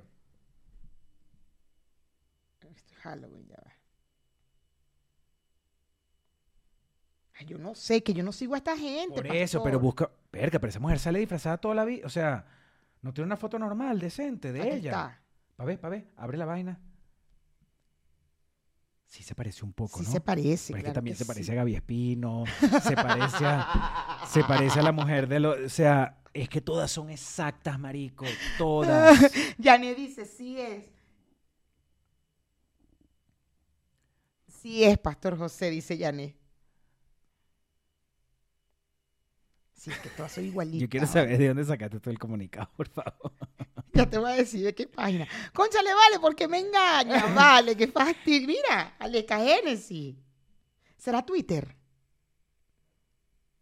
Esto 2.61 2.67
es 2.69 2.97
Halloween, 3.01 3.47
ya 3.47 3.57
va. 3.57 3.71
Ay, 7.35 7.45
yo 7.47 7.57
no 7.57 7.75
sé, 7.75 8.03
que 8.03 8.13
yo 8.13 8.23
no 8.23 8.31
sigo 8.31 8.53
a 8.53 8.57
esta 8.57 8.77
gente. 8.77 9.15
Por 9.15 9.27
eso, 9.27 9.63
pero 9.63 9.79
busca, 9.79 10.09
Verga, 10.31 10.59
pero 10.59 10.69
esa 10.69 10.79
mujer 10.79 10.99
sale 10.99 11.19
disfrazada 11.19 11.57
toda 11.57 11.75
la 11.75 11.85
vida. 11.85 12.05
O 12.05 12.09
sea, 12.09 12.45
no 13.03 13.13
tiene 13.13 13.27
una 13.27 13.37
foto 13.37 13.59
normal, 13.59 13.99
decente, 13.99 14.51
de 14.51 14.61
Aquí 14.61 14.69
ella. 14.71 14.91
está. 14.91 15.21
Pa' 15.55 15.65
ver, 15.65 15.79
pa' 15.79 15.89
ver, 15.89 16.07
abre 16.17 16.37
la 16.37 16.45
vaina. 16.45 16.79
Sí 19.05 19.21
se 19.21 19.35
parece 19.35 19.63
un 19.63 19.73
poco, 19.73 19.99
Sí 19.99 20.05
¿no? 20.05 20.11
se 20.11 20.21
parece. 20.21 20.73
Pero 20.73 20.77
es 20.77 20.81
que 20.81 20.81
claro 20.85 20.93
también 20.93 21.15
que 21.15 21.23
se 21.23 21.25
parece 21.27 21.51
a 21.51 21.55
Gaby 21.55 21.75
Espino, 21.75 22.45
se 22.81 22.95
parece 22.95 23.45
a, 23.45 24.25
se 24.27 24.43
parece 24.43 24.79
a 24.79 24.83
la 24.83 24.91
mujer 24.91 25.27
de 25.27 25.39
lo, 25.39 25.51
o 25.51 25.69
sea, 25.69 26.19
es 26.33 26.49
que 26.49 26.61
todas 26.61 26.89
son 26.89 27.11
exactas, 27.11 27.77
marico, 27.77 28.25
todas. 28.57 29.19
Yané 29.59 29.93
dice, 29.93 30.25
sí 30.25 30.59
es. 30.59 30.89
Sí 34.47 34.83
es, 34.83 34.97
Pastor 34.97 35.37
José, 35.37 35.69
dice 35.69 35.97
Yané. 35.97 36.35
Sí, 39.83 39.91
es 39.91 39.99
que 39.99 40.07
todas 40.11 40.31
son 40.31 40.45
igualitas. 40.45 40.79
Yo 40.79 40.87
quiero 40.87 41.05
saber 41.05 41.37
de 41.37 41.49
dónde 41.49 41.65
sacaste 41.65 41.99
todo 41.99 42.09
el 42.11 42.17
comunicado, 42.17 42.69
por 42.77 42.87
favor. 42.87 43.33
Ya 43.95 44.09
te 44.09 44.17
voy 44.17 44.31
a 44.31 44.35
decir 44.35 44.63
de 44.63 44.73
qué 44.73 44.87
página. 44.87 45.27
Conchale, 45.53 45.93
vale, 45.93 46.19
porque 46.19 46.47
me 46.47 46.57
engañan, 46.59 47.35
vale, 47.35 47.75
qué 47.75 47.87
fastidio. 47.87 48.47
Mira, 48.47 48.95
Aleca 48.97 49.37
Génesis. 49.39 50.15
¿Será 50.97 51.21
Twitter? 51.23 51.75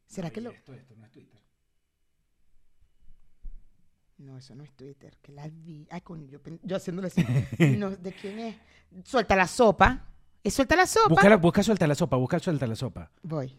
¿Será 0.06 0.30
que 0.30 0.40
lo...? 0.42 0.52
Esto, 0.52 0.74
esto 0.76 0.96
no 0.96 1.06
es 1.06 1.12
Twitter. 1.12 1.42
No, 4.20 4.38
eso 4.38 4.54
no 4.54 4.64
es 4.64 4.72
Twitter, 4.74 5.18
que 5.24 5.32
la 5.32 5.48
vi. 5.50 5.88
Ay, 5.90 6.02
coño, 6.02 6.28
yo, 6.28 6.40
yo 6.62 6.76
haciéndole 6.78 7.08
así. 7.08 7.26
No, 7.78 7.90
¿De 7.90 8.14
quién 8.14 8.38
es? 8.40 8.56
Suelta 9.04 9.36
la 9.36 9.48
sopa. 9.48 10.06
¿Es 10.44 10.54
suelta 10.54 10.76
la 10.76 10.86
sopa? 10.86 11.10
Busca, 11.10 11.30
la- 11.30 11.38
busca 11.38 11.64
suelta 11.64 11.88
la 11.88 11.96
sopa, 11.96 12.16
busca 12.18 12.38
suelta 12.40 12.68
la 12.68 12.76
sopa. 12.76 13.12
Voy. 13.24 13.58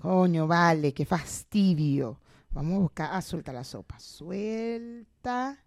Coño, 0.00 0.46
vale, 0.46 0.94
qué 0.94 1.04
fastidio. 1.04 2.18
Vamos 2.52 2.76
a 2.76 2.78
buscar. 2.78 3.10
Ah, 3.12 3.20
suelta 3.20 3.52
la 3.52 3.62
sopa. 3.62 3.98
Suelta. 4.00 5.62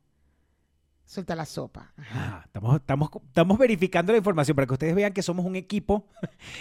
Suelta 1.05 1.35
la 1.35 1.45
sopa. 1.45 1.93
Ajá. 1.95 2.37
Ah, 2.37 2.41
estamos, 2.45 2.75
estamos, 2.77 3.09
estamos 3.27 3.57
verificando 3.59 4.11
la 4.11 4.17
información 4.17 4.55
para 4.55 4.65
que 4.65 4.73
ustedes 4.73 4.95
vean 4.95 5.13
que 5.13 5.21
somos 5.21 5.45
un 5.45 5.55
equipo 5.55 6.07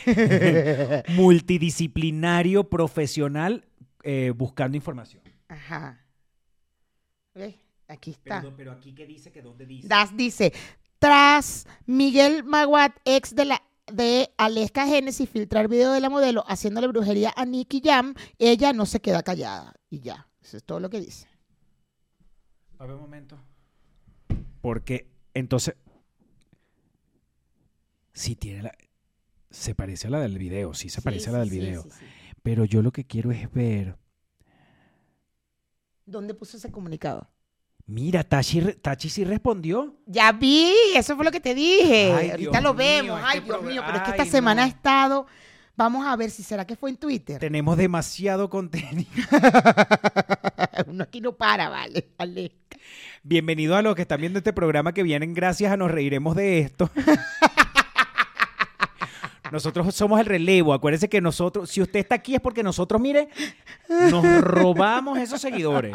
multidisciplinario, 1.08 2.68
profesional, 2.68 3.64
eh, 4.02 4.32
buscando 4.36 4.76
información. 4.76 5.22
Ajá. 5.48 5.98
¿Ves? 7.34 7.56
Aquí 7.88 8.10
está. 8.10 8.42
Pero, 8.42 8.54
pero 8.54 8.72
aquí 8.72 8.94
que 8.94 9.06
dice 9.06 9.32
que 9.32 9.40
dónde 9.40 9.64
dice. 9.64 9.88
Das 9.88 10.14
dice, 10.14 10.52
tras 10.98 11.66
Miguel 11.86 12.44
Maguat, 12.44 12.92
ex 13.06 13.34
de 13.34 13.46
la 13.46 13.62
de 13.86 14.32
Aleska 14.36 14.86
Génesis, 14.86 15.28
filtrar 15.28 15.68
video 15.68 15.92
de 15.92 16.00
la 16.00 16.10
modelo 16.10 16.44
haciéndole 16.46 16.86
brujería 16.88 17.32
a 17.36 17.44
Nicky 17.44 17.80
Jam, 17.84 18.14
ella 18.38 18.72
no 18.72 18.86
se 18.86 19.00
queda 19.00 19.22
callada. 19.22 19.74
Y 19.90 20.00
ya. 20.00 20.28
Eso 20.42 20.56
es 20.56 20.64
todo 20.64 20.80
lo 20.80 20.90
que 20.90 21.00
dice. 21.00 21.28
A 22.78 22.86
ver 22.86 22.96
un 22.96 23.02
momento. 23.02 23.38
Porque 24.60 25.10
entonces. 25.34 25.76
Sí 28.12 28.36
tiene 28.36 28.62
la. 28.64 28.72
Se 29.50 29.74
parece 29.74 30.08
a 30.08 30.10
la 30.10 30.20
del 30.20 30.38
video, 30.38 30.72
sí 30.74 30.88
se 30.88 31.02
parece 31.02 31.24
Sí, 31.24 31.30
a 31.30 31.32
la 31.34 31.38
del 31.40 31.50
sí, 31.50 31.54
sí, 31.56 31.60
video. 31.60 31.82
sí, 31.82 31.90
sí. 31.90 32.04
Pero 32.42 32.64
yo 32.64 32.82
lo 32.82 32.90
que 32.90 33.04
quiero 33.04 33.30
es 33.30 33.52
ver. 33.52 33.96
¿Dónde 36.06 36.34
puso 36.34 36.56
ese 36.56 36.72
comunicado? 36.72 37.28
Mira, 37.86 38.22
Tachi, 38.24 38.60
Tachi 38.80 39.08
sí 39.08 39.24
respondió. 39.24 39.96
Ya 40.06 40.32
vi, 40.32 40.72
eso 40.94 41.16
fue 41.16 41.24
lo 41.24 41.30
que 41.30 41.40
te 41.40 41.54
dije. 41.54 42.12
Ay, 42.12 42.30
Ahorita 42.30 42.50
Dios 42.60 42.62
lo 42.62 42.74
mío, 42.74 42.78
vemos. 42.78 43.20
Ay, 43.24 43.40
Dios 43.40 43.62
mío, 43.62 43.82
pero 43.84 43.98
es 43.98 44.02
que 44.04 44.10
esta 44.10 44.22
Ay, 44.22 44.30
semana 44.30 44.62
no. 44.62 44.66
ha 44.66 44.68
estado. 44.68 45.26
Vamos 45.76 46.06
a 46.06 46.14
ver 46.16 46.30
si 46.30 46.42
será 46.42 46.66
que 46.66 46.76
fue 46.76 46.90
en 46.90 46.96
Twitter. 46.96 47.38
Tenemos 47.38 47.76
demasiado 47.76 48.48
contenido. 48.50 49.10
Uno 50.86 51.02
aquí 51.04 51.20
no 51.20 51.32
para, 51.34 51.68
vale. 51.70 52.08
vale. 52.18 52.52
Bienvenido 53.22 53.74
a 53.76 53.82
los 53.82 53.94
que 53.94 54.02
están 54.02 54.20
viendo 54.20 54.38
este 54.38 54.52
programa 54.52 54.92
que 54.92 55.02
vienen 55.02 55.34
gracias 55.34 55.72
a 55.72 55.76
Nos 55.76 55.90
Reiremos 55.90 56.36
de 56.36 56.60
Esto. 56.60 56.90
Nosotros 59.50 59.94
somos 59.94 60.18
el 60.20 60.26
relevo. 60.26 60.72
Acuérdense 60.72 61.08
que 61.08 61.20
nosotros, 61.20 61.68
si 61.70 61.82
usted 61.82 62.00
está 62.00 62.14
aquí 62.16 62.34
es 62.34 62.40
porque 62.40 62.62
nosotros, 62.62 63.00
mire, 63.00 63.28
nos 64.10 64.40
robamos 64.40 65.18
esos 65.18 65.40
seguidores. 65.40 65.94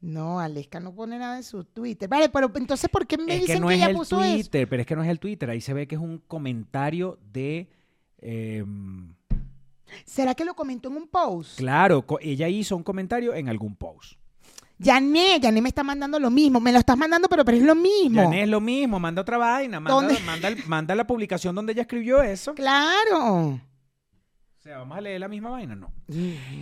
No, 0.00 0.38
Aleska 0.38 0.78
no 0.78 0.94
pone 0.94 1.18
nada 1.18 1.36
en 1.38 1.42
su 1.42 1.64
Twitter. 1.64 2.08
Vale, 2.08 2.28
pero 2.28 2.50
entonces, 2.54 2.88
¿por 2.88 3.06
qué 3.06 3.18
me 3.18 3.34
Es 3.34 3.40
dicen 3.40 3.56
que 3.56 3.60
no 3.60 3.68
que, 3.68 3.74
es 3.74 3.80
ella 3.80 3.90
el 3.90 3.96
puso 3.96 4.22
eso? 4.22 4.32
Twitter, 4.34 4.68
pero 4.68 4.80
es 4.82 4.86
que 4.86 4.94
no 4.96 5.02
es 5.02 5.08
el 5.08 5.18
Twitter. 5.18 5.50
Ahí 5.50 5.60
se 5.60 5.74
ve 5.74 5.88
que 5.88 5.96
es 5.96 6.00
un 6.00 6.18
comentario 6.18 7.18
de. 7.32 7.68
eh, 8.18 8.64
¿Será 10.04 10.34
que 10.34 10.44
lo 10.44 10.54
comentó 10.54 10.88
en 10.90 10.96
un 10.96 11.08
post? 11.08 11.58
claro, 11.58 12.04
ella 12.20 12.48
hizo 12.48 12.76
un 12.76 12.82
comentario 12.82 13.34
en 13.34 13.48
algún 13.48 13.74
post. 13.74 14.14
Yané, 14.80 15.40
Yané 15.40 15.60
me 15.60 15.70
está 15.70 15.82
mandando 15.82 16.20
lo 16.20 16.30
mismo. 16.30 16.60
Me 16.60 16.70
lo 16.72 16.78
estás 16.78 16.96
mandando, 16.96 17.28
pero, 17.28 17.44
pero 17.44 17.56
es 17.56 17.64
lo 17.64 17.74
mismo. 17.74 18.22
Ya 18.22 18.28
no 18.28 18.32
es 18.34 18.48
lo 18.48 18.60
mismo, 18.60 19.00
manda 19.00 19.22
otra 19.22 19.36
vaina, 19.36 19.80
manda, 19.80 19.94
¿Dónde? 19.94 20.20
manda, 20.20 20.50
manda 20.68 20.94
la 20.94 21.04
publicación 21.06 21.54
donde 21.56 21.72
ella 21.72 21.82
escribió 21.82 22.22
eso. 22.22 22.54
Claro. 22.54 23.60
Sea, 24.68 24.76
vamos 24.76 24.98
a 24.98 25.00
leer 25.00 25.18
la 25.18 25.28
misma 25.28 25.48
vaina, 25.48 25.74
no. 25.74 25.90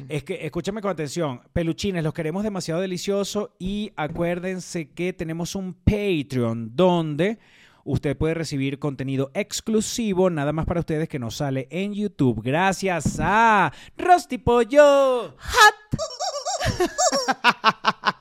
Es 0.09 0.23
que 0.23 0.47
escúchame 0.47 0.81
con 0.81 0.93
atención, 0.93 1.41
peluchines, 1.53 2.05
los 2.05 2.15
queremos 2.15 2.45
demasiado 2.45 2.81
delicioso 2.81 3.57
y 3.59 3.93
acuérdense 3.97 4.91
que 4.91 5.13
tenemos 5.13 5.57
un 5.57 5.75
Patreon 5.75 6.77
donde 6.77 7.41
usted 7.83 8.17
puede 8.17 8.35
recibir 8.35 8.79
contenido 8.79 9.33
exclusivo 9.35 10.31
nada 10.31 10.53
más 10.53 10.67
para 10.67 10.79
ustedes 10.79 11.09
que 11.09 11.19
nos 11.19 11.39
sale 11.39 11.67
en 11.69 11.95
YouTube 11.95 12.43
gracias 12.45 13.19
a 13.21 13.73
Rosti 13.99 14.39
Pollo. 14.39 15.35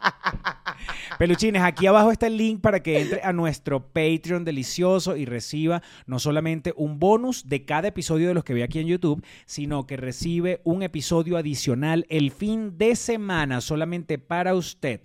Peluchines, 1.18 1.62
aquí 1.62 1.88
abajo 1.88 2.12
está 2.12 2.28
el 2.28 2.38
link 2.38 2.62
para 2.62 2.82
que 2.82 3.02
entre 3.02 3.22
a 3.24 3.32
nuestro 3.32 3.88
Patreon 3.88 4.44
delicioso 4.44 5.16
y 5.16 5.26
reciba 5.26 5.82
no 6.08 6.20
solamente 6.20 6.74
un 6.76 7.00
bonus 7.00 7.48
de 7.48 7.64
cada 7.64 7.88
episodio 7.88 8.28
de 8.28 8.34
los 8.34 8.44
que 8.44 8.54
ve 8.54 8.64
aquí 8.64 8.80
en 8.80 8.88
YouTube, 8.88 9.24
sino 9.46 9.86
que 9.88 9.98
recibe 9.98 10.62
un 10.64 10.84
episodio 10.84 11.38
adicional 11.38 12.06
el 12.10 12.32
fin 12.32 12.78
de 12.78 12.96
semana 12.96 13.62
solamente 13.62 14.18
para 14.18 14.56
usted. 14.56 15.02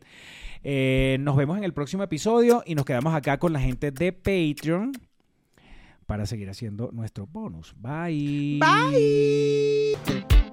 Eh, 0.62 1.16
nos 1.20 1.36
vemos 1.36 1.56
en 1.58 1.64
el 1.64 1.72
próximo 1.72 2.02
episodio 2.02 2.62
y 2.66 2.74
nos 2.74 2.84
quedamos 2.84 3.14
acá 3.14 3.38
con 3.38 3.52
la 3.52 3.60
gente 3.60 3.90
de 3.92 4.12
Patreon 4.12 4.92
para 6.06 6.26
seguir 6.26 6.50
haciendo 6.50 6.90
nuestro 6.92 7.28
bonus. 7.28 7.72
Bye. 7.78 8.58
Bye. 8.58 10.49